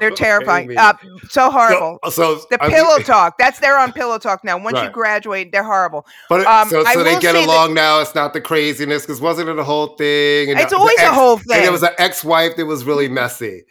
They're 0.00 0.10
terrifying. 0.16 0.76
Uh, 0.78 0.94
so 1.28 1.50
horrible. 1.58 1.98
So, 2.04 2.38
so 2.38 2.46
the 2.50 2.62
I 2.62 2.68
mean- 2.68 2.76
pillow 2.76 2.98
talk. 3.14 3.38
That's 3.38 3.58
they're 3.60 3.78
on 3.78 3.92
pillow 3.92 4.18
talk 4.18 4.44
now. 4.44 4.56
Once 4.62 4.80
you 4.82 4.90
graduate, 4.90 5.52
they're 5.52 5.64
horrible. 5.64 6.06
But 6.28 6.46
Um, 6.46 6.68
so, 6.68 6.84
so 6.84 7.02
they 7.04 7.12
get 7.18 7.34
say 7.34 7.44
that- 7.44 7.46
along 7.46 7.74
now. 7.74 8.00
It's 8.00 8.14
not 8.14 8.32
the 8.32 8.40
craziness 8.40 9.02
because 9.02 9.20
wasn't 9.20 9.48
it 9.48 9.58
a 9.58 9.64
whole 9.64 9.88
thing? 9.96 10.50
And 10.50 10.60
It's 10.60 10.72
always 10.72 10.98
a 10.98 11.06
ex- 11.06 11.14
whole 11.14 11.36
And 11.36 11.44
thing. 11.46 11.62
there 11.62 11.72
was 11.72 11.82
an 11.82 11.94
ex-wife 11.98 12.56
that 12.56 12.66
was 12.66 12.84
really 12.84 13.08
messy. 13.08 13.64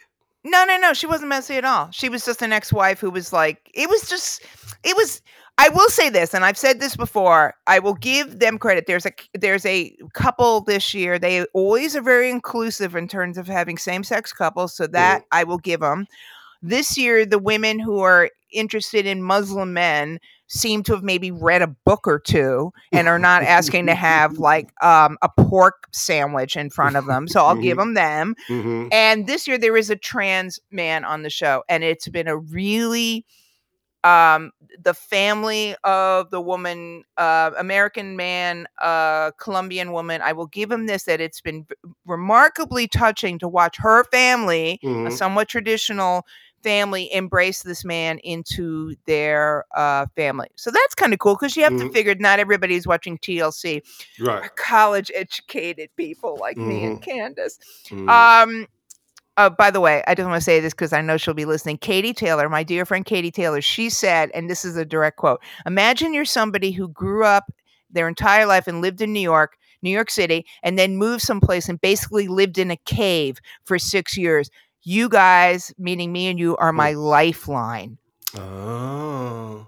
No, 0.44 0.64
no, 0.64 0.78
no. 0.78 0.92
She 0.94 1.06
wasn't 1.06 1.28
messy 1.28 1.56
at 1.56 1.64
all. 1.64 1.90
She 1.90 2.08
was 2.08 2.24
just 2.24 2.42
an 2.42 2.52
ex-wife 2.52 3.00
who 3.00 3.10
was 3.10 3.32
like, 3.32 3.70
it 3.74 3.88
was 3.88 4.08
just, 4.08 4.42
it 4.84 4.96
was. 4.96 5.20
I 5.60 5.70
will 5.70 5.88
say 5.88 6.08
this, 6.08 6.34
and 6.34 6.44
I've 6.44 6.56
said 6.56 6.78
this 6.78 6.94
before. 6.94 7.52
I 7.66 7.80
will 7.80 7.94
give 7.94 8.38
them 8.38 8.58
credit. 8.58 8.84
There's 8.86 9.04
a 9.04 9.10
there's 9.34 9.66
a 9.66 9.92
couple 10.14 10.60
this 10.60 10.94
year. 10.94 11.18
They 11.18 11.44
always 11.52 11.96
are 11.96 12.00
very 12.00 12.30
inclusive 12.30 12.94
in 12.94 13.08
terms 13.08 13.36
of 13.36 13.48
having 13.48 13.76
same-sex 13.76 14.32
couples, 14.32 14.76
so 14.76 14.86
that 14.86 15.24
I 15.32 15.42
will 15.42 15.58
give 15.58 15.80
them. 15.80 16.06
This 16.62 16.96
year, 16.98 17.24
the 17.24 17.38
women 17.38 17.78
who 17.78 18.00
are 18.00 18.30
interested 18.52 19.06
in 19.06 19.22
Muslim 19.22 19.72
men 19.74 20.18
seem 20.46 20.82
to 20.82 20.94
have 20.94 21.02
maybe 21.02 21.30
read 21.30 21.60
a 21.62 21.66
book 21.84 22.06
or 22.06 22.18
two 22.18 22.72
and 22.92 23.06
are 23.06 23.18
not 23.18 23.42
asking 23.42 23.86
to 23.86 23.94
have 23.94 24.38
like 24.38 24.70
um, 24.82 25.18
a 25.22 25.28
pork 25.28 25.86
sandwich 25.92 26.56
in 26.56 26.70
front 26.70 26.96
of 26.96 27.06
them. 27.06 27.28
So 27.28 27.44
I'll 27.44 27.56
give 27.56 27.76
them 27.76 27.94
them. 27.94 28.34
hmm 28.46 28.88
And 28.90 29.26
this 29.26 29.46
year 29.46 29.58
there 29.58 29.76
is 29.76 29.90
a 29.90 29.96
trans 29.96 30.58
man 30.70 31.04
on 31.04 31.22
the 31.22 31.30
show, 31.30 31.62
and 31.68 31.84
it's 31.84 32.08
been 32.08 32.28
a 32.28 32.36
really 32.38 33.26
um 34.04 34.52
the 34.78 34.94
family 34.94 35.74
of 35.82 36.30
the 36.30 36.40
woman 36.40 37.02
uh 37.16 37.50
american 37.58 38.16
man 38.16 38.64
uh 38.80 39.32
colombian 39.40 39.90
woman 39.90 40.22
i 40.22 40.32
will 40.32 40.46
give 40.46 40.70
him 40.70 40.86
this 40.86 41.02
that 41.02 41.20
it's 41.20 41.40
been 41.40 41.66
remarkably 42.06 42.86
touching 42.86 43.40
to 43.40 43.48
watch 43.48 43.76
her 43.78 44.04
family 44.04 44.78
a 44.84 44.86
Mhm. 44.86 45.12
somewhat 45.12 45.48
traditional 45.48 46.24
family 46.62 47.12
embrace 47.12 47.62
this 47.62 47.84
man 47.84 48.18
into 48.18 48.94
their 49.06 49.64
uh 49.76 50.06
family 50.16 50.48
so 50.56 50.70
that's 50.70 50.94
kind 50.94 51.12
of 51.12 51.18
cool 51.18 51.34
because 51.34 51.56
you 51.56 51.62
have 51.62 51.76
to 51.76 51.84
Mhm. 51.84 51.92
figure 51.92 52.14
not 52.16 52.38
everybody's 52.38 52.86
watching 52.86 53.18
tlc 53.18 53.80
Right. 54.18 54.50
college 54.56 55.10
educated 55.14 55.90
people 55.96 56.38
like 56.38 56.64
me 56.64 56.84
and 56.84 57.00
candace 57.00 57.58
Mhm. 57.90 58.08
um. 58.08 58.66
Uh, 59.36 59.48
by 59.48 59.70
the 59.70 59.80
way, 59.80 60.02
I 60.06 60.14
just 60.14 60.28
want 60.28 60.40
to 60.40 60.44
say 60.44 60.60
this 60.60 60.72
because 60.74 60.92
I 60.92 61.00
know 61.00 61.16
she'll 61.16 61.32
be 61.34 61.44
listening. 61.44 61.78
Katie 61.78 62.12
Taylor, 62.12 62.48
my 62.48 62.62
dear 62.62 62.84
friend 62.84 63.04
Katie 63.04 63.30
Taylor, 63.30 63.60
she 63.60 63.88
said, 63.88 64.30
and 64.34 64.50
this 64.50 64.64
is 64.64 64.76
a 64.76 64.84
direct 64.84 65.16
quote 65.16 65.40
Imagine 65.66 66.12
you're 66.12 66.24
somebody 66.24 66.72
who 66.72 66.88
grew 66.88 67.24
up 67.24 67.44
their 67.90 68.08
entire 68.08 68.46
life 68.46 68.66
and 68.66 68.80
lived 68.82 69.00
in 69.00 69.12
New 69.12 69.20
York, 69.20 69.56
New 69.82 69.90
York 69.90 70.10
City, 70.10 70.44
and 70.62 70.78
then 70.78 70.96
moved 70.96 71.22
someplace 71.22 71.68
and 71.68 71.80
basically 71.80 72.28
lived 72.28 72.58
in 72.58 72.70
a 72.70 72.76
cave 72.76 73.38
for 73.64 73.78
six 73.78 74.16
years. 74.16 74.50
You 74.82 75.08
guys, 75.08 75.72
meaning 75.78 76.12
me 76.12 76.28
and 76.28 76.38
you, 76.38 76.56
are 76.56 76.72
my 76.72 76.92
lifeline. 76.92 77.98
Oh. 78.36 79.66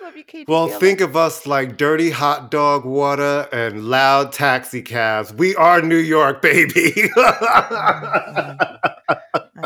I 0.00 0.04
love 0.04 0.16
you, 0.16 0.24
Katie. 0.24 0.44
Well, 0.48 0.68
Taylor. 0.68 0.80
think 0.80 1.00
of 1.00 1.16
us 1.16 1.46
like 1.46 1.76
dirty 1.76 2.10
hot 2.10 2.50
dog 2.50 2.84
water 2.84 3.48
and 3.52 3.84
loud 3.88 4.32
taxi 4.32 4.82
cabs. 4.82 5.32
We 5.34 5.54
are 5.56 5.82
New 5.82 5.96
York, 5.96 6.40
baby. 6.48 7.10
I 7.16 8.66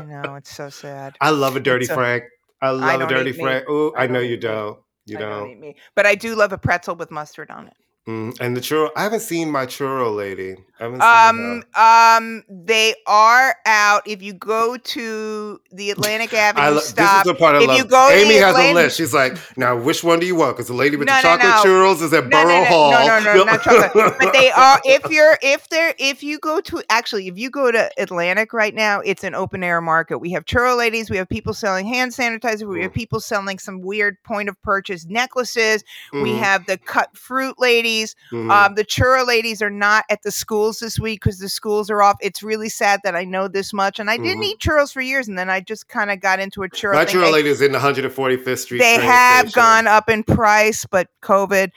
know 0.04 0.34
it's 0.36 0.54
so 0.54 0.68
sad. 0.70 1.16
I 1.20 1.30
love 1.30 1.56
a 1.56 1.60
dirty 1.60 1.84
It's 1.84 1.92
a- 1.92 1.94
Frank. 1.94 2.24
I 2.60 2.70
love 2.70 3.00
a 3.00 3.06
dirty. 3.08 3.32
Frank. 3.32 3.64
Oh, 3.68 3.92
I 3.96 4.04
I 4.04 4.06
know 4.06 4.20
you 4.20 4.36
don't. 4.36 4.78
You 5.04 5.18
don't 5.18 5.30
don't. 5.40 5.50
eat 5.50 5.58
meat, 5.60 5.76
but 5.96 6.06
I 6.06 6.14
do 6.14 6.36
love 6.36 6.52
a 6.52 6.58
pretzel 6.58 6.94
with 6.94 7.10
mustard 7.10 7.50
on 7.50 7.66
it. 7.66 7.74
Mm, 8.08 8.36
and 8.40 8.56
the 8.56 8.60
churro. 8.60 8.90
I 8.96 9.04
haven't 9.04 9.20
seen 9.20 9.48
my 9.50 9.64
churro 9.64 10.14
lady. 10.14 10.56
I 10.80 10.84
haven't 10.84 11.02
seen 11.02 11.62
Um, 11.76 11.84
um, 11.84 12.42
they 12.48 12.96
are 13.06 13.54
out. 13.64 14.02
If 14.08 14.22
you 14.22 14.32
go 14.32 14.76
to 14.76 15.60
the 15.70 15.90
Atlantic 15.92 16.30
her. 16.32 16.36
I 16.38 16.40
Avenue 16.40 16.64
lo- 16.66 16.74
this 16.74 16.88
is 16.88 16.90
stop, 16.90 17.24
the 17.26 17.34
part 17.36 17.54
I 17.54 17.62
if 17.62 17.68
love. 17.68 17.76
you 17.78 17.84
go 17.84 18.08
Amy 18.10 18.34
has 18.38 18.56
a 18.56 18.72
list. 18.74 18.96
She's 18.96 19.14
like, 19.14 19.36
now 19.56 19.76
which 19.76 20.02
one 20.02 20.18
do 20.18 20.26
you 20.26 20.34
want? 20.34 20.56
Because 20.56 20.66
the 20.66 20.74
lady 20.74 20.96
with 20.96 21.06
No, 21.06 21.14
the 21.14 21.22
no, 21.22 21.22
chocolate 21.38 21.64
no. 21.64 21.64
churros 21.64 22.02
is 22.02 22.12
at 22.12 22.28
Borough 22.28 22.64
Hall. 22.64 22.90
no, 22.90 23.06
no, 23.20 23.36
no, 23.36 23.44
not 23.44 23.62
chocolate. 23.62 23.92
But 24.18 24.32
they 24.32 24.50
are. 24.56 24.80
If 24.84 25.08
you're, 25.08 25.38
if 25.40 25.68
they're, 25.68 25.94
if 26.00 26.24
you 26.24 26.40
go 26.40 26.60
to, 26.60 26.82
actually, 26.90 27.28
if 27.28 27.38
you 27.38 27.50
go 27.50 27.70
to 27.70 27.88
Atlantic 27.98 28.52
right 28.52 28.74
now, 28.74 28.98
it's 28.98 29.22
an 29.22 29.36
open 29.36 29.62
air 29.62 29.80
market. 29.80 30.18
We 30.18 30.32
have 30.32 30.44
churro 30.44 30.76
ladies. 30.76 31.08
We 31.08 31.18
have 31.18 31.28
people 31.28 31.54
selling 31.54 31.86
hand 31.86 32.10
sanitizer. 32.10 32.66
We 32.68 32.82
have 32.82 32.90
Mm. 32.90 32.94
people 32.94 33.20
selling 33.20 33.60
some 33.60 33.80
weird 33.80 34.20
point 34.24 34.48
of 34.48 34.60
purchase 34.62 35.06
necklaces. 35.06 35.84
We 36.12 36.32
Mhm, 36.32 36.38
have 36.40 36.66
the 36.66 36.78
cut 36.78 37.16
fruit 37.16 37.60
ladies. 37.92 38.16
mhm. 38.32 38.50
Um, 38.50 38.74
the 38.74 38.84
churro 38.84 39.26
ladies 39.26 39.60
are 39.62 39.70
not 39.70 40.04
at 40.10 40.22
the 40.22 40.30
schools 40.30 40.78
this 40.78 40.98
week 40.98 41.22
because 41.22 41.38
the 41.38 41.48
schools 41.48 41.90
are 41.90 42.02
off. 42.02 42.16
It's 42.20 42.42
really 42.42 42.68
sad 42.68 43.00
that 43.04 43.14
I 43.14 43.24
know 43.24 43.48
this 43.48 43.72
much, 43.72 43.98
and 43.98 44.10
I 44.10 44.16
didn't 44.16 44.42
Mhm. 44.42 44.46
eat 44.46 44.58
churros 44.60 44.92
for 44.92 45.00
years, 45.00 45.28
and 45.28 45.38
then 45.38 45.50
I 45.50 45.60
just 45.60 45.88
kind 45.88 46.10
of 46.10 46.20
got 46.20 46.40
into 46.40 46.62
a 46.62 46.68
churro. 46.68 46.94
my 46.94 47.04
churro 47.04 47.42
is 47.42 47.60
in 47.60 47.72
the 47.72 47.78
145th 47.78 48.60
Street. 48.60 48.78
they 48.78 48.94
have 48.94 49.48
station. 49.50 49.60
gone 49.62 49.86
up 49.86 50.08
in 50.08 50.22
price, 50.22 50.86
but 50.90 51.08
COVID. 51.22 51.70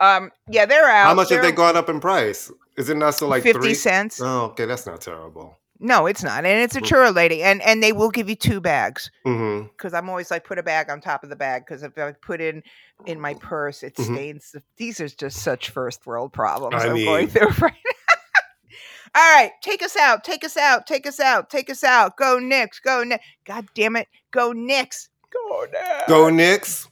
Um, 0.00 0.30
yeah, 0.48 0.64
they're 0.66 0.88
out. 0.88 1.06
How 1.08 1.14
much 1.14 1.30
have 1.30 1.42
they 1.42 1.52
gone 1.52 1.76
up 1.76 1.88
in 1.88 2.00
price? 2.00 2.50
Is 2.76 2.88
it 2.88 2.96
not 2.96 3.14
still 3.14 3.28
like 3.28 3.42
Fifty 3.42 3.60
three? 3.60 3.74
cents. 3.74 4.20
Oh, 4.22 4.44
okay, 4.46 4.64
that's 4.64 4.86
not 4.86 5.00
terrible. 5.02 5.58
No, 5.82 6.06
it's 6.06 6.22
not, 6.22 6.44
and 6.44 6.62
it's 6.62 6.76
a 6.76 6.80
Mm. 6.80 6.86
churro 6.88 7.14
lady, 7.14 7.42
and 7.42 7.62
and 7.62 7.82
they 7.82 7.92
will 7.92 8.10
give 8.10 8.28
you 8.28 8.34
two 8.36 8.60
bags 8.60 9.10
because 9.24 9.94
I'm 9.94 10.10
always 10.10 10.30
like 10.30 10.44
put 10.44 10.58
a 10.58 10.62
bag 10.62 10.90
on 10.90 11.00
top 11.00 11.24
of 11.24 11.30
the 11.30 11.36
bag 11.36 11.64
because 11.66 11.82
if 11.82 11.96
I 11.96 12.12
put 12.12 12.40
in 12.42 12.62
in 13.06 13.18
my 13.20 13.32
purse, 13.34 13.82
it 13.82 13.96
Mhm. 13.96 14.04
stains. 14.04 14.50
The, 14.52 14.62
these 14.76 15.00
are 15.00 15.08
just 15.08 15.42
such 15.42 15.70
first 15.70 16.06
world 16.06 16.32
problems 16.34 16.74
I 16.82 16.88
I'm 16.88 16.92
mean- 16.94 17.06
going 17.06 17.28
through 17.28 17.48
right 17.60 17.72
now. 17.72 18.14
All 19.12 19.34
right, 19.34 19.50
take 19.62 19.82
us 19.82 19.96
out, 19.96 20.22
take 20.22 20.44
us 20.44 20.56
out, 20.56 20.86
take 20.86 21.04
us 21.06 21.18
out, 21.18 21.50
take 21.50 21.68
us 21.68 21.82
out. 21.82 22.16
Go 22.16 22.38
Knicks, 22.38 22.78
go 22.78 23.02
Knicks. 23.02 23.24
God 23.44 23.66
damn 23.74 23.96
it, 23.96 24.06
go 24.30 24.52
Knicks, 24.52 25.08
go 25.32 25.64
Knicks. 25.72 26.04
Go 26.08 26.28
Knicks, 26.30 26.88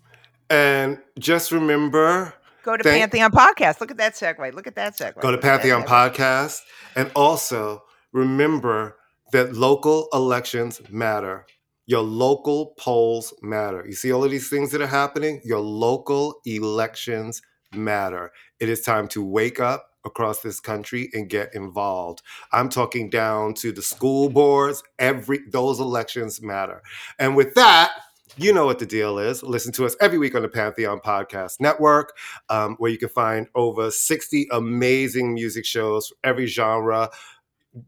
and 0.51 0.99
just 1.19 1.53
remember 1.53 2.33
Go 2.65 2.77
to 2.77 2.83
Thank- 2.83 3.01
Pantheon 3.13 3.31
Podcast. 3.31 3.81
Look 3.81 3.91
at 3.93 3.97
that 3.99 4.15
segue. 4.15 4.53
Look 4.53 4.67
at 4.67 4.75
that 4.75 4.95
segue. 4.97 5.15
go 5.21 5.31
to 5.31 5.37
Look 5.37 5.37
at 5.37 5.43
that 5.43 5.61
Pantheon. 5.63 5.85
Podcast, 5.85 6.61
and 6.97 7.11
also 7.15 7.85
remember 8.13 8.97
that 9.33 9.55
local 9.55 10.09
elections 10.13 10.81
matter. 10.91 11.47
Your 11.87 12.03
local 12.03 12.75
polls 12.79 13.33
matter. 13.43 13.85
You 13.87 13.95
see 13.95 14.13
all 14.13 14.25
of 14.25 14.31
these 14.31 14.51
things 14.51 14.71
that 14.73 14.83
are 14.83 14.87
happening? 14.87 15.41
Your 15.45 15.61
local 15.61 16.41
elections 16.45 17.41
matter. 17.75 18.31
It 18.61 18.69
is 18.69 18.83
time 18.83 19.09
to 19.09 19.25
wake 19.25 19.61
up 19.61 19.89
across 20.05 20.41
this 20.41 20.61
country 20.61 21.11
and 21.13 21.29
get 21.29 21.55
involved. 21.55 22.23
I'm 22.53 22.69
talking 22.69 23.11
down 23.11 23.55
to 23.55 23.73
the 23.73 23.83
school 23.83 24.29
boards, 24.29 24.83
every 24.99 25.41
those 25.51 25.81
elections 25.81 26.43
matter. 26.43 26.83
And 27.19 27.37
with 27.37 27.55
that, 27.55 27.93
you 28.37 28.53
know 28.53 28.67
what 28.67 28.79
the 28.79 28.87
deal 28.87 29.19
is. 29.19 29.43
Listen 29.43 29.73
to 29.73 29.87
us 29.87 29.97
every 30.01 30.19
week 30.19 30.35
on 30.35 30.43
the 30.43 30.49
Pantheon 30.49 31.01
Podcast 31.01 31.61
Network, 31.61 32.17
um, 32.49 32.77
where 32.79 32.91
you 32.91 32.99
can 32.99 33.09
find 33.09 33.49
over 33.55 33.91
60 33.91 34.49
amazing 34.53 35.35
music 35.35 35.65
shows, 35.65 36.13
every 36.23 36.47
genre. 36.47 37.11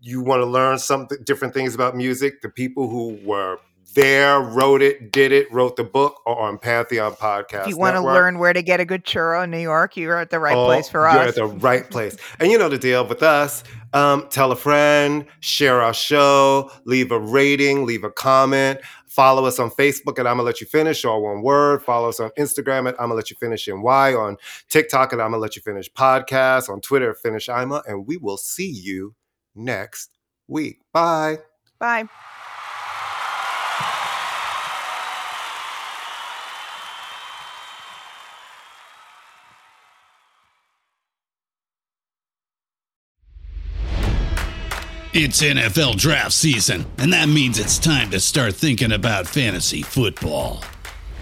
You 0.00 0.20
want 0.22 0.40
to 0.40 0.46
learn 0.46 0.78
something 0.78 1.18
different 1.24 1.54
things 1.54 1.74
about 1.74 1.96
music, 1.96 2.42
the 2.42 2.48
people 2.48 2.88
who 2.88 3.18
were 3.24 3.58
there, 3.94 4.40
wrote 4.40 4.82
it, 4.82 5.10
did 5.10 5.32
it, 5.32 5.50
wrote 5.52 5.76
the 5.76 5.82
book, 5.84 6.20
or 6.24 6.38
on 6.40 6.58
Pantheon 6.58 7.12
Podcast. 7.14 7.62
If 7.62 7.68
you 7.68 7.76
want 7.76 7.96
to 7.96 8.00
learn 8.02 8.38
where 8.38 8.52
to 8.52 8.62
get 8.62 8.78
a 8.78 8.84
good 8.84 9.04
churro 9.04 9.42
in 9.42 9.50
New 9.50 9.58
York, 9.58 9.96
you're 9.96 10.18
at 10.18 10.30
the 10.30 10.38
right 10.38 10.56
Oh, 10.56 10.66
place 10.66 10.88
for 10.88 11.08
us. 11.08 11.14
You're 11.14 11.24
at 11.24 11.34
the 11.34 11.46
right 11.46 11.90
place. 11.90 12.16
And 12.38 12.50
you 12.52 12.58
know 12.58 12.68
the 12.68 12.78
deal 12.78 13.04
with 13.06 13.22
us. 13.22 13.64
Um, 13.92 14.28
tell 14.30 14.52
a 14.52 14.56
friend, 14.56 15.26
share 15.40 15.80
our 15.80 15.94
show, 15.94 16.70
leave 16.84 17.10
a 17.10 17.18
rating, 17.18 17.84
leave 17.84 18.04
a 18.04 18.10
comment. 18.10 18.78
Follow 19.08 19.44
us 19.44 19.58
on 19.58 19.70
Facebook 19.70 20.20
at 20.20 20.26
I'ma 20.28 20.44
Let 20.44 20.60
You 20.60 20.68
Finish, 20.68 21.04
all 21.04 21.22
one 21.24 21.42
word. 21.42 21.82
Follow 21.82 22.10
us 22.10 22.20
on 22.20 22.30
Instagram 22.38 22.88
at 22.88 23.00
I'ma 23.00 23.14
Let 23.14 23.28
You 23.28 23.36
Finish 23.40 23.66
NY, 23.66 24.14
on 24.14 24.36
TikTok 24.68 25.12
at 25.12 25.20
I'ma 25.20 25.36
Let 25.36 25.56
You 25.56 25.62
Finish 25.62 25.90
Podcast, 25.92 26.68
on 26.68 26.80
Twitter 26.80 27.10
at 27.10 27.16
Finish 27.18 27.48
I'ma, 27.48 27.80
and 27.88 28.06
we 28.06 28.16
will 28.16 28.36
see 28.36 28.70
you 28.70 29.16
next 29.54 30.10
week. 30.48 30.78
Bye. 30.92 31.38
Bye. 31.78 32.08
It's 45.12 45.42
NFL 45.42 45.96
draft 45.96 46.32
season, 46.32 46.86
and 46.96 47.12
that 47.12 47.28
means 47.28 47.58
it's 47.58 47.80
time 47.80 48.10
to 48.10 48.20
start 48.20 48.54
thinking 48.54 48.92
about 48.92 49.26
fantasy 49.26 49.82
football. 49.82 50.62